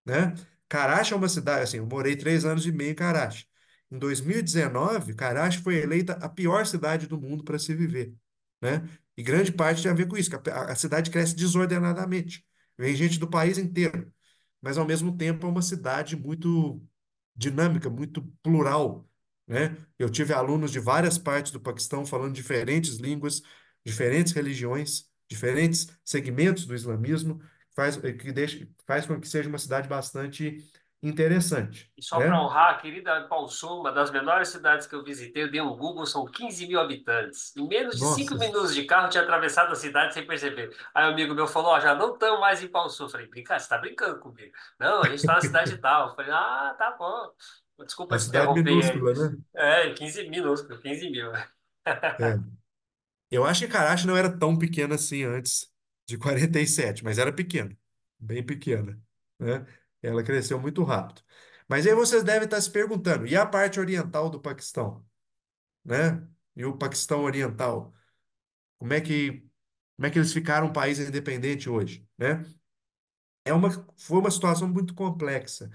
né? 0.06 0.34
Karachi 0.70 1.14
é 1.14 1.16
uma 1.18 1.30
cidade, 1.30 1.64
assim, 1.64 1.78
eu 1.78 1.86
morei 1.86 2.16
três 2.16 2.46
anos 2.46 2.66
e 2.66 2.72
meio 2.72 2.92
em 2.92 2.96
Karachi. 2.96 3.46
Em 3.92 3.98
2019, 4.00 5.14
Karachi 5.14 5.60
foi 5.60 5.76
eleita 5.78 6.14
a 6.14 6.30
pior 6.30 6.66
cidade 6.66 7.08
do 7.08 7.20
mundo 7.20 7.44
para 7.44 7.60
se 7.60 7.74
viver, 7.74 8.14
né? 8.62 8.88
E 9.18 9.24
grande 9.24 9.52
parte 9.52 9.82
tem 9.82 9.92
a 9.92 9.94
ver 9.94 10.08
com 10.08 10.18
isso, 10.18 10.30
que 10.30 10.50
a, 10.50 10.64
a 10.72 10.76
cidade 10.76 11.10
cresce 11.12 11.36
desordenadamente. 11.36 12.46
Vem 12.78 12.96
gente 12.96 13.20
do 13.20 13.30
país 13.30 13.58
inteiro, 13.58 14.12
mas 14.62 14.78
ao 14.78 14.86
mesmo 14.86 15.16
tempo 15.16 15.46
é 15.46 15.50
uma 15.50 15.62
cidade 15.62 16.16
muito 16.16 16.82
dinâmica, 17.36 17.90
muito 17.90 18.22
plural, 18.44 19.08
né? 19.48 19.78
Eu 19.98 20.10
tive 20.10 20.34
alunos 20.34 20.72
de 20.72 20.80
várias 20.80 21.18
partes 21.18 21.52
do 21.52 21.60
Paquistão 21.60 22.06
falando 22.06 22.34
diferentes 22.34 22.96
línguas, 22.98 23.42
diferentes 23.86 24.34
religiões, 24.34 25.06
diferentes 25.30 25.88
segmentos 26.04 26.66
do 26.66 26.76
islamismo, 26.76 27.42
faz, 27.76 28.02
eh, 28.04 28.14
que 28.14 28.32
deixa, 28.32 28.68
faz 28.88 29.06
com 29.06 29.20
que 29.20 29.28
seja 29.28 29.50
uma 29.50 29.58
cidade 29.58 29.88
bastante 29.88 30.58
interessante, 31.08 31.92
E 31.98 32.04
só 32.04 32.20
para 32.22 32.38
né? 32.38 32.38
honrar, 32.38 32.72
a 32.76 32.78
querida 32.78 33.20
Ipauçu, 33.22 33.80
uma 33.80 33.90
das 33.92 34.12
menores 34.12 34.50
cidades 34.50 34.86
que 34.86 34.94
eu 34.94 35.04
visitei, 35.04 35.44
eu 35.44 35.52
dei 35.52 35.62
um 35.62 35.78
Google, 35.78 36.06
são 36.06 36.26
15 36.26 36.68
mil 36.68 36.78
habitantes. 36.80 37.56
Em 37.56 37.66
menos 37.66 38.00
de 38.00 38.06
cinco 38.06 38.36
Nossa, 38.36 38.38
minutos 38.38 38.76
de 38.76 38.84
carro, 38.86 39.06
eu 39.08 39.10
tinha 39.12 39.24
atravessado 39.24 39.72
a 39.72 39.76
cidade 39.76 40.14
sem 40.14 40.28
perceber. 40.28 40.76
Aí 40.94 41.06
um 41.06 41.12
amigo 41.14 41.34
meu 41.34 41.48
falou, 41.48 41.72
ó, 41.72 41.80
já 41.80 41.96
não 41.96 42.14
estamos 42.14 42.40
mais 42.42 42.62
em. 42.62 42.70
Eu 43.06 43.10
falei, 43.10 43.28
brincar, 43.28 43.58
você 43.60 43.64
está 43.66 43.78
brincando 43.78 44.20
comigo. 44.20 44.52
Não, 44.78 45.02
a 45.04 45.08
gente 45.08 45.20
está 45.20 45.36
na 45.36 45.42
cidade 45.42 45.78
tal. 45.78 46.10
Eu 46.10 46.16
falei, 46.16 46.32
ah, 46.34 46.76
tá 46.78 46.92
bom. 47.00 47.32
Desculpa 47.86 48.18
te 48.18 48.24
cidade 48.24 48.52
interromper 48.52 48.72
aí. 48.84 49.02
minúscula, 49.02 49.14
né? 49.14 49.38
É, 49.56 49.94
15 49.94 50.30
minúsculo, 50.30 50.80
15 50.82 51.10
mil. 51.10 51.32
É. 52.20 52.40
Eu 53.32 53.46
acho 53.46 53.66
que 53.66 53.72
Karachi 53.72 54.08
não 54.08 54.16
era 54.18 54.36
tão 54.38 54.58
pequena 54.58 54.96
assim 54.96 55.24
antes 55.24 55.72
de 56.08 56.18
47, 56.18 57.04
mas 57.04 57.18
era 57.18 57.34
pequena, 57.34 57.78
bem 58.20 58.46
pequena, 58.46 59.00
né? 59.40 59.66
Ela 60.06 60.24
cresceu 60.24 60.60
muito 60.60 60.84
rápido. 60.84 61.22
Mas 61.68 61.88
aí 61.88 61.96
vocês 61.96 62.24
devem 62.24 62.46
estar 62.46 62.62
se 62.62 62.70
perguntando, 62.72 63.26
e 63.28 63.36
a 63.36 63.46
parte 63.46 63.80
oriental 63.80 64.30
do 64.30 64.40
Paquistão, 64.40 65.06
né? 65.86 66.28
E 66.56 66.66
o 66.66 66.78
Paquistão 66.78 67.24
Oriental, 67.24 67.94
como 68.80 68.94
é 68.94 69.02
que, 69.02 69.42
como 69.98 70.08
é 70.08 70.12
que 70.12 70.20
eles 70.20 70.34
ficaram 70.34 70.68
um 70.68 70.74
país 70.74 71.00
independente 71.00 71.70
hoje, 71.70 72.08
né? 72.18 72.44
É 73.44 73.54
uma, 73.54 73.70
foi 73.98 74.20
uma 74.20 74.32
situação 74.32 74.68
muito 74.68 74.94
complexa, 74.94 75.70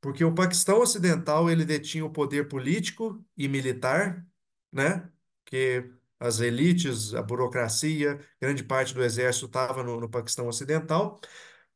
porque 0.00 0.24
o 0.24 0.34
Paquistão 0.34 0.80
Ocidental 0.80 1.50
ele 1.50 1.64
detinha 1.64 2.04
o 2.04 2.10
poder 2.12 2.48
político 2.48 3.24
e 3.36 3.48
militar, 3.48 4.26
né? 4.72 5.10
Que 5.44 5.90
as 6.20 6.40
elites, 6.40 7.14
a 7.14 7.22
burocracia, 7.22 8.20
grande 8.40 8.64
parte 8.64 8.94
do 8.94 9.02
exército 9.04 9.46
estava 9.46 9.82
no, 9.82 10.00
no 10.00 10.08
Paquistão 10.10 10.48
Ocidental, 10.48 11.20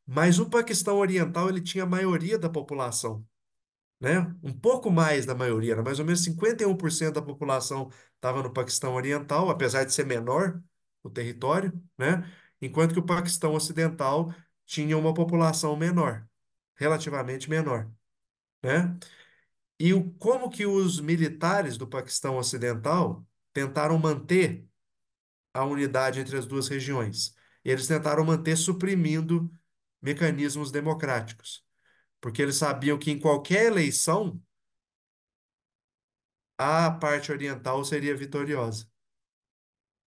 mas 0.07 0.39
o 0.39 0.49
Paquistão 0.49 0.99
Oriental 0.99 1.49
ele 1.49 1.61
tinha 1.61 1.85
a 1.85 1.87
maioria 1.87 2.39
da 2.39 2.49
população. 2.49 3.27
né? 4.01 4.35
Um 4.43 4.53
pouco 4.53 4.91
mais 4.91 5.27
da 5.27 5.35
maioria, 5.35 5.73
era 5.73 5.83
mais 5.83 5.99
ou 5.99 6.05
menos 6.05 6.23
51% 6.23 7.15
da 7.15 7.23
população 7.23 7.91
estava 8.15 8.43
no 8.43 8.53
Paquistão 8.53 8.95
Oriental, 8.95 9.51
apesar 9.51 9.85
de 9.85 9.93
ser 9.95 10.05
menor 10.07 10.61
o 11.03 11.11
território, 11.11 11.73
né? 11.99 12.31
Enquanto 12.61 12.93
que 12.95 12.99
o 12.99 13.07
Paquistão 13.07 13.55
Ocidental 13.55 14.35
tinha 14.67 14.97
uma 14.99 15.15
população 15.15 15.77
menor, 15.77 16.27
relativamente 16.77 17.49
menor, 17.49 17.91
né? 18.63 18.97
E 19.79 19.93
o, 19.95 20.11
como 20.15 20.51
que 20.51 20.67
os 20.67 21.01
militares 21.01 21.77
do 21.77 21.87
Paquistão 21.87 22.37
Ocidental 22.39 23.27
tentaram 23.53 23.99
manter 23.99 24.67
a 25.53 25.65
unidade 25.65 26.21
entre 26.21 26.37
as 26.37 26.47
duas 26.47 26.69
regiões? 26.69 27.35
Eles 27.65 27.87
tentaram 27.87 28.25
manter 28.25 28.57
suprimindo 28.57 29.51
mecanismos 30.03 30.71
democráticos, 30.71 31.65
porque 32.21 32.43
eles 32.43 32.57
sabiam 32.57 32.99
que 32.99 33.11
em 33.13 33.19
qualquer 33.21 33.67
eleição 33.67 34.41
a 36.59 36.91
parte 36.91 37.33
oriental 37.33 37.83
seria 37.85 38.15
vitoriosa, 38.17 38.87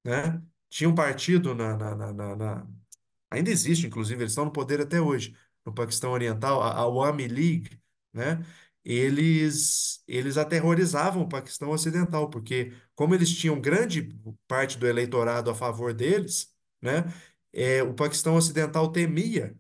né? 0.04 0.42
Tinha 0.70 0.90
um 0.90 0.96
partido 0.96 1.56
na, 1.56 1.76
na, 1.78 1.96
na, 2.14 2.36
na- 2.36 2.68
ainda 3.32 3.50
existe, 3.52 3.88
inclusive, 3.88 4.22
eles 4.24 4.32
estão 4.34 4.46
no 4.46 4.52
poder 4.54 4.82
até 4.82 5.02
hoje, 5.02 5.36
no 5.66 5.74
Paquistão 5.74 6.12
Oriental, 6.14 6.62
a, 6.64 6.72
a 6.74 6.80
Awami 6.82 7.28
League, 7.28 7.82
né? 8.14 8.46
Eles, 8.86 10.04
eles 10.08 10.38
aterrorizavam 10.38 11.24
o 11.24 11.30
Paquistão 11.30 11.70
Ocidental, 11.72 12.30
porque 12.30 12.74
como 12.96 13.16
eles 13.16 13.32
tinham 13.38 13.62
grande 13.62 14.10
parte 14.48 14.78
do 14.78 14.88
eleitorado 14.88 15.52
a 15.52 15.56
favor 15.56 15.94
deles, 15.94 16.54
né? 16.82 17.04
é, 17.54 17.84
o 17.84 17.94
Paquistão 17.94 18.36
Ocidental 18.36 18.92
temia 18.92 19.56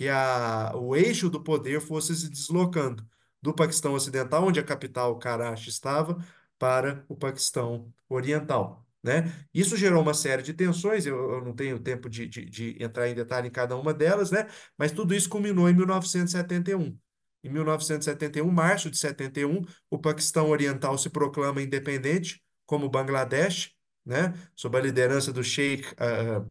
que 0.00 0.08
a, 0.08 0.72
o 0.76 0.96
eixo 0.96 1.28
do 1.28 1.44
poder 1.44 1.78
fosse 1.78 2.16
se 2.16 2.30
deslocando 2.30 3.06
do 3.42 3.52
Paquistão 3.52 3.92
Ocidental, 3.92 4.46
onde 4.46 4.58
a 4.58 4.62
capital 4.62 5.18
Karachi 5.18 5.68
estava, 5.68 6.16
para 6.58 7.04
o 7.06 7.14
Paquistão 7.14 7.92
Oriental. 8.08 8.86
Né? 9.02 9.30
Isso 9.52 9.76
gerou 9.76 10.00
uma 10.00 10.14
série 10.14 10.42
de 10.42 10.54
tensões, 10.54 11.04
eu, 11.04 11.32
eu 11.32 11.44
não 11.44 11.54
tenho 11.54 11.78
tempo 11.78 12.08
de, 12.08 12.26
de, 12.26 12.46
de 12.46 12.82
entrar 12.82 13.10
em 13.10 13.14
detalhe 13.14 13.48
em 13.48 13.50
cada 13.50 13.76
uma 13.76 13.92
delas, 13.92 14.30
né? 14.30 14.46
Mas 14.78 14.90
tudo 14.90 15.14
isso 15.14 15.28
culminou 15.28 15.68
em 15.68 15.74
1971. 15.74 16.98
Em 17.44 17.50
1971, 17.50 18.50
março 18.50 18.90
de 18.90 18.96
71, 18.96 19.62
o 19.90 19.98
Paquistão 19.98 20.48
Oriental 20.48 20.96
se 20.96 21.10
proclama 21.10 21.60
independente, 21.60 22.42
como 22.64 22.88
Bangladesh, 22.88 23.72
né? 24.06 24.32
Sob 24.56 24.78
a 24.78 24.80
liderança 24.80 25.30
do 25.30 25.44
Sheikh, 25.44 25.94
ah, 25.98 26.42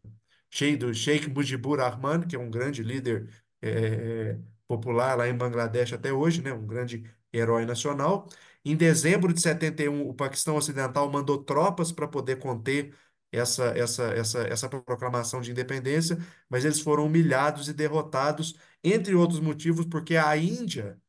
Sheikh, 0.50 0.76
do 0.78 0.94
Sheikh 0.94 1.28
Mujibur 1.30 1.78
Rahman, 1.78 2.26
que 2.26 2.36
é 2.36 2.38
um 2.38 2.50
grande 2.50 2.82
líder 2.82 3.28
eh, 3.62 4.38
popular 4.66 5.16
lá 5.16 5.28
em 5.28 5.36
Bangladesh 5.36 5.92
até 5.92 6.12
hoje, 6.12 6.42
né? 6.42 6.52
Um 6.52 6.66
grande 6.66 7.04
herói 7.32 7.64
nacional. 7.64 8.28
Em 8.64 8.76
dezembro 8.76 9.32
de 9.32 9.40
71, 9.40 10.08
o 10.08 10.14
Paquistão 10.14 10.56
Ocidental 10.56 11.10
mandou 11.10 11.42
tropas 11.42 11.92
para 11.92 12.06
poder 12.08 12.36
conter 12.38 12.94
essa, 13.32 13.66
essa, 13.78 14.04
essa, 14.12 14.40
essa 14.42 14.68
proclamação 14.68 15.40
de 15.40 15.50
independência, 15.52 16.18
mas 16.48 16.64
eles 16.64 16.80
foram 16.80 17.06
humilhados 17.06 17.68
e 17.68 17.72
derrotados, 17.72 18.54
entre 18.82 19.14
outros 19.14 19.40
motivos, 19.40 19.86
porque 19.86 20.16
a 20.16 20.36
Índia 20.36 21.00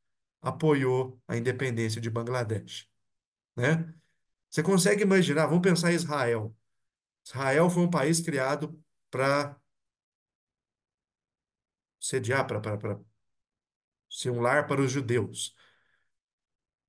apoiou 0.41 1.19
a 1.27 1.37
independência 1.37 2.01
de 2.01 2.09
Bangladesh, 2.09 2.87
né? 3.55 3.93
Você 4.49 4.63
consegue 4.63 5.03
imaginar? 5.03 5.47
Vamos 5.47 5.61
pensar 5.63 5.91
em 5.91 5.95
Israel. 5.95 6.55
Israel 7.25 7.69
foi 7.69 7.83
um 7.83 7.89
país 7.89 8.19
criado 8.21 8.79
para 9.11 9.55
sediar, 11.99 12.45
para 12.47 12.59
ser 14.09 14.29
um 14.31 14.41
lar 14.41 14.67
para 14.67 14.81
os 14.81 14.91
judeus. 14.91 15.55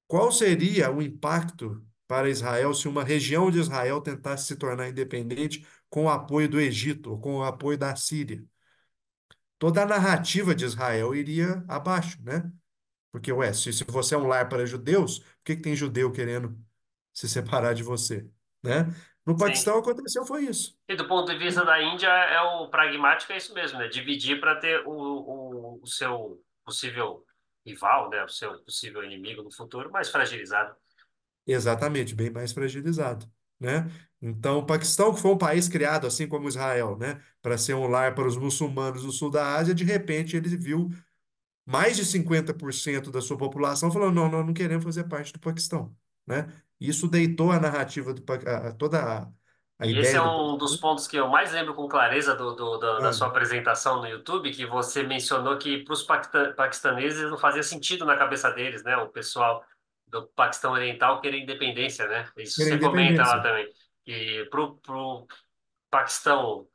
Qual 0.06 0.30
seria 0.32 0.90
o 0.90 1.00
impacto 1.00 1.84
para 2.06 2.28
Israel 2.28 2.74
se 2.74 2.88
uma 2.88 3.04
região 3.04 3.50
de 3.50 3.58
Israel 3.58 4.00
tentasse 4.00 4.46
se 4.46 4.56
tornar 4.56 4.88
independente 4.88 5.66
com 5.88 6.04
o 6.04 6.10
apoio 6.10 6.48
do 6.48 6.60
Egito 6.60 7.10
ou 7.10 7.18
com 7.20 7.36
o 7.36 7.44
apoio 7.44 7.78
da 7.78 7.94
Síria? 7.96 8.44
Toda 9.58 9.82
a 9.82 9.86
narrativa 9.86 10.54
de 10.54 10.64
Israel 10.64 11.14
iria 11.14 11.64
abaixo, 11.68 12.20
né? 12.22 12.52
Porque, 13.12 13.30
ué, 13.32 13.52
se, 13.52 13.72
se 13.72 13.84
você 13.84 14.14
é 14.14 14.18
um 14.18 14.26
lar 14.26 14.48
para 14.48 14.66
judeus, 14.66 15.20
por 15.20 15.44
que 15.44 15.56
que 15.56 15.62
tem 15.62 15.76
judeu 15.76 16.10
querendo 16.10 16.58
se 17.12 17.28
separar 17.28 17.74
de 17.74 17.82
você, 17.82 18.28
né? 18.62 18.86
No 19.26 19.34
Sim. 19.34 19.44
Paquistão 19.44 19.78
aconteceu 19.78 20.26
foi 20.26 20.44
isso. 20.44 20.76
E 20.88 20.96
do 20.96 21.06
ponto 21.06 21.32
de 21.32 21.38
vista 21.38 21.64
da 21.64 21.80
Índia, 21.80 22.08
é 22.08 22.40
o 22.40 22.68
pragmático, 22.68 23.32
é 23.32 23.36
isso 23.36 23.54
mesmo, 23.54 23.78
né? 23.78 23.88
Dividir 23.88 24.40
para 24.40 24.56
ter 24.56 24.84
o, 24.86 24.90
o, 24.90 25.80
o 25.82 25.86
seu 25.86 26.42
possível 26.64 27.24
rival, 27.64 28.10
né? 28.10 28.24
O 28.24 28.28
seu 28.28 28.58
possível 28.64 29.04
inimigo 29.04 29.42
no 29.42 29.52
futuro 29.52 29.90
mais 29.90 30.10
fragilizado. 30.10 30.74
Exatamente, 31.46 32.14
bem 32.14 32.30
mais 32.30 32.52
fragilizado, 32.52 33.30
né? 33.58 33.90
Então, 34.20 34.58
o 34.58 34.66
Paquistão, 34.66 35.12
que 35.12 35.20
foi 35.20 35.32
um 35.32 35.38
país 35.38 35.68
criado, 35.68 36.06
assim 36.06 36.28
como 36.28 36.48
Israel, 36.48 36.96
né, 36.96 37.20
para 37.40 37.58
ser 37.58 37.74
um 37.74 37.88
lar 37.88 38.14
para 38.14 38.26
os 38.26 38.36
muçulmanos 38.36 39.02
do 39.02 39.10
sul 39.10 39.28
da 39.30 39.56
Ásia, 39.56 39.74
de 39.74 39.82
repente 39.82 40.36
ele 40.36 40.56
viu 40.56 40.88
mais 41.66 41.96
de 41.96 42.04
50% 42.04 43.10
da 43.10 43.20
sua 43.20 43.36
população 43.38 43.90
falando, 43.90 44.14
não, 44.14 44.30
nós 44.30 44.46
não 44.46 44.54
queremos 44.54 44.84
fazer 44.84 45.04
parte 45.04 45.32
do 45.32 45.40
Paquistão, 45.40 45.96
né? 46.26 46.46
Isso 46.88 47.08
deitou 47.08 47.50
a 47.52 47.60
narrativa 47.60 48.12
do 48.14 48.22
a, 48.32 48.72
toda 48.74 49.24
a, 49.24 49.32
a 49.78 49.86
E 49.86 49.98
esse 49.98 50.16
é 50.16 50.20
ideia 50.20 50.22
do 50.22 50.30
um 50.30 50.56
dos 50.56 50.76
Paquistão. 50.76 50.78
pontos 50.78 51.08
que 51.08 51.16
eu 51.16 51.28
mais 51.28 51.52
lembro 51.52 51.74
com 51.74 51.88
clareza 51.88 52.36
do, 52.36 52.54
do- 52.54 52.78
do- 52.78 53.00
da 53.00 53.10
Ah, 53.10 53.12
sua 53.12 53.26
apresentação 53.28 54.00
no 54.00 54.06
YouTube, 54.06 54.52
que 54.52 54.64
você 54.64 55.02
mencionou 55.02 55.58
que 55.58 55.78
para 55.84 55.92
os 55.94 56.02
paquistaneses 56.04 57.28
não 57.30 57.36
fazia 57.38 57.62
sentido 57.64 58.04
na 58.04 58.16
cabeça 58.16 58.50
deles, 58.52 58.84
né? 58.84 58.96
O 58.98 59.08
pessoal 59.08 59.64
do 60.06 60.26
Paquistão 60.28 60.72
Oriental 60.72 61.20
querer 61.20 61.38
independência, 61.40 62.06
né? 62.06 62.30
Isso 62.36 62.56
querer 62.56 62.78
você 62.78 62.78
comenta 62.78 63.22
lá 63.24 63.40
também. 63.40 63.68
E 64.06 64.44
para 64.50 64.60
o 64.62 65.26
Paquistão 65.90 66.68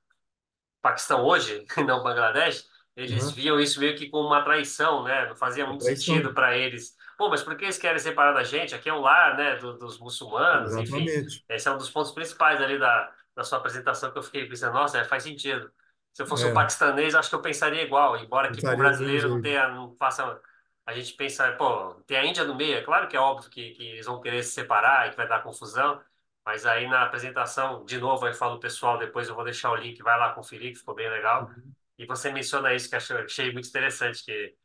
Paquistão 0.82 1.24
hoje, 1.26 1.66
não 1.86 2.04
Bangladesh, 2.04 2.66
eles 2.96 3.30
Aham, 3.30 3.34
viam 3.34 3.60
isso 3.60 3.80
meio 3.80 3.98
que 3.98 4.10
como 4.10 4.28
uma 4.28 4.44
traição, 4.44 5.04
né? 5.04 5.28
Não 5.28 5.36
fazia 5.36 5.66
muito 5.68 5.84
sentido 5.84 6.34
traição. 6.34 6.34
para 6.34 6.58
eles. 6.58 6.96
Pô, 7.18 7.30
mas 7.30 7.44
por 7.44 7.58
que 7.58 7.66
eles 7.66 7.78
querem 7.78 8.00
separar 8.00 8.34
da 8.34 8.44
gente? 8.44 8.76
Aqui 8.76 8.90
é 8.90 8.94
um 8.94 9.02
lar, 9.02 9.36
né, 9.38 9.56
do- 9.58 9.78
dos 9.78 10.00
muçulmanos, 10.00 10.78
enfim. 10.78 11.12
Exatamente. 11.12 11.46
Esse 11.50 11.68
é 11.68 11.72
um 11.72 11.78
dos 11.78 11.90
pontos 11.90 12.12
principais 12.12 12.62
ali 12.62 12.78
da, 12.80 13.12
da 13.36 13.44
sua 13.44 13.58
apresentação 13.60 14.12
que 14.12 14.18
eu 14.20 14.24
fiquei 14.24 14.48
pensando, 14.48 14.74
nossa, 14.74 15.00
é, 15.00 15.06
faz 15.06 15.24
sentido. 15.24 15.72
Se 16.14 16.22
eu 16.22 16.28
fosse 16.28 16.46
um 16.48 16.52
É, 16.52 16.54
paquistanês, 16.54 17.16
acho 17.16 17.30
que 17.30 17.36
eu 17.36 17.42
pensaria 17.42 17.82
igual, 17.82 18.18
embora 18.18 18.52
pensaria 18.52 18.56
do 18.56 18.62
mesmo 18.64 18.78
brasileiro 18.78 19.30
não 19.30 19.42
tenha, 19.42 19.68
não 19.70 19.96
faça. 19.98 20.42
A 20.86 20.94
gente 20.94 21.14
pensa, 21.14 21.52
pô, 21.54 21.96
tem 22.06 22.18
a 22.18 22.26
Índia 22.26 22.44
no 22.46 22.56
meio, 22.56 22.78
é 22.78 22.82
claro 22.84 23.08
que 23.08 23.16
é 23.18 23.20
óbvio 23.20 23.50
que, 23.50 23.72
que 23.72 23.84
eles 23.90 24.06
vão 24.06 24.22
querer 24.22 24.42
se 24.44 24.52
separar 24.52 25.08
e 25.08 25.12
que 25.12 25.18
vai 25.18 25.28
dar 25.28 25.44
confusão, 25.44 26.02
mas 26.46 26.66
aí 26.66 26.88
na 26.88 27.04
apresentação, 27.04 27.84
de 27.86 27.98
novo, 27.98 28.26
aí 28.26 28.34
falo 28.34 28.56
o 28.56 28.60
pessoal, 28.60 28.98
depois 28.98 29.28
eu 29.28 29.36
vou 29.36 29.44
deixar 29.44 29.72
o 29.72 29.76
link, 29.76 30.02
vai 30.02 30.18
lá 30.18 30.34
conferir, 30.34 30.72
que 30.74 30.80
ficou 30.80 30.96
bem 30.96 31.10
legal. 31.10 31.50
E 31.98 32.06
você 32.06 32.32
menciona 32.32 32.74
isso 32.74 32.88
que 32.90 32.96
eu 32.96 32.98
achei 33.00 33.18
achei 33.18 33.52
muito 33.54 33.68
interessante, 33.68 34.24
que 34.24 34.56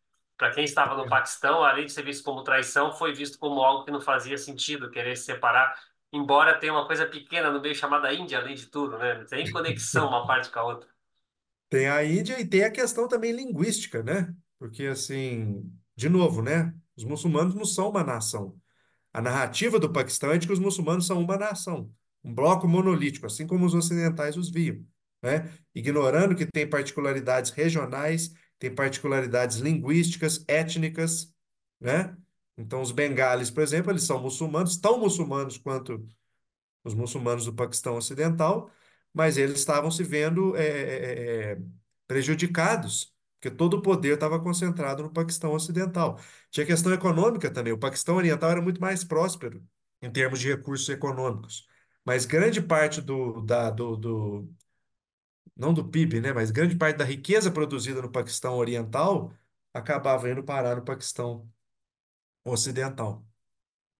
para 0.43 0.51
quem 0.51 0.65
estava 0.65 0.97
no 0.97 1.09
Paquistão, 1.09 1.63
além 1.63 1.87
de 1.87 1.93
ser 1.93 2.03
visto 2.03 2.25
como 2.25 2.43
traição, 2.43 2.93
foi 2.93 3.15
visto 3.15 3.39
como 3.39 3.61
algo 3.61 3.85
que 3.85 3.93
não 3.93 4.01
fazia 4.01 4.37
sentido, 4.37 4.91
querer 4.91 5.17
se 5.17 5.27
separar, 5.27 5.73
embora 6.13 6.59
tenha 6.59 6.73
uma 6.73 6.85
coisa 6.85 7.07
pequena 7.07 7.49
no 7.49 7.61
meio 7.61 7.77
chamada 7.77 8.13
Índia, 8.13 8.41
além 8.41 8.57
de 8.57 8.67
tudo, 8.67 8.99
né? 8.99 9.19
Não 9.19 9.25
tem 9.25 9.49
conexão 9.53 10.09
uma 10.09 10.27
parte 10.27 10.51
com 10.51 10.59
a 10.59 10.65
outra. 10.65 10.89
Tem 11.71 11.89
a 11.89 12.05
Índia 12.05 12.41
e 12.41 12.45
tem 12.45 12.65
a 12.65 12.73
questão 12.73 13.07
também 13.07 13.31
linguística, 13.31 14.03
né? 14.03 14.35
Porque, 14.59 14.87
assim, 14.87 15.63
de 15.95 16.09
novo, 16.09 16.43
né? 16.43 16.75
Os 16.97 17.05
muçulmanos 17.05 17.55
não 17.55 17.65
são 17.65 17.91
uma 17.91 18.03
nação. 18.03 18.57
A 19.13 19.23
narrativa 19.23 19.79
do 19.79 19.93
Paquistão 19.93 20.33
é 20.33 20.39
de 20.39 20.49
que 20.49 20.53
os 20.53 20.59
muçulmanos 20.59 21.07
são 21.07 21.21
uma 21.21 21.37
nação, 21.37 21.89
um 22.25 22.35
bloco 22.35 22.67
monolítico, 22.67 23.27
assim 23.27 23.47
como 23.47 23.65
os 23.65 23.75
ocidentais 23.75 24.37
os 24.37 24.51
viam, 24.51 24.85
né? 25.23 25.53
Ignorando 25.73 26.35
que 26.35 26.47
tem 26.47 26.69
particularidades 26.69 27.53
regionais, 27.53 28.33
tem 28.63 28.73
particularidades 28.73 29.57
linguísticas, 29.59 30.45
étnicas, 30.47 31.35
né? 31.81 32.17
Então, 32.57 32.81
os 32.81 32.93
bengalis, 32.93 33.51
por 33.51 33.61
exemplo, 33.61 33.91
eles 33.91 34.05
são 34.05 34.23
muçulmanos, 34.23 34.77
tão 34.77 35.01
muçulmanos 35.01 35.59
quanto 35.59 36.07
os 36.85 36.95
muçulmanos 36.95 37.45
do 37.47 37.53
Paquistão 37.55 37.97
Ocidental, 37.97 38.71
mas 39.13 39.37
eles 39.37 39.59
estavam 39.59 39.91
se 39.91 40.05
vendo 40.05 40.57
é, 40.57 40.65
é, 40.65 41.51
é, 41.51 41.53
é, 41.55 41.59
prejudicados, 42.07 43.13
porque 43.41 43.51
todo 43.57 43.79
o 43.79 43.83
poder 43.83 44.15
estava 44.15 44.39
concentrado 44.41 45.03
no 45.03 45.11
Paquistão 45.13 45.53
Ocidental. 45.53 46.21
Tinha 46.49 46.65
questão 46.65 46.93
econômica 46.93 47.51
também. 47.51 47.73
O 47.73 47.79
Paquistão 47.79 48.15
Oriental 48.15 48.51
era 48.53 48.63
muito 48.63 48.81
mais 48.81 49.03
próspero 49.03 49.61
em 50.01 50.11
termos 50.13 50.39
de 50.39 50.49
recursos 50.49 50.89
econômicos, 50.89 51.67
mas 52.05 52.27
grande 52.27 52.63
parte 52.63 53.01
do, 53.01 53.41
da, 53.43 53.71
do, 53.71 53.97
do 53.97 54.55
não 55.57 55.75
do 55.75 55.89
PIB, 55.89 56.21
né, 56.21 56.33
mas 56.33 56.51
grande 56.51 56.77
parte 56.77 56.97
da 56.99 57.05
riqueza 57.05 57.51
produzida 57.51 58.03
no 58.03 58.11
Paquistão 58.11 58.55
Oriental 58.57 59.33
acabava 59.75 60.31
indo 60.31 60.43
parar 60.45 60.77
no 60.77 60.85
Paquistão 60.85 61.49
Ocidental 62.45 63.25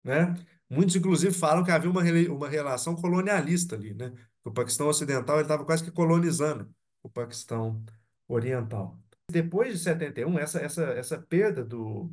né? 0.03 0.35
Muitos, 0.69 0.97
inclusive, 0.97 1.35
falam 1.35 1.65
que 1.65 1.71
havia 1.71 1.91
uma, 1.91 2.03
uma 2.31 2.49
relação 2.49 2.97
colonialista 2.97 3.77
ali, 3.77 3.95
né? 3.95 4.13
O 4.45 4.51
Paquistão 4.51 4.89
Ocidental 4.89 5.41
estava 5.41 5.65
quase 5.65 5.85
que 5.85 5.91
colonizando 5.91 6.75
o 7.03 7.09
Paquistão 7.09 7.85
Oriental. 8.27 8.99
Depois 9.31 9.73
de 9.73 9.79
71, 9.79 10.39
essa, 10.39 10.59
essa, 10.61 10.83
essa 10.93 11.19
perda 11.19 11.65
do, 11.65 12.11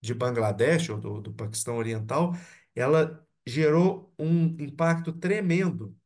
de 0.00 0.14
Bangladesh, 0.14 0.90
ou 0.90 0.98
do, 0.98 1.20
do 1.20 1.34
Paquistão 1.34 1.76
Oriental, 1.76 2.34
ela 2.74 3.26
gerou 3.46 4.12
um 4.18 4.44
impacto 4.60 5.12
tremendo 5.12 5.96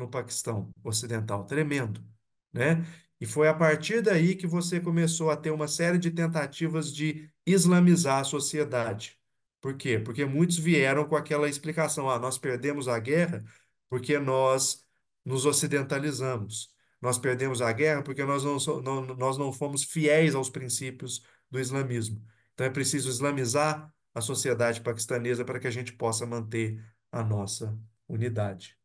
no 0.00 0.10
Paquistão 0.10 0.70
Ocidental, 0.84 1.44
tremendo, 1.46 2.04
né? 2.52 2.84
E 3.20 3.26
foi 3.26 3.48
a 3.48 3.54
partir 3.54 4.02
daí 4.02 4.34
que 4.34 4.46
você 4.46 4.80
começou 4.80 5.30
a 5.30 5.36
ter 5.36 5.50
uma 5.50 5.68
série 5.68 5.98
de 5.98 6.10
tentativas 6.10 6.92
de 6.94 7.30
islamizar 7.46 8.20
a 8.20 8.24
sociedade. 8.24 9.18
Por 9.60 9.76
quê? 9.76 9.98
Porque 9.98 10.24
muitos 10.24 10.58
vieram 10.58 11.06
com 11.06 11.16
aquela 11.16 11.48
explicação: 11.48 12.08
ah, 12.10 12.18
nós 12.18 12.38
perdemos 12.38 12.88
a 12.88 12.98
guerra 12.98 13.44
porque 13.88 14.18
nós 14.18 14.84
nos 15.24 15.44
ocidentalizamos. 15.46 16.70
Nós 17.00 17.18
perdemos 17.18 17.62
a 17.62 17.72
guerra 17.72 18.02
porque 18.02 18.24
nós 18.24 18.44
não, 18.44 18.58
não- 18.82 19.02
nós 19.16 19.38
não 19.38 19.52
fomos 19.52 19.84
fiéis 19.84 20.34
aos 20.34 20.50
princípios 20.50 21.22
do 21.50 21.58
islamismo. 21.60 22.22
Então 22.54 22.66
é 22.66 22.70
preciso 22.70 23.08
islamizar 23.08 23.92
a 24.14 24.20
sociedade 24.20 24.80
paquistanesa 24.80 25.44
para 25.44 25.58
que 25.60 25.66
a 25.66 25.70
gente 25.70 25.92
possa 25.92 26.26
manter 26.26 26.82
a 27.12 27.22
nossa 27.22 27.78
unidade. 28.08 28.79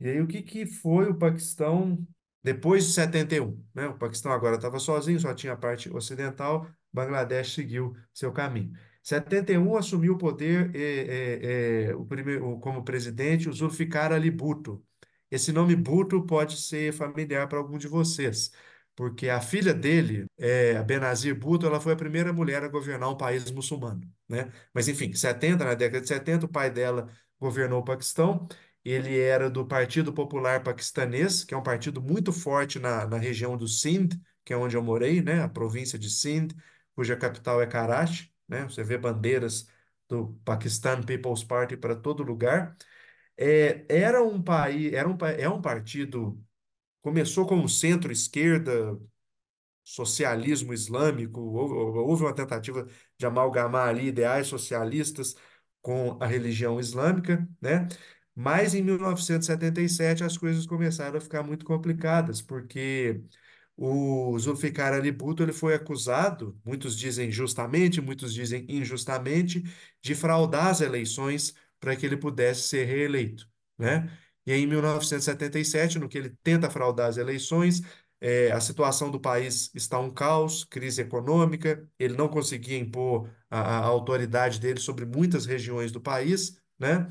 E 0.00 0.08
aí, 0.08 0.20
o 0.20 0.26
que 0.26 0.42
que 0.42 0.66
foi 0.66 1.08
o 1.08 1.14
Paquistão 1.18 2.06
depois 2.42 2.86
de 2.86 2.92
71, 2.92 3.64
né? 3.74 3.86
O 3.88 3.96
Paquistão 3.98 4.32
agora 4.32 4.56
estava 4.56 4.78
sozinho, 4.78 5.18
só 5.18 5.32
tinha 5.34 5.52
a 5.54 5.56
parte 5.56 5.88
ocidental, 5.90 6.68
Bangladesh 6.92 7.54
seguiu 7.54 7.96
seu 8.12 8.32
caminho. 8.32 8.72
71 9.02 9.76
assumiu 9.76 10.14
o 10.14 10.18
poder 10.18 10.70
eh, 10.74 11.86
eh, 11.88 11.88
eh, 11.90 11.94
o 11.94 12.04
primeiro, 12.06 12.58
como 12.60 12.84
presidente 12.84 13.48
o 13.48 13.52
Zulfikar 13.52 14.12
Ali 14.12 14.30
Bhutto. 14.30 14.84
Esse 15.30 15.52
nome 15.52 15.74
Bhutto 15.76 16.24
pode 16.26 16.56
ser 16.60 16.92
familiar 16.92 17.48
para 17.48 17.58
algum 17.58 17.78
de 17.78 17.88
vocês, 17.88 18.50
porque 18.94 19.28
a 19.28 19.40
filha 19.40 19.74
dele, 19.74 20.26
eh, 20.38 20.76
a 20.76 20.82
Benazir 20.82 21.34
Bhutto, 21.38 21.66
ela 21.66 21.80
foi 21.80 21.92
a 21.94 21.96
primeira 21.96 22.32
mulher 22.32 22.62
a 22.62 22.68
governar 22.68 23.08
um 23.10 23.16
país 23.16 23.50
muçulmano, 23.50 24.00
né? 24.28 24.52
Mas 24.72 24.86
enfim, 24.88 25.12
70, 25.14 25.64
na 25.64 25.74
década 25.74 26.00
de 26.02 26.08
70, 26.08 26.46
o 26.46 26.48
pai 26.48 26.70
dela 26.70 27.08
governou 27.40 27.80
o 27.80 27.84
Paquistão. 27.84 28.46
Ele 28.84 29.18
era 29.18 29.48
do 29.50 29.66
Partido 29.66 30.12
Popular 30.12 30.62
Paquistanês, 30.62 31.44
que 31.44 31.54
é 31.54 31.56
um 31.56 31.62
partido 31.62 32.02
muito 32.02 32.32
forte 32.32 32.78
na, 32.78 33.06
na 33.06 33.16
região 33.18 33.56
do 33.56 33.66
Sindh, 33.68 34.14
que 34.44 34.52
é 34.52 34.56
onde 34.56 34.76
eu 34.76 34.82
morei, 34.82 35.22
né? 35.22 35.42
A 35.42 35.48
província 35.48 35.98
de 35.98 36.10
Sindh, 36.10 36.52
cuja 36.94 37.16
capital 37.16 37.62
é 37.62 37.66
Karachi, 37.66 38.32
né? 38.48 38.64
Você 38.64 38.82
vê 38.84 38.98
bandeiras 38.98 39.66
do 40.08 40.34
Pakistan 40.44 41.02
People's 41.02 41.42
Party 41.44 41.76
para 41.76 41.96
todo 41.96 42.22
lugar. 42.22 42.76
É, 43.36 43.84
era 43.88 44.22
um 44.22 44.42
país, 44.42 44.92
era 44.92 45.08
um, 45.08 45.16
é 45.38 45.48
um 45.48 45.60
partido, 45.62 46.42
começou 47.02 47.46
como 47.46 47.68
centro-esquerda, 47.68 48.98
socialismo 49.84 50.72
islâmico, 50.72 51.40
houve, 51.40 51.74
houve 51.98 52.22
uma 52.24 52.34
tentativa 52.34 52.86
de 53.18 53.26
amalgamar 53.26 53.88
ali 53.88 54.06
ideais 54.08 54.46
socialistas 54.46 55.34
com 55.82 56.16
a 56.22 56.26
religião 56.26 56.80
islâmica, 56.80 57.46
né? 57.60 57.86
Mas 58.34 58.74
em 58.74 58.82
1977 58.82 60.24
as 60.24 60.36
coisas 60.36 60.66
começaram 60.66 61.18
a 61.18 61.20
ficar 61.20 61.42
muito 61.42 61.64
complicadas, 61.64 62.42
porque 62.42 63.20
o 63.76 64.38
Zulfikar 64.38 64.92
Ali 64.92 65.10
Bhutto 65.12 65.42
ele 65.42 65.52
foi 65.52 65.74
acusado, 65.74 66.58
muitos 66.64 66.96
dizem 66.96 67.30
justamente, 67.30 68.00
muitos 68.00 68.32
dizem 68.34 68.64
injustamente, 68.68 69.62
de 70.02 70.14
fraudar 70.14 70.68
as 70.68 70.80
eleições 70.80 71.54
para 71.80 71.96
que 71.96 72.06
ele 72.06 72.16
pudesse 72.16 72.62
ser 72.68 72.84
reeleito, 72.84 73.48
né? 73.78 74.10
E 74.46 74.52
aí, 74.52 74.60
em 74.62 74.66
1977, 74.66 75.98
no 75.98 76.08
que 76.08 76.18
ele 76.18 76.30
tenta 76.42 76.68
fraudar 76.70 77.08
as 77.08 77.16
eleições, 77.16 77.82
eh, 78.20 78.50
a 78.52 78.60
situação 78.60 79.10
do 79.10 79.18
país 79.20 79.70
está 79.74 79.98
um 79.98 80.10
caos, 80.10 80.64
crise 80.64 81.00
econômica, 81.02 81.88
ele 81.98 82.14
não 82.16 82.28
conseguia 82.28 82.78
impor 82.78 83.30
a, 83.50 83.60
a 83.60 83.84
autoridade 83.86 84.60
dele 84.60 84.80
sobre 84.80 85.04
muitas 85.06 85.46
regiões 85.46 85.90
do 85.92 86.00
país, 86.00 86.58
né? 86.78 87.08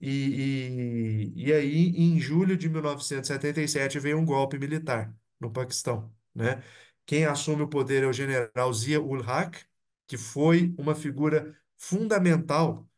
E, 0.00 1.32
e, 1.36 1.46
e 1.48 1.52
aí, 1.52 1.88
em 1.96 2.20
julho 2.20 2.56
de 2.56 2.68
1977, 2.68 3.98
veio 3.98 4.18
um 4.18 4.24
golpe 4.24 4.58
militar 4.58 5.14
no 5.40 5.50
Paquistão, 5.50 6.14
né? 6.34 6.62
Quem 7.06 7.24
assume 7.24 7.62
o 7.62 7.68
poder 7.68 8.02
é 8.02 8.06
o 8.06 8.12
general 8.12 8.72
Zia-ul-Haq, 8.72 9.64
que 10.06 10.16
foi 10.18 10.74
uma 10.78 10.94
figura 10.94 11.56
fundamental 11.78 12.88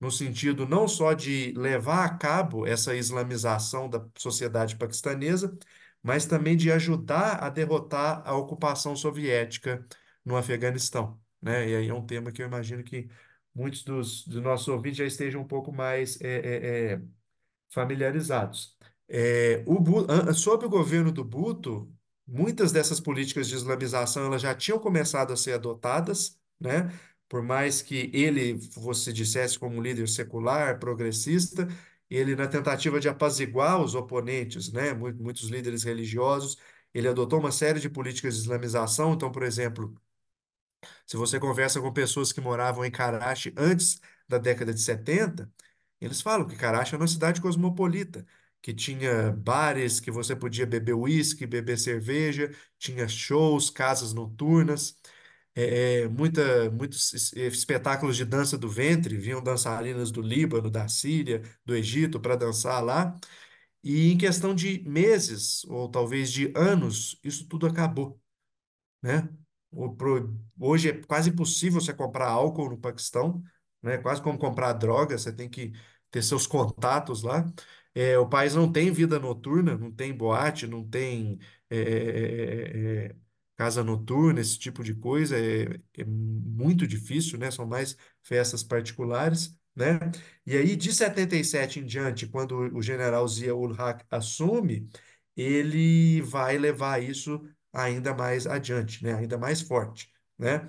no 0.00 0.10
sentido 0.10 0.66
não 0.66 0.88
só 0.88 1.12
de 1.14 1.52
levar 1.52 2.04
a 2.04 2.16
cabo 2.18 2.66
essa 2.66 2.94
islamização 2.94 3.88
da 3.88 4.04
sociedade 4.18 4.76
paquistanesa, 4.76 5.56
mas 6.02 6.26
também 6.26 6.56
de 6.56 6.72
ajudar 6.72 7.42
a 7.42 7.48
derrotar 7.48 8.22
a 8.26 8.34
ocupação 8.34 8.96
soviética 8.96 9.86
no 10.24 10.36
Afeganistão, 10.36 11.20
né? 11.40 11.68
E 11.68 11.76
aí 11.76 11.88
é 11.88 11.94
um 11.94 12.04
tema 12.04 12.32
que 12.32 12.42
eu 12.42 12.46
imagino 12.46 12.82
que 12.82 13.08
muitos 13.54 13.82
dos, 13.84 14.26
dos 14.26 14.42
nossos 14.42 14.68
ouvintes 14.68 14.98
já 14.98 15.04
estejam 15.06 15.42
um 15.42 15.46
pouco 15.46 15.72
mais 15.72 16.20
é, 16.20 16.92
é, 16.92 16.92
é, 16.94 17.02
familiarizados. 17.70 18.76
É, 19.08 19.62
o, 19.66 20.34
sob 20.34 20.64
o 20.66 20.68
governo 20.70 21.12
do 21.12 21.24
Bhutto, 21.24 21.92
muitas 22.26 22.72
dessas 22.72 23.00
políticas 23.00 23.48
de 23.48 23.54
islamização 23.54 24.26
elas 24.26 24.42
já 24.42 24.54
tinham 24.54 24.78
começado 24.78 25.32
a 25.32 25.36
ser 25.36 25.52
adotadas, 25.54 26.38
né? 26.60 26.90
Por 27.28 27.42
mais 27.42 27.80
que 27.82 28.10
ele 28.12 28.54
você 28.74 29.12
dissesse 29.12 29.58
como 29.58 29.80
líder 29.82 30.08
secular, 30.08 30.78
progressista, 30.78 31.66
ele 32.10 32.36
na 32.36 32.46
tentativa 32.46 33.00
de 33.00 33.08
apaziguar 33.08 33.82
os 33.82 33.94
oponentes, 33.94 34.70
né? 34.72 34.92
mu- 34.92 35.12
Muitos 35.14 35.48
líderes 35.48 35.82
religiosos, 35.84 36.56
ele 36.92 37.08
adotou 37.08 37.38
uma 37.40 37.50
série 37.52 37.80
de 37.80 37.88
políticas 37.88 38.34
de 38.36 38.40
islamização. 38.42 39.14
Então, 39.14 39.30
por 39.32 39.42
exemplo, 39.42 39.94
se 41.06 41.16
você 41.16 41.38
conversa 41.40 41.80
com 41.80 41.92
pessoas 41.92 42.32
que 42.32 42.40
moravam 42.40 42.84
em 42.84 42.90
Karachi 42.90 43.52
antes 43.56 44.00
da 44.28 44.38
década 44.38 44.72
de 44.74 44.80
70, 44.80 45.50
eles 46.00 46.20
falam 46.20 46.46
que 46.46 46.56
Karachi 46.56 46.94
é 46.94 46.98
uma 46.98 47.06
cidade 47.08 47.40
cosmopolita, 47.40 48.26
que 48.60 48.72
tinha 48.74 49.32
bares 49.32 50.00
que 50.00 50.10
você 50.10 50.34
podia 50.36 50.66
beber 50.66 50.94
uísque, 50.94 51.46
beber 51.46 51.78
cerveja, 51.78 52.50
tinha 52.78 53.08
shows, 53.08 53.70
casas 53.70 54.12
noturnas, 54.12 54.96
é, 55.54 56.02
é, 56.04 56.08
muita, 56.08 56.70
muitos 56.70 57.12
es- 57.12 57.32
espetáculos 57.34 58.16
de 58.16 58.24
dança 58.24 58.56
do 58.58 58.68
ventre, 58.68 59.16
vinham 59.16 59.42
dançarinas 59.42 60.10
do 60.10 60.22
Líbano, 60.22 60.70
da 60.70 60.88
Síria, 60.88 61.42
do 61.64 61.74
Egito 61.74 62.18
para 62.20 62.36
dançar 62.36 62.82
lá. 62.82 63.14
E 63.84 64.12
em 64.12 64.18
questão 64.18 64.54
de 64.54 64.82
meses, 64.88 65.64
ou 65.66 65.88
talvez 65.90 66.32
de 66.32 66.52
anos, 66.56 67.18
isso 67.24 67.46
tudo 67.48 67.66
acabou 67.66 68.20
né? 69.02 69.28
Hoje 70.58 70.90
é 70.90 70.92
quase 71.06 71.30
impossível 71.30 71.80
você 71.80 71.92
comprar 71.94 72.28
álcool 72.28 72.70
no 72.70 72.78
Paquistão, 72.78 73.42
né? 73.82 73.98
Quase 73.98 74.22
como 74.22 74.38
comprar 74.38 74.72
droga, 74.74 75.16
você 75.18 75.32
tem 75.32 75.48
que 75.48 75.72
ter 76.10 76.22
seus 76.22 76.46
contatos 76.46 77.22
lá. 77.22 77.46
É, 77.94 78.18
o 78.18 78.28
país 78.28 78.54
não 78.54 78.70
tem 78.70 78.90
vida 78.92 79.18
noturna, 79.18 79.76
não 79.76 79.90
tem 79.90 80.12
boate, 80.14 80.66
não 80.66 80.86
tem 80.88 81.38
é, 81.70 81.76
é, 81.78 83.06
é, 83.06 83.06
é, 83.08 83.16
casa 83.56 83.82
noturna, 83.84 84.40
esse 84.40 84.58
tipo 84.58 84.84
de 84.84 84.94
coisa. 84.94 85.36
É, 85.38 85.64
é 85.98 86.04
muito 86.04 86.86
difícil, 86.86 87.38
né? 87.38 87.50
São 87.50 87.66
mais 87.66 87.96
festas 88.22 88.62
particulares, 88.62 89.56
né? 89.74 89.98
E 90.46 90.56
aí, 90.56 90.76
de 90.76 90.92
77 90.92 91.80
em 91.80 91.86
diante, 91.86 92.26
quando 92.26 92.56
o 92.76 92.82
general 92.82 93.26
Zia-ul-Haq 93.26 94.04
assume, 94.10 94.88
ele 95.36 96.20
vai 96.22 96.58
levar 96.58 97.02
isso 97.02 97.40
ainda 97.72 98.14
mais 98.14 98.46
adiante, 98.46 99.02
né? 99.04 99.14
Ainda 99.14 99.38
mais 99.38 99.60
forte, 99.60 100.12
né? 100.38 100.66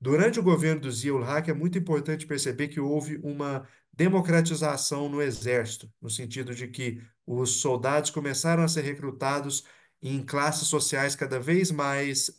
Durante 0.00 0.38
o 0.38 0.42
governo 0.42 0.80
do 0.82 0.92
Zia-ul-Haq 0.92 1.50
é 1.50 1.54
muito 1.54 1.78
importante 1.78 2.26
perceber 2.26 2.68
que 2.68 2.80
houve 2.80 3.16
uma 3.22 3.66
democratização 3.92 5.08
no 5.08 5.22
exército, 5.22 5.90
no 6.00 6.10
sentido 6.10 6.54
de 6.54 6.68
que 6.68 7.02
os 7.26 7.60
soldados 7.60 8.10
começaram 8.10 8.62
a 8.62 8.68
ser 8.68 8.82
recrutados 8.82 9.64
em 10.02 10.22
classes 10.24 10.68
sociais 10.68 11.16
cada 11.16 11.40
vez 11.40 11.70
mais 11.70 12.30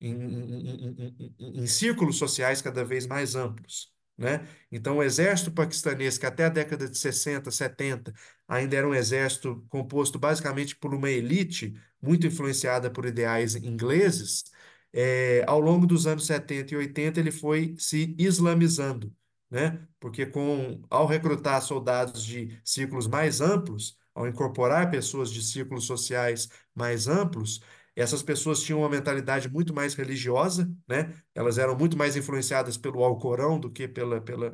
em, 0.00 0.12
em- 0.14 1.16
em- 1.18 1.34
em- 1.38 1.62
em 1.62 1.66
círculos 1.66 2.18
sociais 2.18 2.60
cada 2.62 2.84
vez 2.84 3.06
mais 3.06 3.34
amplos, 3.34 3.92
né? 4.16 4.46
Então, 4.70 4.98
o 4.98 5.02
exército 5.02 5.50
paquistanês, 5.52 6.18
que 6.18 6.26
até 6.26 6.44
a 6.44 6.48
década 6.48 6.88
de 6.88 6.96
60, 6.98 7.50
70, 7.50 8.12
ainda 8.48 8.76
era 8.76 8.88
um 8.88 8.94
exército 8.94 9.64
composto 9.68 10.18
basicamente 10.18 10.76
por 10.76 10.94
uma 10.94 11.10
elite 11.10 11.74
muito 12.00 12.26
influenciada 12.26 12.90
por 12.90 13.04
ideais 13.06 13.54
ingleses, 13.56 14.44
eh, 14.92 15.44
ao 15.46 15.60
longo 15.60 15.86
dos 15.86 16.06
anos 16.06 16.26
70 16.26 16.74
e 16.74 16.76
80 16.76 17.20
ele 17.20 17.30
foi 17.30 17.74
se 17.78 18.14
islamizando, 18.18 19.12
né? 19.50 19.86
Porque 20.00 20.26
com, 20.26 20.82
ao 20.90 21.06
recrutar 21.06 21.60
soldados 21.62 22.24
de 22.24 22.58
círculos 22.64 23.06
mais 23.06 23.40
amplos, 23.40 23.96
ao 24.14 24.26
incorporar 24.26 24.90
pessoas 24.90 25.30
de 25.30 25.42
círculos 25.42 25.84
sociais 25.86 26.48
mais 26.74 27.06
amplos, 27.08 27.60
essas 27.94 28.22
pessoas 28.22 28.60
tinham 28.62 28.80
uma 28.80 28.88
mentalidade 28.90 29.48
muito 29.48 29.74
mais 29.74 29.94
religiosa, 29.94 30.70
né? 30.88 31.14
Elas 31.34 31.58
eram 31.58 31.76
muito 31.76 31.96
mais 31.96 32.16
influenciadas 32.16 32.76
pelo 32.76 33.02
Alcorão 33.02 33.58
do 33.58 33.70
que 33.70 33.88
pela, 33.88 34.20
pela, 34.20 34.50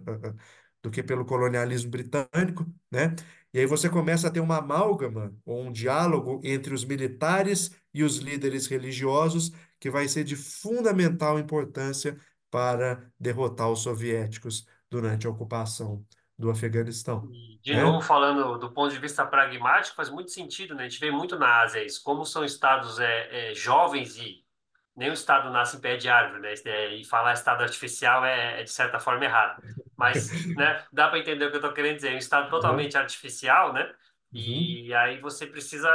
do 0.82 0.90
que 0.90 1.02
pelo 1.02 1.24
colonialismo 1.24 1.90
britânico, 1.90 2.66
né? 2.90 3.14
E 3.54 3.60
aí 3.60 3.66
você 3.66 3.88
começa 3.88 4.28
a 4.28 4.30
ter 4.30 4.40
uma 4.40 4.58
amálgama 4.58 5.34
ou 5.44 5.62
um 5.62 5.70
diálogo 5.72 6.40
entre 6.42 6.74
os 6.74 6.84
militares 6.84 7.70
e 7.92 8.02
os 8.02 8.16
líderes 8.16 8.66
religiosos 8.66 9.52
que 9.78 9.90
vai 9.90 10.08
ser 10.08 10.24
de 10.24 10.36
fundamental 10.36 11.38
importância 11.38 12.18
para 12.50 13.04
derrotar 13.18 13.70
os 13.70 13.80
soviéticos 13.80 14.66
durante 14.90 15.26
a 15.26 15.30
ocupação 15.30 16.04
do 16.38 16.50
Afeganistão, 16.50 17.28
de 17.62 17.74
novo, 17.76 17.98
né? 17.98 18.04
falando 18.04 18.58
do 18.58 18.72
ponto 18.72 18.92
de 18.92 18.98
vista 18.98 19.24
pragmático, 19.24 19.94
faz 19.94 20.10
muito 20.10 20.32
sentido, 20.32 20.74
né? 20.74 20.84
A 20.84 20.88
gente 20.88 20.98
vê 20.98 21.10
muito 21.10 21.38
na 21.38 21.60
Ásia 21.60 21.84
isso. 21.84 22.02
Como 22.02 22.24
são 22.24 22.44
estados 22.44 22.98
é, 22.98 23.50
é, 23.50 23.54
jovens 23.54 24.16
e 24.16 24.41
nenhum 24.96 25.12
estado 25.12 25.50
nasce 25.50 25.76
em 25.76 25.80
pé 25.80 25.96
de 25.96 26.08
árvore, 26.08 26.40
né? 26.40 26.54
É, 26.66 26.94
E 26.94 27.04
falar 27.04 27.32
estado 27.32 27.62
artificial 27.62 28.24
é, 28.24 28.60
é, 28.60 28.62
de 28.64 28.70
certa 28.70 28.98
forma 28.98 29.24
errado. 29.24 29.62
Mas, 29.96 30.30
né, 30.56 30.84
dá 30.92 31.08
para 31.08 31.18
entender 31.18 31.46
o 31.46 31.50
que 31.50 31.56
eu 31.56 31.60
estou 31.60 31.72
querendo 31.72 31.96
dizer. 31.96 32.14
Um 32.14 32.18
estado 32.18 32.50
totalmente 32.50 32.96
artificial, 32.96 33.72
né? 33.72 33.92
Uhum. 34.32 34.40
E 34.40 34.94
aí 34.94 35.20
você 35.20 35.46
precisa 35.46 35.88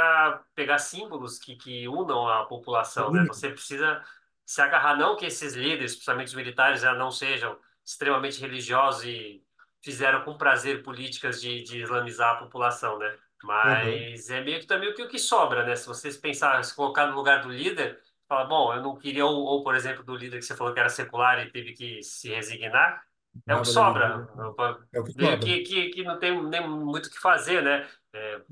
pegar 0.54 0.78
símbolos 0.78 1.38
que, 1.38 1.56
que 1.56 1.88
unam 1.88 2.28
a 2.28 2.44
população, 2.46 3.10
né? 3.10 3.20
Único. 3.20 3.34
Você 3.34 3.50
precisa 3.50 4.02
se 4.44 4.60
agarrar, 4.62 4.96
não 4.96 5.16
que 5.16 5.26
esses 5.26 5.54
líderes, 5.54 5.92
principalmente 5.92 6.28
os 6.28 6.34
militares, 6.34 6.80
já 6.80 6.94
não 6.94 7.10
sejam 7.10 7.58
extremamente 7.84 8.40
religiosos 8.40 9.04
e 9.04 9.44
fizeram 9.82 10.22
com 10.24 10.36
prazer 10.36 10.82
políticas 10.82 11.40
de, 11.40 11.62
de 11.62 11.82
islamizar 11.82 12.36
a 12.36 12.38
população, 12.38 12.98
né? 12.98 13.16
Mas 13.42 14.30
é 14.30 14.40
meio 14.40 14.60
que 14.60 14.66
também 14.66 14.90
o 14.90 14.94
que, 14.94 15.02
o 15.02 15.08
que 15.08 15.18
sobra, 15.18 15.64
né? 15.64 15.76
Se 15.76 15.86
vocês 15.86 16.16
pensar, 16.16 16.62
se 16.64 16.74
colocar 16.74 17.06
no 17.06 17.14
lugar 17.16 17.42
do 17.42 17.48
líder 17.48 18.00
Fala, 18.28 18.44
bom, 18.44 18.74
eu 18.74 18.82
não 18.82 18.96
queria, 18.98 19.24
ou, 19.24 19.34
ou, 19.44 19.64
por 19.64 19.74
exemplo, 19.74 20.04
do 20.04 20.14
líder 20.16 20.38
que 20.38 20.44
você 20.44 20.56
falou 20.56 20.74
que 20.74 20.80
era 20.80 20.88
secular 20.90 21.38
e 21.40 21.50
teve 21.50 21.72
que 21.72 22.02
se 22.02 22.28
resignar, 22.28 23.02
é 23.48 23.54
o 23.56 23.62
que 23.62 23.68
sobra. 23.68 24.26
Jinnah. 24.26 24.86
É 24.92 25.00
o 25.00 25.04
que 25.04 25.12
sobra. 25.12 25.38
que, 25.40 25.62
que, 25.62 25.90
que 25.90 26.02
não 26.04 26.18
tem 26.18 26.42
nem 26.48 26.68
muito 26.68 27.06
o 27.06 27.10
que 27.10 27.18
fazer, 27.20 27.62
né? 27.62 27.88
É, 28.12 28.42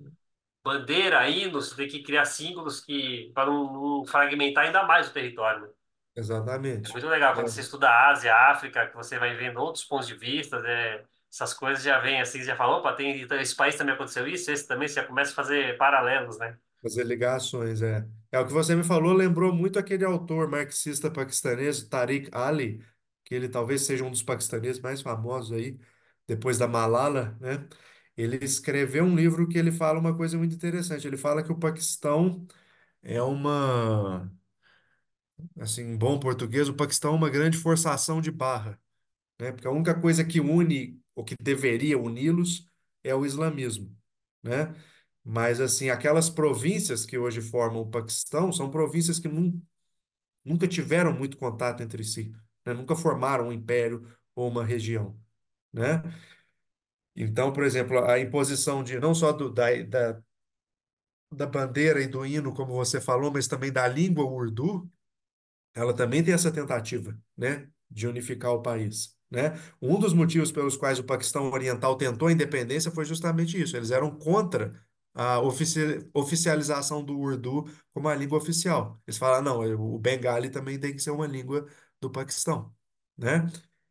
bandeira, 0.65 1.29
hino, 1.31 1.55
você 1.63 1.77
tem 1.77 1.89
que 1.89 2.03
criar 2.03 2.25
símbolos 2.27 2.81
que, 2.81 3.33
para 3.35 3.47
não, 3.47 3.73
não 4.01 4.07
fragmentar 4.07 4.65
ainda 4.67 4.85
mais 4.85 5.09
o 5.09 5.13
território. 5.13 5.63
né? 5.69 5.73
É 6.85 6.89
Exatamente. 6.89 6.93
muito 6.93 7.07
legal 7.09 7.35
quando 7.35 7.49
você 7.49 7.61
É, 7.61 7.63
estuda 7.63 7.89
a 7.89 8.11
Ásia, 8.11 8.33
a 8.35 8.51
África, 8.53 8.87
que 8.89 8.95
você 8.97 9.19
vai 9.19 9.35
vendo 9.37 9.59
outros 9.61 9.85
pontos 9.85 10.07
de 10.07 10.15
vista, 10.17 10.61
né? 10.61 11.05
Essas 11.33 11.53
coisas 11.53 11.83
já 11.85 11.99
vêm 11.99 12.21
assim, 12.21 12.43
já 12.45 12.57
fala, 12.57 12.77
opa, 12.79 12.93
tem, 12.95 13.21
então, 13.21 13.39
esse 13.41 13.55
país 13.57 13.75
também 13.77 13.95
aconteceu 13.95 14.27
isso, 14.29 14.51
esse 14.51 14.67
também, 14.67 14.87
você 14.89 14.95
já 15.01 15.07
começa 15.07 15.33
a 15.33 15.35
fazer 15.35 15.77
paralelos, 15.77 16.39
né? 16.39 16.59
Fazer 16.83 17.05
ligações, 17.05 17.83
é. 17.83 18.07
É 18.33 18.39
o 18.41 18.47
que 18.47 18.53
você 18.53 18.75
me 18.77 18.85
falou, 18.85 19.13
lembrou 19.13 19.55
muito 19.55 19.79
aquele 19.79 20.05
autor 20.05 20.49
marxista 20.49 21.11
paquistanês, 21.11 21.83
Tariq 21.89 22.29
Ali, 22.33 22.85
que 23.25 23.35
ele 23.35 23.49
talvez 23.49 23.83
seja 23.83 24.05
um 24.05 24.11
dos 24.11 24.23
paquistaneses 24.23 24.81
mais 24.83 25.01
famosos 25.01 25.53
aí, 25.53 25.79
depois 26.27 26.59
da 26.59 26.67
Malala, 26.69 27.37
né? 27.41 27.69
Ele 28.17 28.39
escreveu 28.45 29.05
um 29.05 29.15
livro 29.15 29.49
que 29.49 29.59
ele 29.59 29.71
fala 29.73 29.99
uma 30.01 30.17
coisa 30.17 30.39
muito 30.39 30.55
interessante. 30.55 31.07
Ele 31.07 31.17
fala 31.19 31.43
que 31.45 31.53
o 31.53 31.59
Paquistão 31.59 32.47
é 33.03 33.23
uma, 33.23 34.31
assim, 35.61 35.83
em 35.83 35.97
bom 35.97 36.19
português, 36.19 36.69
o 36.69 36.75
Paquistão 36.75 37.13
é 37.15 37.17
uma 37.17 37.31
grande 37.31 37.59
forçação 37.59 38.21
de 38.21 38.31
barra, 38.31 38.79
né? 39.41 39.53
Porque 39.53 39.69
a 39.69 39.73
única 39.73 40.01
coisa 40.01 40.25
que 40.25 40.41
une, 40.41 41.01
ou 41.15 41.25
que 41.25 41.37
deveria 41.41 41.99
uni-los, 41.99 42.67
é 43.05 43.15
o 43.15 43.27
islamismo, 43.27 43.97
né? 44.43 44.75
Mas, 45.29 45.61
assim, 45.61 45.91
aquelas 45.91 46.31
províncias 46.31 47.05
que 47.07 47.19
hoje 47.19 47.43
formam 47.43 47.83
o 47.83 47.91
Paquistão 47.91 48.53
são 48.53 48.71
províncias 48.71 49.19
que 49.19 49.29
nun- 49.29 49.61
nunca 50.45 50.69
tiveram 50.69 51.13
muito 51.13 51.37
contato 51.39 51.83
entre 51.83 52.05
si, 52.05 52.33
né? 52.67 52.75
Nunca 52.75 52.97
formaram 52.97 53.49
um 53.49 53.53
império 53.53 54.07
ou 54.35 54.49
uma 54.51 54.65
região, 54.65 55.19
né? 55.73 56.03
Então, 57.17 57.53
por 57.53 57.65
exemplo, 57.65 57.99
a 58.05 58.19
imposição 58.21 58.83
de 58.85 58.99
não 59.01 59.15
só 59.15 59.33
do, 59.33 59.51
da, 59.53 59.71
da, 59.85 60.23
da 61.33 61.47
bandeira 61.47 62.01
e 62.01 62.07
do 62.07 62.25
hino, 62.25 62.53
como 62.55 62.73
você 62.75 63.01
falou, 63.01 63.31
mas 63.33 63.49
também 63.49 63.73
da 63.73 63.87
língua 63.89 64.25
urdu, 64.25 64.91
ela 65.75 65.95
também 65.95 66.25
tem 66.25 66.35
essa 66.35 66.53
tentativa, 66.53 67.19
né, 67.37 67.69
de 67.91 68.09
unificar 68.09 68.53
o 68.53 68.63
país, 68.63 69.17
né? 69.31 69.55
Um 69.83 69.99
dos 70.01 70.15
motivos 70.15 70.53
pelos 70.53 70.77
quais 70.77 70.99
o 70.99 71.05
Paquistão 71.05 71.51
Oriental 71.53 71.97
tentou 71.97 72.29
a 72.29 72.33
independência 72.33 72.91
foi 72.93 73.05
justamente 73.07 73.61
isso. 73.61 73.77
Eles 73.77 73.91
eram 73.93 74.11
contra 74.19 74.75
a 75.17 75.41
ofici- 75.41 76.09
oficialização 76.15 77.05
do 77.05 77.19
Urdu 77.19 77.65
como 77.95 78.09
a 78.09 78.15
língua 78.17 78.39
oficial. 78.39 79.01
Eles 79.07 79.19
falaram, 79.19 79.45
não, 79.45 79.61
o 79.97 79.99
Bengali 79.99 80.51
também 80.51 80.79
tem 80.81 80.93
que 80.95 81.01
ser 81.03 81.11
uma 81.13 81.27
língua 81.27 81.67
do 82.01 82.11
Paquistão, 82.11 82.75
né? 83.19 83.47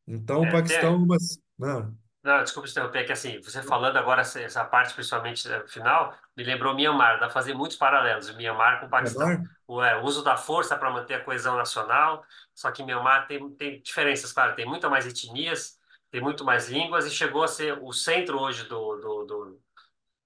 Então, 0.07 0.43
o 0.43 0.49
É, 0.49 0.49
Paquistão, 0.49 0.99
tem, 0.99 1.07
mas, 1.07 1.39
não, 1.57 1.97
Não, 2.23 2.41
desculpa 2.43 2.67
te 2.67 2.71
interromper, 2.71 2.99
é 3.01 3.03
que 3.05 3.11
assim, 3.11 3.39
você 3.41 3.61
falando 3.61 3.97
agora 3.97 4.21
essa, 4.21 4.41
essa 4.41 4.65
parte, 4.65 4.95
principalmente 4.95 5.47
no 5.47 5.67
final, 5.67 6.17
me 6.35 6.43
lembrou 6.43 6.73
Mianmar, 6.73 7.13
dá 7.19 7.25
pra 7.27 7.29
fazer 7.29 7.53
muitos 7.53 7.77
paralelos, 7.77 8.33
Mianmar 8.35 8.79
com 8.79 8.87
o 8.87 8.89
Paquistão. 8.89 9.27
Myanmar, 9.27 9.45
O, 9.67 9.81
é, 9.81 9.95
o 10.01 10.03
uso 10.03 10.23
da 10.23 10.35
força 10.35 10.75
para 10.75 10.89
manter 10.89 11.15
a 11.15 11.23
coesão 11.23 11.55
nacional, 11.55 12.25
só 12.53 12.71
que 12.71 12.83
Mianmar 12.83 13.27
tem, 13.27 13.47
tem 13.55 13.79
diferenças, 13.81 14.33
claro, 14.33 14.55
tem 14.55 14.65
muito 14.65 14.89
mais 14.89 15.05
etnias, 15.05 15.79
tem 16.09 16.19
muito 16.21 16.43
mais 16.43 16.67
línguas 16.69 17.05
e 17.05 17.11
chegou 17.11 17.43
a 17.43 17.47
ser 17.47 17.77
o 17.83 17.91
centro 17.93 18.39
hoje 18.39 18.63
do, 18.63 18.95
do, 18.97 19.25
do, 19.25 19.61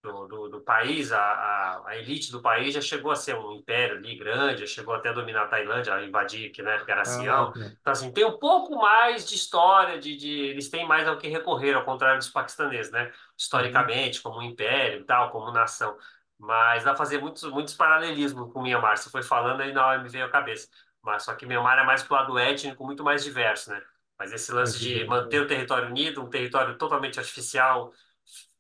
do, 0.01 0.27
do, 0.27 0.49
do 0.49 0.61
país, 0.61 1.11
a, 1.11 1.19
a, 1.19 1.89
a 1.89 1.97
elite 1.97 2.31
do 2.31 2.41
país 2.41 2.73
já 2.73 2.81
chegou 2.81 3.11
a 3.11 3.15
ser 3.15 3.35
um 3.35 3.53
império 3.53 3.97
ali 3.97 4.15
grande, 4.15 4.61
já 4.61 4.67
chegou 4.67 4.93
até 4.93 5.09
a 5.09 5.13
dominar 5.13 5.43
a 5.43 5.47
Tailândia, 5.47 5.93
a 5.93 6.05
invadir, 6.05 6.51
que 6.51 6.61
na 6.61 6.71
época 6.71 6.91
era 6.91 7.01
ah, 7.01 7.05
Sião. 7.05 7.51
tá. 7.51 7.59
Então, 7.81 7.91
assim, 7.91 8.11
tem 8.11 8.25
um 8.25 8.37
pouco 8.37 8.75
mais 8.77 9.27
de 9.27 9.35
história, 9.35 9.99
de, 9.99 10.15
de 10.15 10.29
eles 10.29 10.69
têm 10.69 10.87
mais 10.87 11.07
ao 11.07 11.17
que 11.17 11.27
recorrer, 11.27 11.73
ao 11.75 11.83
contrário 11.83 12.17
dos 12.17 12.29
paquistaneses, 12.29 12.91
né? 12.91 13.05
Uhum, 13.05 13.11
Historicamente, 13.37 14.21
como 14.21 14.39
um 14.39 14.43
império 14.43 15.01
e 15.01 15.03
tal, 15.03 15.31
como 15.31 15.51
nação. 15.51 15.97
Mas 16.37 16.85
dá 16.85 16.91
pra 16.91 16.97
fazer 16.97 17.19
muitos, 17.19 17.43
muitos 17.43 17.73
paralelismos 17.73 18.53
com 18.53 18.59
o 18.59 18.63
Myanmar. 18.63 18.97
Você 18.97 19.09
foi 19.09 19.21
falando 19.21 19.61
aí 19.61 19.73
na 19.73 19.85
hora 19.85 20.01
me 20.01 20.07
veio 20.07 20.25
a 20.25 20.29
cabeça. 20.29 20.69
Mas 21.01 21.23
só 21.23 21.35
que 21.35 21.45
Myanmar 21.45 21.79
é 21.79 21.83
mais 21.83 22.03
pro 22.03 22.15
lado 22.15 22.37
étnico, 22.37 22.85
muito 22.85 23.03
mais 23.03 23.23
diverso, 23.23 23.69
né? 23.71 23.81
Mas 24.17 24.31
esse 24.33 24.51
lance 24.51 24.77
de 24.79 25.05
manter 25.05 25.39
né? 25.39 25.45
o 25.45 25.47
território 25.47 25.87
unido, 25.89 26.21
um 26.21 26.29
território 26.29 26.77
totalmente 26.77 27.19
artificial, 27.19 27.93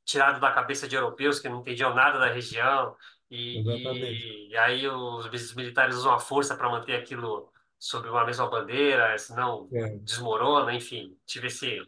tirado 0.09 0.39
da 0.39 0.51
cabeça 0.51 0.87
de 0.87 0.95
europeus 0.95 1.39
que 1.39 1.49
não 1.49 1.61
entendiam 1.61 1.93
nada 1.93 2.19
da 2.19 2.31
região, 2.31 2.95
e, 3.29 4.49
e, 4.49 4.57
aí 4.57 4.87
os 4.87 5.53
militares 5.55 5.95
usam 5.95 6.13
a 6.13 6.19
força 6.19 6.55
para 6.55 6.69
manter 6.69 6.95
aquilo 6.95 7.51
sob 7.77 8.09
uma 8.09 8.25
mesma 8.25 8.49
bandeira, 8.49 9.17
senão 9.17 9.69
É. 9.71 9.97
desmorona, 9.99 10.73
enfim. 10.73 11.15
Tive 11.25 11.47
esse, 11.47 11.79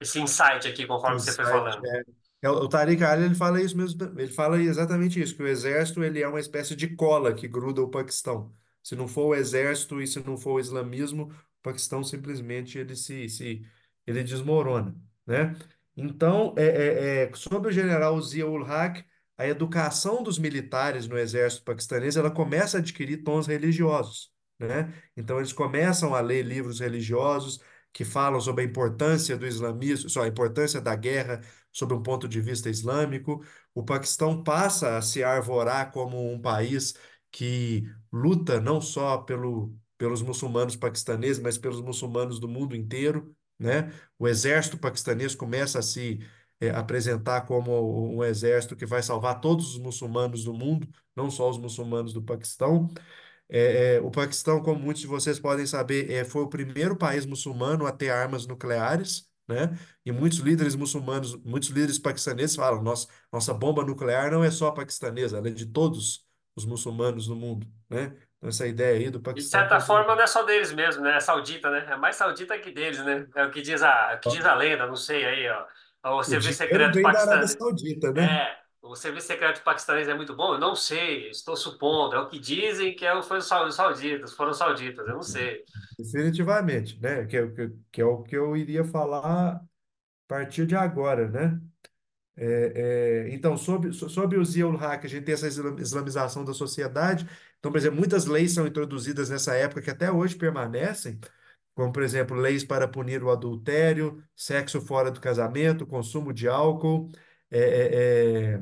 esse 0.00 0.20
insight 0.20 0.68
aqui 0.68 0.86
conforme 0.86 1.18
você 1.20 1.32
foi 1.32 1.44
Insight, 1.44 1.50
falando. 1.50 1.86
é. 1.86 2.02
É, 2.42 2.50
O 2.50 2.64
o 2.64 2.68
Tariq 2.68 3.02
Ali, 3.02 3.24
ele 3.24 3.34
fala 3.34 3.60
isso 3.60 3.76
mesmo, 3.76 4.02
ele 4.20 4.32
fala 4.32 4.60
exatamente 4.60 5.20
isso, 5.20 5.34
que 5.34 5.42
o 5.42 5.46
exército 5.48 6.04
ele 6.04 6.22
é 6.22 6.28
uma 6.28 6.40
espécie 6.40 6.76
de 6.76 6.94
cola 6.94 7.32
que 7.34 7.48
gruda 7.48 7.82
o 7.82 7.90
Paquistão. 7.90 8.54
Se 8.82 8.94
não 8.94 9.08
for 9.08 9.28
o 9.28 9.34
exército 9.34 10.00
e 10.00 10.06
se 10.06 10.20
não 10.24 10.36
for 10.36 10.52
o 10.54 10.60
islamismo, 10.60 11.32
o 11.32 11.62
Paquistão 11.62 12.04
simplesmente 12.04 12.78
ele 12.78 12.94
se, 12.96 13.28
se 13.30 13.66
ele 14.06 14.22
desmorona, 14.22 14.94
né? 15.26 15.54
Então, 15.96 16.54
é, 16.56 16.64
é, 16.64 17.22
é, 17.24 17.34
sobre 17.34 17.68
o 17.68 17.72
general 17.72 18.20
Zia-ul-Haq, 18.20 19.04
a 19.38 19.46
educação 19.46 20.22
dos 20.22 20.38
militares 20.38 21.06
no 21.06 21.18
exército 21.18 21.64
paquistanês, 21.64 22.16
ela 22.16 22.30
começa 22.30 22.78
a 22.78 22.80
adquirir 22.80 23.22
tons 23.22 23.46
religiosos, 23.46 24.32
né? 24.58 24.92
Então, 25.16 25.38
eles 25.38 25.52
começam 25.52 26.14
a 26.14 26.20
ler 26.20 26.42
livros 26.42 26.80
religiosos 26.80 27.60
que 27.92 28.04
falam 28.04 28.40
sobre 28.40 28.64
a 28.64 28.66
importância 28.66 29.36
do 29.36 29.46
islamismo, 29.46 30.10
só 30.10 30.22
a 30.22 30.28
importância 30.28 30.80
da 30.80 30.96
guerra 30.96 31.40
sob 31.72 31.94
um 31.94 32.02
ponto 32.02 32.28
de 32.28 32.40
vista 32.40 32.68
islâmico. 32.68 33.44
O 33.72 33.84
Paquistão 33.84 34.42
passa 34.42 34.96
a 34.96 35.02
se 35.02 35.22
arvorar 35.22 35.92
como 35.92 36.32
um 36.32 36.40
país 36.40 36.94
que 37.30 37.84
luta 38.12 38.60
não 38.60 38.80
só 38.80 39.18
pelo, 39.18 39.76
pelos 39.98 40.22
muçulmanos 40.22 40.76
paquistaneses, 40.76 41.42
mas 41.42 41.58
pelos 41.58 41.80
muçulmanos 41.80 42.38
do 42.40 42.48
mundo 42.48 42.74
inteiro, 42.76 43.34
né? 43.58 43.92
O 44.18 44.28
exército 44.28 44.78
paquistanês 44.78 45.34
começa 45.34 45.78
a 45.78 45.82
se 45.82 46.20
eh, 46.60 46.70
apresentar 46.70 47.42
como 47.42 48.14
um 48.16 48.24
exército 48.24 48.76
que 48.76 48.86
vai 48.86 49.02
salvar 49.02 49.40
todos 49.40 49.74
os 49.74 49.78
muçulmanos 49.78 50.44
do 50.44 50.52
mundo, 50.54 50.88
não 51.14 51.30
só 51.30 51.48
os 51.50 51.58
muçulmanos 51.58 52.12
do 52.12 52.22
Paquistão. 52.22 52.88
É, 53.48 53.96
é, 53.96 54.00
o 54.00 54.10
Paquistão, 54.10 54.62
como 54.62 54.80
muitos 54.80 55.02
de 55.02 55.06
vocês 55.08 55.38
podem 55.38 55.66
saber, 55.66 56.10
é, 56.10 56.24
foi 56.24 56.42
o 56.42 56.48
primeiro 56.48 56.96
país 56.96 57.26
muçulmano 57.26 57.86
a 57.86 57.92
ter 57.92 58.10
armas 58.10 58.46
nucleares, 58.46 59.28
né? 59.46 59.78
E 60.04 60.10
muitos 60.12 60.38
líderes 60.38 60.74
muçulmanos, 60.74 61.36
muitos 61.44 61.68
líderes 61.68 61.98
paquistaneses 61.98 62.56
falam: 62.56 62.82
nossa, 62.82 63.08
nossa 63.32 63.52
bomba 63.52 63.84
nuclear 63.84 64.30
não 64.30 64.42
é 64.42 64.50
só 64.50 64.70
paquistanesa, 64.70 65.36
ela 65.38 65.48
é 65.48 65.50
de 65.50 65.66
todos 65.66 66.24
os 66.56 66.64
muçulmanos 66.64 67.26
do 67.26 67.36
mundo, 67.36 67.66
né? 67.90 68.16
Essa 68.44 68.66
ideia 68.66 68.98
aí 68.98 69.10
do 69.10 69.20
de 69.34 69.42
Paquistão 69.42 69.60
certa 69.60 69.80
forma 69.80 70.14
não 70.14 70.22
é 70.22 70.26
só 70.26 70.42
deles 70.44 70.72
mesmo, 70.72 71.02
né? 71.02 71.16
É 71.16 71.20
saudita, 71.20 71.70
né? 71.70 71.86
É 71.92 71.96
mais 71.96 72.16
saudita 72.16 72.58
que 72.58 72.70
deles, 72.70 73.04
né? 73.04 73.26
É 73.34 73.44
o 73.44 73.50
que 73.50 73.60
diz 73.62 73.82
a, 73.82 74.14
o 74.16 74.20
que 74.20 74.28
diz 74.28 74.44
a 74.44 74.54
lenda, 74.54 74.86
não 74.86 74.96
sei 74.96 75.24
aí, 75.24 75.48
ó. 75.48 75.66
O 76.16 76.18
O 76.18 76.22
serviço 76.22 76.58
secreto 76.58 77.00
paquistanês. 77.00 77.52
Saudita, 77.58 78.12
né? 78.12 78.22
É, 78.22 78.56
o 78.82 78.94
serviço 78.94 79.26
secreto 79.26 79.62
paquistanês 79.62 80.06
é 80.08 80.14
muito 80.14 80.36
bom? 80.36 80.54
Eu 80.54 80.60
não 80.60 80.76
sei, 80.76 81.30
estou 81.30 81.56
supondo. 81.56 82.14
É 82.14 82.20
o 82.20 82.28
que 82.28 82.38
dizem 82.38 82.94
que 82.94 83.04
é, 83.04 83.22
foi 83.22 83.38
os 83.38 83.46
sau- 83.46 83.70
sauditas, 83.72 84.32
foram 84.34 84.52
sauditas, 84.54 85.06
eu 85.08 85.14
não 85.14 85.22
sei. 85.22 85.64
Definitivamente, 85.98 86.98
né? 87.00 87.24
Que, 87.26 87.36
é 87.36 87.42
o 87.42 87.54
que, 87.54 87.70
que 87.92 88.00
é 88.00 88.04
o 88.04 88.22
que 88.22 88.36
eu 88.36 88.56
iria 88.56 88.84
falar 88.84 89.56
a 89.56 89.60
partir 90.28 90.66
de 90.66 90.76
agora, 90.76 91.28
né? 91.28 91.60
É, 92.36 93.26
é, 93.30 93.34
então, 93.34 93.56
sob, 93.56 93.92
so- 93.92 94.08
sob 94.10 94.36
o 94.38 94.44
Zia 94.44 94.66
ul 94.66 94.76
Haq, 94.78 95.06
a 95.06 95.10
gente 95.10 95.24
tem 95.24 95.34
essa 95.34 95.46
isla- 95.48 95.80
islamização 95.80 96.44
da 96.44 96.54
sociedade. 96.54 97.26
Então, 97.64 97.72
por 97.72 97.78
exemplo, 97.78 97.98
muitas 97.98 98.26
leis 98.26 98.52
são 98.52 98.66
introduzidas 98.66 99.30
nessa 99.30 99.54
época 99.54 99.80
que 99.80 99.88
até 99.90 100.12
hoje 100.12 100.36
permanecem. 100.36 101.18
como, 101.74 101.92
por 101.92 102.02
exemplo, 102.02 102.36
leis 102.36 102.64
para 102.64 102.88
punir 102.88 103.22
o 103.24 103.30
adultério, 103.30 104.24
sexo 104.36 104.80
fora 104.82 105.10
do 105.12 105.20
casamento, 105.20 105.86
consumo 105.86 106.32
de 106.34 106.48
álcool, 106.48 107.10
é, 107.50 107.60
é, 107.60 108.54
é, 108.56 108.60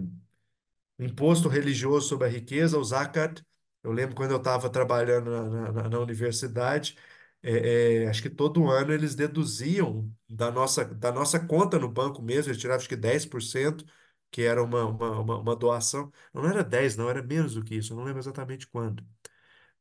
imposto 0.99 1.49
religioso 1.49 2.09
sobre 2.09 2.29
a 2.29 2.31
riqueza, 2.31 2.79
o 2.79 2.85
zakat. 2.85 3.45
Eu 3.83 3.93
lembro 3.93 4.15
quando 4.15 4.33
eu 4.33 4.39
estava 4.39 4.71
trabalhando 4.71 5.31
na, 5.31 5.73
na, 5.73 5.89
na 5.89 5.99
universidade, 6.01 6.97
é, 7.43 8.05
é, 8.05 8.09
acho 8.09 8.23
que 8.23 8.31
todo 8.31 8.71
ano 8.71 8.93
eles 8.93 9.15
deduziam 9.17 10.09
da 10.29 10.51
nossa, 10.51 10.85
da 10.85 11.11
nossa 11.13 11.41
conta 11.41 11.79
no 11.79 11.89
banco 11.89 12.23
mesmo, 12.23 12.51
eles 12.51 12.61
tiravam 12.61 12.79
acho 12.79 12.89
que 12.89 12.97
10%, 12.97 13.85
que 14.33 14.43
era 14.43 14.63
uma, 14.65 14.85
uma, 14.87 15.39
uma, 15.41 15.57
doação. 15.57 16.13
Não 16.35 16.47
era 16.49 16.65
10, 16.65 16.97
não, 16.97 17.11
era 17.11 17.23
menos 17.23 17.55
do 17.55 17.65
que 17.65 17.77
isso, 17.77 17.93
eu 17.93 17.99
não 17.99 18.05
lembro 18.05 18.21
exatamente 18.21 18.67
quando. 18.67 19.05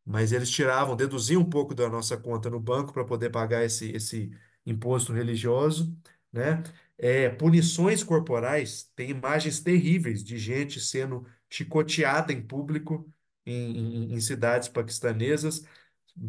Mas 0.06 0.32
eles 0.32 0.50
tiravam, 0.50 0.96
deduziam 0.96 1.42
um 1.42 1.50
pouco 1.50 1.76
da 1.76 1.90
nossa 1.90 2.18
conta 2.18 2.50
no 2.50 2.60
banco 2.60 2.94
para 2.94 3.06
poder 3.06 3.30
pagar 3.30 3.64
esse, 3.64 3.92
esse 3.92 4.32
imposto 4.66 5.14
religioso, 5.14 5.96
né? 6.32 6.64
É, 6.98 7.30
punições 7.30 8.04
corporais, 8.04 8.92
tem 8.96 9.10
imagens 9.10 9.60
terríveis 9.60 10.24
de 10.24 10.38
gente 10.38 10.80
sendo 10.80 11.26
chicoteada 11.50 12.32
em 12.32 12.42
público 12.46 13.12
em, 13.46 14.12
em, 14.12 14.14
em 14.14 14.22
cidades 14.22 14.70
paquistanesas, 14.70 15.64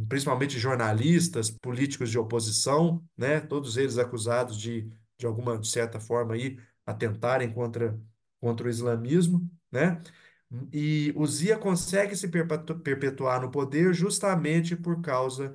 principalmente 0.08 0.58
jornalistas, 0.58 1.50
políticos 1.50 2.10
de 2.10 2.18
oposição, 2.18 3.04
né? 3.16 3.40
Todos 3.40 3.76
eles 3.76 3.98
acusados 3.98 4.58
de, 4.58 4.88
de 5.18 5.26
alguma 5.26 5.58
de 5.58 5.68
certa 5.68 6.00
forma 6.00 6.34
aí 6.34 6.58
atentarem 6.86 7.52
contra, 7.52 7.98
contra 8.42 8.68
o 8.68 8.70
islamismo, 8.70 9.50
né? 9.72 10.02
E 10.72 11.12
o 11.16 11.26
Zia 11.26 11.56
consegue 11.58 12.14
se 12.16 12.28
perpetu- 12.28 12.78
perpetuar 12.80 13.40
no 13.40 13.50
poder 13.50 13.94
justamente 13.94 14.76
por 14.76 15.00
causa 15.00 15.54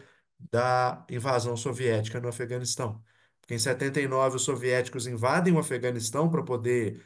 da 0.51 1.05
invasão 1.09 1.55
soviética 1.57 2.19
no 2.19 2.27
Afeganistão. 2.29 3.03
Porque 3.41 3.53
em 3.55 3.59
79 3.59 4.37
os 4.37 4.41
soviéticos 4.43 5.07
invadem 5.07 5.53
o 5.53 5.59
Afeganistão 5.59 6.29
para 6.29 6.43
poder 6.43 7.03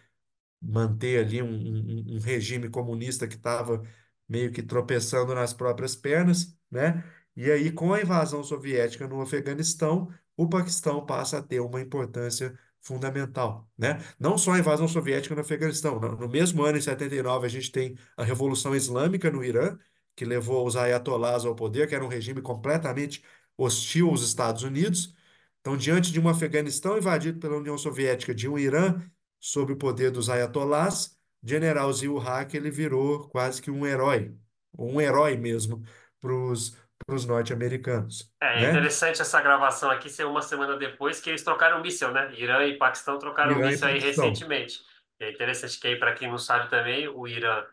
manter 0.62 1.26
ali 1.26 1.42
um, 1.42 1.48
um- 1.50 2.16
um 2.18 2.20
regime 2.20 2.70
comunista 2.70 3.28
que 3.28 3.36
estava 3.36 3.84
meio 4.28 4.52
que 4.52 4.62
tropeçando 4.64 5.34
nas 5.36 5.54
próprias 5.54 5.96
pernas, 5.96 6.56
né? 6.70 7.04
E 7.36 7.50
aí, 7.52 7.72
com 7.72 7.94
a 7.94 8.02
invasão 8.02 8.44
soviética 8.44 9.08
no 9.08 9.22
Afeganistão, 9.22 10.10
o 10.36 10.48
Paquistão 10.50 11.06
passa 11.06 11.38
a 11.40 11.42
ter 11.44 11.60
uma 11.62 11.82
importância 11.82 12.58
fundamental, 12.82 13.70
né? 13.78 14.00
Não 14.20 14.38
só 14.38 14.54
a 14.54 14.60
invasão 14.60 14.88
soviética 14.88 15.36
no 15.36 15.42
Afeganistão, 15.42 16.00
no 16.00 16.28
mesmo 16.28 16.64
ano, 16.64 16.78
em 16.78 16.82
79, 16.82 17.46
a 17.46 17.50
gente 17.50 17.72
tem 17.72 17.96
a 18.18 18.24
Revolução 18.24 18.76
Islâmica 18.76 19.30
no 19.30 19.44
Irã, 19.44 19.78
que 20.16 20.26
levou 20.26 20.66
os 20.66 20.76
ayatolás 20.76 21.46
ao 21.46 21.56
poder, 21.56 21.88
que 21.88 21.96
era 21.96 22.04
um 22.04 22.08
regime 22.08 22.42
completamente 22.42 23.24
hostil 23.58 24.10
aos 24.10 24.24
Estados 24.24 24.64
Unidos. 24.64 25.14
Então, 25.60 25.78
diante 25.78 26.12
de 26.12 26.20
um 26.20 26.28
Afeganistão 26.28 26.98
invadido 26.98 27.40
pela 27.40 27.58
União 27.58 27.78
Soviética, 27.78 28.34
de 28.34 28.48
um 28.48 28.58
Irã 28.58 29.02
sob 29.40 29.74
o 29.74 29.78
poder 29.78 30.12
dos 30.12 30.30
ayatolás, 30.30 31.18
General 31.44 31.92
Zia-ul-Haq 31.92 32.56
ele 32.56 32.70
virou 32.72 33.28
quase 33.30 33.62
que 33.62 33.72
um 33.72 33.86
herói, 33.86 34.36
um 34.78 35.00
herói 35.02 35.38
mesmo 35.38 35.84
para 36.20 36.34
os 36.34 36.78
norte-americanos, 37.26 38.32
É 38.40 38.60
né? 38.60 38.70
interessante 38.70 39.22
essa 39.22 39.40
gravação 39.42 39.90
aqui 39.92 40.10
ser 40.10 40.26
uma 40.26 40.42
semana 40.42 40.76
depois 40.78 41.20
que 41.22 41.30
eles 41.30 41.44
trocaram 41.44 41.80
o 41.80 41.82
míssil, 41.82 42.12
né? 42.12 42.34
Irã 42.34 42.66
e 42.66 42.78
Paquistão 42.78 43.20
trocaram 43.20 43.58
Irã 43.58 43.68
míssil 43.68 43.88
aí 43.88 44.00
recentemente. 44.00 44.82
E 45.20 45.26
é 45.26 45.32
interessante 45.32 45.80
que 45.80 45.88
aí, 45.88 45.96
para 46.00 46.14
quem 46.14 46.28
não 46.30 46.40
sabe 46.40 46.68
também, 46.70 47.08
o 47.08 47.28
Irã 47.28 47.64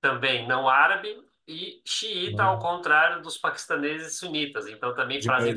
também 0.00 0.46
não 0.48 0.68
árabe 0.68 1.08
e 1.48 1.82
xiita, 1.84 2.44
ao 2.44 2.58
contrário 2.60 3.22
dos 3.22 3.38
paquistaneses 3.38 4.18
sunitas. 4.18 4.68
Então 4.68 4.94
também 4.94 5.18
De 5.18 5.26
fazem, 5.26 5.54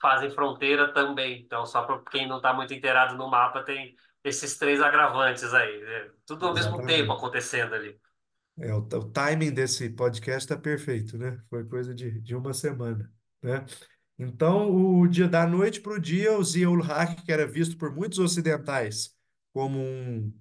fazem 0.00 0.30
fronteira 0.30 0.92
também. 0.92 1.40
Então, 1.42 1.66
só 1.66 1.82
para 1.84 2.00
quem 2.10 2.28
não 2.28 2.36
está 2.38 2.52
muito 2.54 2.74
inteirado 2.74 3.16
no 3.16 3.28
mapa, 3.28 3.62
tem 3.64 3.96
esses 4.24 4.56
três 4.56 4.80
agravantes 4.80 5.52
aí. 5.54 5.80
né? 5.82 6.10
Tudo 6.26 6.46
ao 6.46 6.54
mesmo 6.54 6.84
tempo 6.84 7.12
acontecendo 7.12 7.74
ali. 7.74 8.00
É, 8.60 8.74
o, 8.74 8.78
o 8.78 9.10
timing 9.10 9.52
desse 9.52 9.88
podcast 9.90 10.40
está 10.44 10.56
perfeito, 10.56 11.16
né? 11.18 11.42
Foi 11.48 11.64
coisa 11.64 11.94
de, 11.94 12.20
de 12.20 12.34
uma 12.34 12.52
semana, 12.52 13.12
né? 13.42 13.64
Então, 14.18 14.70
o 15.00 15.08
dia 15.08 15.28
da 15.28 15.46
noite 15.46 15.80
para 15.80 15.94
o 15.94 16.00
dia, 16.00 16.36
o 16.36 16.44
Zia-ul-Haq, 16.44 17.24
que 17.24 17.32
era 17.32 17.46
visto 17.46 17.78
por 17.78 17.94
muitos 17.94 18.18
ocidentais 18.18 19.16
como 19.52 19.78
um 19.78 20.32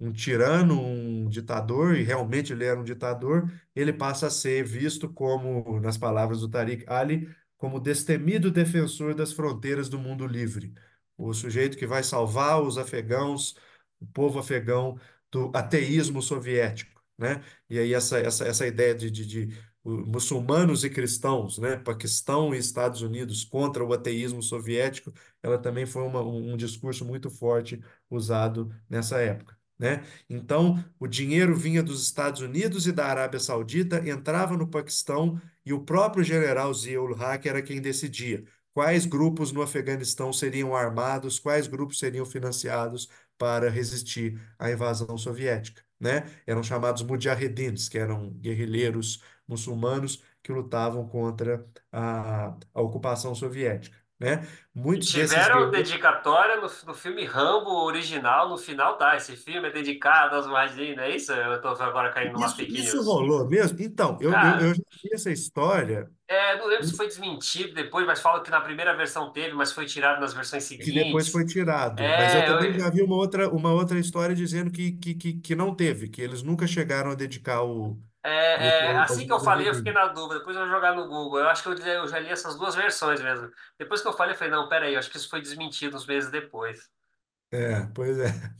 um 0.00 0.12
tirano, 0.12 0.80
um 0.80 1.28
ditador, 1.28 1.96
e 1.96 2.02
realmente 2.02 2.52
ele 2.52 2.64
era 2.64 2.78
um 2.78 2.84
ditador, 2.84 3.50
ele 3.74 3.92
passa 3.92 4.26
a 4.26 4.30
ser 4.30 4.64
visto 4.64 5.08
como, 5.12 5.80
nas 5.80 5.96
palavras 5.96 6.40
do 6.40 6.48
Tariq 6.48 6.84
Ali, 6.88 7.28
como 7.56 7.80
destemido 7.80 8.50
defensor 8.50 9.14
das 9.14 9.32
fronteiras 9.32 9.88
do 9.88 9.98
mundo 9.98 10.26
livre. 10.26 10.74
O 11.16 11.32
sujeito 11.32 11.76
que 11.78 11.86
vai 11.86 12.02
salvar 12.02 12.60
os 12.60 12.76
afegãos, 12.76 13.56
o 14.00 14.06
povo 14.06 14.38
afegão, 14.38 14.98
do 15.30 15.50
ateísmo 15.54 16.20
soviético, 16.22 16.93
né? 17.18 17.42
E 17.68 17.78
aí 17.78 17.94
essa, 17.94 18.18
essa, 18.18 18.44
essa 18.46 18.66
ideia 18.66 18.94
de, 18.94 19.10
de, 19.10 19.26
de 19.26 19.58
muçulmanos 19.84 20.82
e 20.84 20.90
cristãos, 20.90 21.58
né? 21.58 21.76
Paquistão 21.76 22.54
e 22.54 22.58
Estados 22.58 23.02
Unidos 23.02 23.44
contra 23.44 23.84
o 23.84 23.92
ateísmo 23.92 24.42
soviético, 24.42 25.12
ela 25.42 25.58
também 25.58 25.86
foi 25.86 26.02
uma, 26.02 26.22
um 26.22 26.52
um 26.54 26.56
discurso 26.56 27.04
muito 27.04 27.30
forte 27.30 27.80
usado 28.10 28.70
nessa 28.88 29.20
época 29.20 29.56
né? 29.78 30.04
Então, 30.30 30.82
o 31.00 31.06
dinheiro 31.06 31.54
vinha 31.56 31.82
dos 31.82 32.02
Estados 32.02 32.40
Unidos 32.40 32.86
e 32.86 32.92
da 32.92 33.06
Arábia 33.06 33.40
Saudita, 33.40 34.08
entrava 34.08 34.56
no 34.56 34.68
Paquistão 34.68 35.40
e 35.66 35.72
o 35.72 35.84
próprio 35.84 36.22
general 36.22 36.72
Zia-ul-Haq 36.72 37.48
era 37.48 37.60
quem 37.62 37.80
decidia 37.80 38.44
quais 38.72 39.06
grupos 39.06 39.52
no 39.52 39.62
Afeganistão 39.62 40.32
seriam 40.32 40.74
armados, 40.74 41.38
quais 41.38 41.66
grupos 41.66 41.98
seriam 41.98 42.26
financiados 42.26 43.08
para 43.38 43.70
resistir 43.70 44.40
à 44.58 44.70
invasão 44.70 45.16
soviética, 45.16 45.83
né? 46.04 46.24
Eram 46.46 46.62
chamados 46.62 47.02
mujahedins, 47.02 47.88
que 47.88 47.98
eram 47.98 48.30
guerrilheiros 48.34 49.22
muçulmanos 49.48 50.22
que 50.42 50.52
lutavam 50.52 51.08
contra 51.08 51.66
a, 51.92 52.56
a 52.74 52.82
ocupação 52.82 53.34
soviética, 53.34 53.96
né? 54.18 54.46
Muitos 54.74 55.12
desses 55.12 55.48
tiveram 55.48 55.50
guerrilheiros 55.50 55.92
dedicatória 55.92 56.56
no, 56.56 56.62
no 56.86 56.94
filme 56.94 57.24
Rambo 57.24 57.70
original, 57.84 58.48
no 58.48 58.56
final 58.58 58.96
tá, 58.98 59.16
esse 59.16 59.36
filme 59.36 59.68
é 59.68 59.70
dedicado 59.72 60.36
às 60.36 60.46
margens, 60.46 60.96
não 60.96 61.02
é 61.04 61.14
isso? 61.16 61.32
Eu 61.32 61.60
tô 61.60 61.68
agora 61.68 62.12
caindo 62.12 62.32
numa 62.34 62.50
Isso, 62.50 62.56
fake 62.56 62.78
isso 62.78 63.02
news. 63.02 63.04
rolou 63.04 63.48
mesmo? 63.48 63.80
Então, 63.82 64.18
eu, 64.20 64.40
eu, 64.42 64.58
eu 64.58 64.74
Cara, 64.74 64.74
já 64.74 64.82
vi 65.02 65.10
essa 65.12 65.30
história 65.30 66.10
é, 66.28 66.56
não 66.58 66.66
lembro 66.66 66.84
se 66.84 66.94
foi 66.96 67.06
desmentido 67.06 67.74
depois, 67.74 68.06
mas 68.06 68.20
fala 68.20 68.42
que 68.42 68.50
na 68.50 68.60
primeira 68.60 68.96
versão 68.96 69.32
teve, 69.32 69.54
mas 69.54 69.72
foi 69.72 69.86
tirado 69.86 70.20
nas 70.20 70.32
versões 70.34 70.64
que 70.80 70.92
depois 70.92 71.28
foi 71.28 71.44
seguintes. 71.44 71.46
tirado. 71.46 72.12
Mas 72.14 72.34
eu 72.34 72.42
É, 72.42 72.44
também 72.44 72.72
eu- 72.72 72.74
já 72.74 72.90
vi 72.90 73.02
uma 73.02 73.16
outra, 73.16 73.48
uma 73.50 73.72
outra 73.72 73.98
história 73.98 74.34
dizendo 74.34 74.70
que, 74.70 74.92
que, 74.92 75.14
que, 75.14 75.34
que 75.40 75.54
não 75.56 75.74
teve, 75.74 76.08
que 76.08 76.20
eles 76.20 76.42
nunca 76.42 76.66
chegaram 76.66 77.10
a 77.10 77.14
dedicar 77.14 77.62
o, 77.62 77.98
é, 78.24 78.90
é, 78.92 78.96
assim 78.98 79.26
que 79.26 79.32
eu 79.32 79.40
falei, 79.40 79.68
eu 79.68 79.74
fiquei 79.74 79.92
na 79.92 80.06
dúvida. 80.08 80.38
Depois 80.40 80.56
eu 80.56 80.62
vou 80.62 80.70
jogar 80.74 80.94
no 80.94 81.06
Google. 81.08 81.40
Eu 81.40 81.48
acho 81.48 81.62
que 81.62 81.68
eu, 81.68 81.74
eu 81.78 82.08
já 82.08 82.18
li 82.18 82.28
essas 82.30 82.56
duas 82.56 82.74
versões 82.74 83.20
mesmo. 83.22 83.50
Depois 83.78 84.00
que 84.02 84.08
eu 84.08 84.12
falei, 84.12 84.34
eu 84.34 84.38
falei, 84.38 84.52
não, 84.52 84.68
peraí, 84.68 84.94
eu 84.94 84.98
acho 84.98 85.10
que 85.10 85.16
isso 85.16 85.28
foi 85.30 85.40
desmentido 85.42 85.96
uns 85.96 86.06
meses 86.06 86.30
depois. 86.30 86.90
É, 87.50 87.86
pois 87.94 88.18
é. 88.18 88.54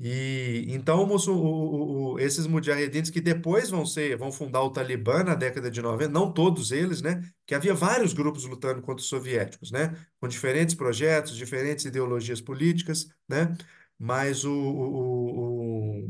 E 0.00 0.66
então 0.68 1.04
o 1.04 1.16
o- 1.16 2.12
o- 2.14 2.20
esses 2.20 2.46
mujahedins 2.46 3.10
que 3.10 3.20
depois 3.20 3.68
vão 3.70 3.84
ser, 3.84 4.16
vão 4.16 4.30
fundar 4.30 4.62
o 4.62 4.70
Talibã 4.70 5.24
na 5.24 5.34
década 5.34 5.68
de 5.70 5.82
90, 5.82 6.12
não 6.12 6.32
todos 6.32 6.70
eles, 6.70 7.02
né? 7.02 7.20
Que 7.44 7.54
havia 7.54 7.74
vários 7.74 8.12
grupos 8.12 8.44
lutando 8.44 8.80
contra 8.80 9.02
os 9.02 9.08
soviéticos, 9.08 9.72
né? 9.72 9.96
Com 10.20 10.28
diferentes 10.28 10.74
projetos, 10.76 11.36
diferentes 11.36 11.84
ideologias 11.84 12.40
políticas, 12.40 13.08
né? 13.28 13.56
Mas 13.98 14.44
o- 14.44 16.08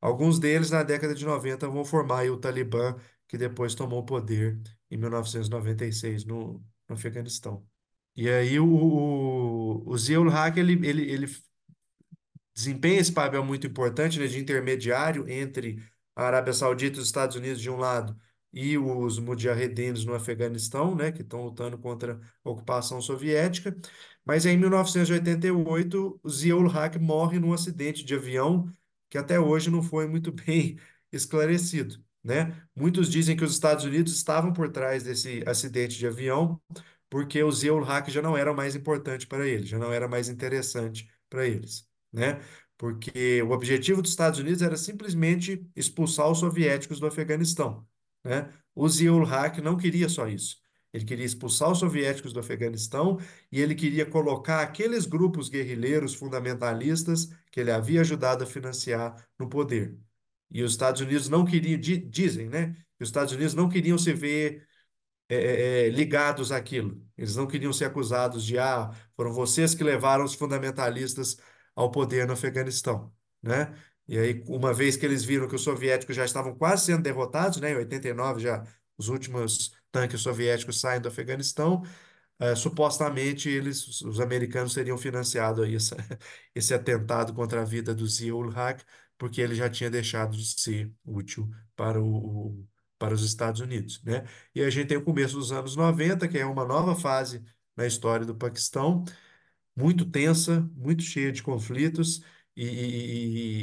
alguns 0.00 0.38
deles 0.38 0.70
na 0.70 0.82
década 0.82 1.14
de 1.14 1.24
90 1.24 1.68
vão 1.68 1.84
formar 1.84 2.26
o 2.30 2.36
Talibã, 2.36 2.96
que 3.28 3.38
depois 3.38 3.74
tomou 3.74 4.00
o 4.00 4.04
poder 4.06 4.60
em 4.90 4.96
1996 4.96 6.24
no, 6.24 6.62
no 6.88 6.94
Afeganistão. 6.94 7.66
E 8.16 8.28
aí 8.28 8.58
o, 8.58 8.66
o, 8.66 9.88
o 9.88 9.98
Zia-ul-Haq, 9.98 10.58
ele, 10.58 10.72
ele, 10.86 11.10
ele 11.10 11.26
desempenha 12.54 13.00
esse 13.00 13.12
papel 13.12 13.44
muito 13.44 13.66
importante, 13.66 14.18
né, 14.18 14.26
de 14.26 14.38
intermediário 14.38 15.28
entre 15.28 15.82
a 16.14 16.24
Arábia 16.24 16.52
Saudita 16.52 16.98
e 16.98 17.00
os 17.00 17.06
Estados 17.06 17.36
Unidos 17.36 17.60
de 17.60 17.70
um 17.70 17.76
lado 17.76 18.16
e 18.52 18.76
os 18.76 19.18
mujahedins 19.18 20.04
no 20.04 20.14
Afeganistão, 20.14 20.94
né, 20.94 21.12
que 21.12 21.22
estão 21.22 21.44
lutando 21.44 21.78
contra 21.78 22.20
a 22.44 22.50
ocupação 22.50 23.00
soviética. 23.00 23.76
Mas 24.24 24.44
em 24.44 24.56
1988, 24.56 26.20
o 26.22 26.28
Zia-ul-Haq 26.28 26.98
morre 26.98 27.38
num 27.38 27.52
acidente 27.52 28.04
de 28.04 28.14
avião 28.14 28.68
que 29.10 29.18
até 29.18 29.38
hoje 29.40 29.70
não 29.70 29.82
foi 29.82 30.06
muito 30.06 30.32
bem 30.32 30.78
esclarecido, 31.12 32.02
né? 32.24 32.62
Muitos 32.76 33.10
dizem 33.10 33.36
que 33.36 33.44
os 33.44 33.52
Estados 33.52 33.84
Unidos 33.84 34.14
estavam 34.14 34.52
por 34.52 34.70
trás 34.70 35.02
desse 35.02 35.42
acidente 35.46 35.98
de 35.98 36.06
avião 36.06 36.60
porque 37.08 37.42
o 37.42 37.50
Zia-ul-Haq 37.50 38.10
já 38.10 38.22
não 38.22 38.36
era 38.36 38.52
mais 38.54 38.76
importante 38.76 39.26
para 39.26 39.46
eles, 39.46 39.68
já 39.68 39.78
não 39.78 39.92
era 39.92 40.08
mais 40.08 40.28
interessante 40.28 41.10
para 41.28 41.46
eles, 41.46 41.88
né? 42.12 42.40
porque 42.78 43.42
o 43.42 43.50
objetivo 43.50 44.00
dos 44.00 44.10
Estados 44.12 44.38
Unidos 44.38 44.62
era 44.62 44.76
simplesmente 44.76 45.68
expulsar 45.76 46.30
os 46.30 46.38
soviéticos 46.38 46.98
do 46.98 47.06
Afeganistão, 47.06 47.86
né? 48.24 48.50
O 48.74 48.88
Zia-ul-Haq 48.88 49.60
não 49.60 49.76
queria 49.76 50.08
só 50.08 50.26
isso. 50.26 50.59
Ele 50.92 51.04
queria 51.04 51.24
expulsar 51.24 51.70
os 51.70 51.78
soviéticos 51.78 52.32
do 52.32 52.40
Afeganistão 52.40 53.18
e 53.50 53.60
ele 53.60 53.74
queria 53.74 54.04
colocar 54.04 54.60
aqueles 54.62 55.06
grupos 55.06 55.48
guerrilheiros 55.48 56.14
fundamentalistas 56.14 57.28
que 57.50 57.60
ele 57.60 57.70
havia 57.70 58.00
ajudado 58.00 58.42
a 58.44 58.46
financiar 58.46 59.14
no 59.38 59.48
poder. 59.48 59.96
E 60.50 60.62
os 60.62 60.72
Estados 60.72 61.00
Unidos 61.00 61.28
não 61.28 61.44
queriam, 61.44 61.78
di- 61.78 61.98
dizem, 61.98 62.48
né? 62.48 62.74
os 62.98 63.08
Estados 63.08 63.32
Unidos 63.32 63.54
não 63.54 63.68
queriam 63.68 63.96
se 63.98 64.12
ver 64.12 64.66
é, 65.28 65.36
é, 65.36 65.86
é, 65.86 65.90
ligados 65.90 66.50
àquilo. 66.52 67.00
Eles 67.16 67.36
não 67.36 67.46
queriam 67.46 67.72
ser 67.72 67.84
acusados 67.86 68.44
de, 68.44 68.58
ah, 68.58 68.90
foram 69.16 69.32
vocês 69.32 69.74
que 69.74 69.84
levaram 69.84 70.24
os 70.24 70.34
fundamentalistas 70.34 71.36
ao 71.74 71.90
poder 71.90 72.26
no 72.26 72.32
Afeganistão, 72.32 73.12
né? 73.42 73.74
E 74.08 74.18
aí, 74.18 74.42
uma 74.48 74.72
vez 74.74 74.96
que 74.96 75.06
eles 75.06 75.22
viram 75.24 75.46
que 75.46 75.54
os 75.54 75.62
soviéticos 75.62 76.16
já 76.16 76.24
estavam 76.24 76.54
quase 76.56 76.86
sendo 76.86 77.02
derrotados, 77.02 77.60
né? 77.60 77.70
Em 77.72 77.76
89 77.76 78.40
já 78.40 78.64
os 78.98 79.08
últimos 79.08 79.72
tanques 79.92 80.20
soviéticos 80.22 80.80
saem 80.80 81.00
do 81.00 81.08
Afeganistão, 81.08 81.82
eh, 82.38 82.54
supostamente 82.56 83.48
eles, 83.48 83.86
os 83.88 84.02
os 84.02 84.20
americanos 84.20 84.74
teriam 84.74 84.98
financiado 84.98 85.62
aí 85.62 85.74
essa- 85.76 85.96
esse 86.54 86.74
atentado 86.74 87.34
contra 87.34 87.62
a 87.62 87.64
vida 87.64 87.94
do 87.94 88.06
Zia-ul-Haq, 88.06 88.84
porque 89.18 89.40
ele 89.40 89.54
já 89.54 89.68
tinha 89.70 89.90
deixado 89.90 90.36
de 90.36 90.44
ser 90.60 90.92
útil 91.04 91.50
para 91.76 92.02
o, 92.02 92.64
para 92.98 93.14
os 93.14 93.22
Estados 93.24 93.60
Unidos, 93.60 94.02
né? 94.04 94.24
E 94.54 94.62
a 94.62 94.70
gente 94.70 94.88
tem 94.88 94.96
o 94.98 95.04
começo 95.04 95.36
dos 95.36 95.52
anos 95.52 95.76
90, 95.76 96.28
que 96.28 96.38
é 96.38 96.46
uma 96.46 96.64
nova 96.64 96.94
fase 96.96 97.42
na 97.76 97.86
história 97.86 98.26
do 98.26 98.34
Paquistão, 98.34 99.04
muito 99.76 100.04
tensa, 100.10 100.60
muito 100.76 101.02
cheia 101.02 101.32
de 101.32 101.42
conflitos, 101.42 102.22
e- 102.56 102.64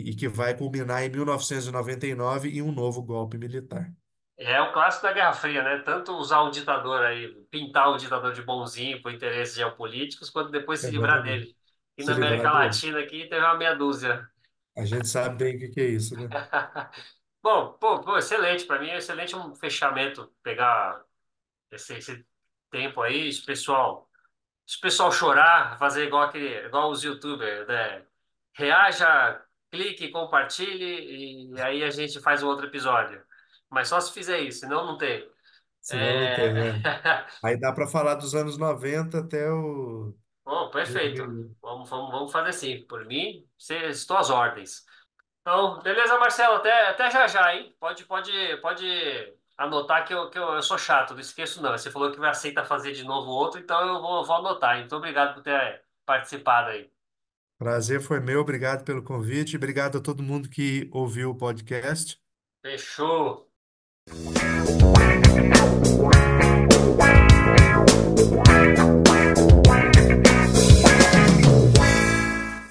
e- 0.08 0.10
e 0.12 0.16
que 0.16 0.28
vai 0.28 0.58
culminar 0.58 1.04
em 1.04 1.10
1999 1.10 2.50
em 2.50 2.62
um 2.62 2.72
novo 2.72 3.02
golpe 3.04 3.38
militar. 3.38 3.94
É 4.38 4.62
o 4.62 4.72
clássico 4.72 5.08
da 5.08 5.14
Guerra 5.14 5.34
Fria, 5.34 5.64
né? 5.64 5.80
Tanto 5.80 6.14
usar 6.16 6.42
o 6.42 6.52
ditador 6.52 7.02
aí, 7.04 7.34
pintar 7.50 7.90
o 7.90 7.98
ditador 7.98 8.34
de 8.34 8.42
bonzinho 8.44 9.02
por 9.02 9.12
interesses 9.12 9.56
geopolíticos, 9.56 10.30
quanto 10.30 10.52
depois 10.52 10.80
se 10.82 10.92
livrar 10.92 11.24
dele. 11.24 11.56
E 11.98 12.04
Se 12.04 12.10
na 12.12 12.16
América. 12.16 12.52
Latina 12.52 13.00
aqui 13.00 13.28
teve 13.28 13.44
uma 13.44 13.56
meia 13.58 13.74
dúzia. 13.76 14.30
A 14.78 14.86
gente 14.86 15.08
sabe 15.08 15.38
bem 15.38 15.56
o 15.58 15.60
que 15.60 15.68
que 15.70 15.82
é 15.82 15.86
isso, 15.90 16.16
né? 16.16 16.32
Bom, 17.42 17.74
pô, 17.80 18.02
pô, 18.02 18.18
excelente. 18.18 18.66
Para 18.66 18.80
mim 18.80 18.90
é 18.90 18.98
excelente 18.98 19.36
um 19.36 19.56
fechamento 19.56 20.34
pegar 20.44 21.04
esse, 21.72 21.96
esse 21.96 22.28
tempo 22.72 23.02
aí, 23.02 23.30
esse 23.30 23.44
pessoal, 23.46 24.10
esse 24.68 24.80
pessoal 24.82 25.12
chorar, 25.12 25.78
fazer 25.80 26.06
igual 26.08 26.24
aquele, 26.24 26.68
igual 26.68 26.92
os 26.92 27.04
YouTubers, 27.04 27.68
né? 27.68 28.06
Reaja, 28.54 29.44
clique, 29.72 30.10
compartilhe 30.12 31.54
e 31.56 31.62
aí 31.62 31.84
a 31.84 31.92
gente 31.92 32.22
faz 32.22 32.44
um 32.44 32.48
outro 32.50 32.68
episódio. 32.68 33.24
Mas 33.70 33.88
só 33.90 34.00
se 34.02 34.14
fizer 34.14 34.40
isso, 34.42 34.62
senão 34.62 34.86
não 34.86 34.98
tem. 34.98 35.30
Senão 35.82 36.14
não 36.16 36.32
É... 36.32 36.34
tem, 36.34 36.58
é. 36.58 36.84
Aí 37.44 37.60
dá 37.60 37.72
para 37.74 37.88
falar 37.88 38.16
dos 38.16 38.36
anos 38.36 38.58
90 38.58 39.20
até 39.20 39.50
o 39.52 40.16
Bom, 40.46 40.70
perfeito. 40.72 41.24
2001. 41.24 41.56
Vamos, 41.62 41.90
vamos, 41.90 42.12
vamos 42.12 42.32
fazer 42.32 42.50
assim. 42.50 42.86
Por 42.88 43.06
mim, 43.06 43.48
estou 43.60 44.18
às 44.18 44.30
ordens. 44.30 44.86
Então, 45.42 45.82
beleza, 45.82 46.18
Marcelo? 46.20 46.56
Até, 46.58 46.90
até 46.90 47.12
já 47.12 47.28
já, 47.28 47.56
hein? 47.56 47.76
Pode, 47.80 48.06
pode, 48.06 48.32
pode 48.62 48.86
anotar 49.58 50.06
que, 50.08 50.14
eu, 50.14 50.30
que 50.32 50.40
eu, 50.40 50.56
eu 50.56 50.64
sou 50.64 50.78
chato, 50.78 51.14
não 51.14 51.22
esqueço 51.22 51.62
não. 51.62 51.72
Você 51.74 51.92
falou 51.92 52.12
que 52.12 52.20
vai 52.20 52.32
aceitar 52.32 52.66
fazer 52.66 52.94
de 52.94 53.04
novo 53.04 53.30
outro, 53.32 53.60
então 53.60 53.82
eu 53.88 54.02
vou, 54.02 54.26
vou 54.26 54.38
anotar. 54.38 54.80
Então, 54.80 55.00
obrigado 55.00 55.36
por 55.36 55.44
ter 55.44 55.84
participado 56.06 56.72
aí. 56.72 56.92
Prazer 57.60 58.02
foi 58.02 58.20
meu, 58.20 58.40
obrigado 58.42 58.84
pelo 58.84 59.04
convite, 59.04 59.56
obrigado 59.58 60.00
a 60.00 60.02
todo 60.02 60.24
mundo 60.24 60.50
que 60.50 60.90
ouviu 60.92 61.30
o 61.30 61.36
podcast. 61.38 62.20
Fechou. 62.62 63.47
Thank 64.10 65.58
you. 65.58 65.77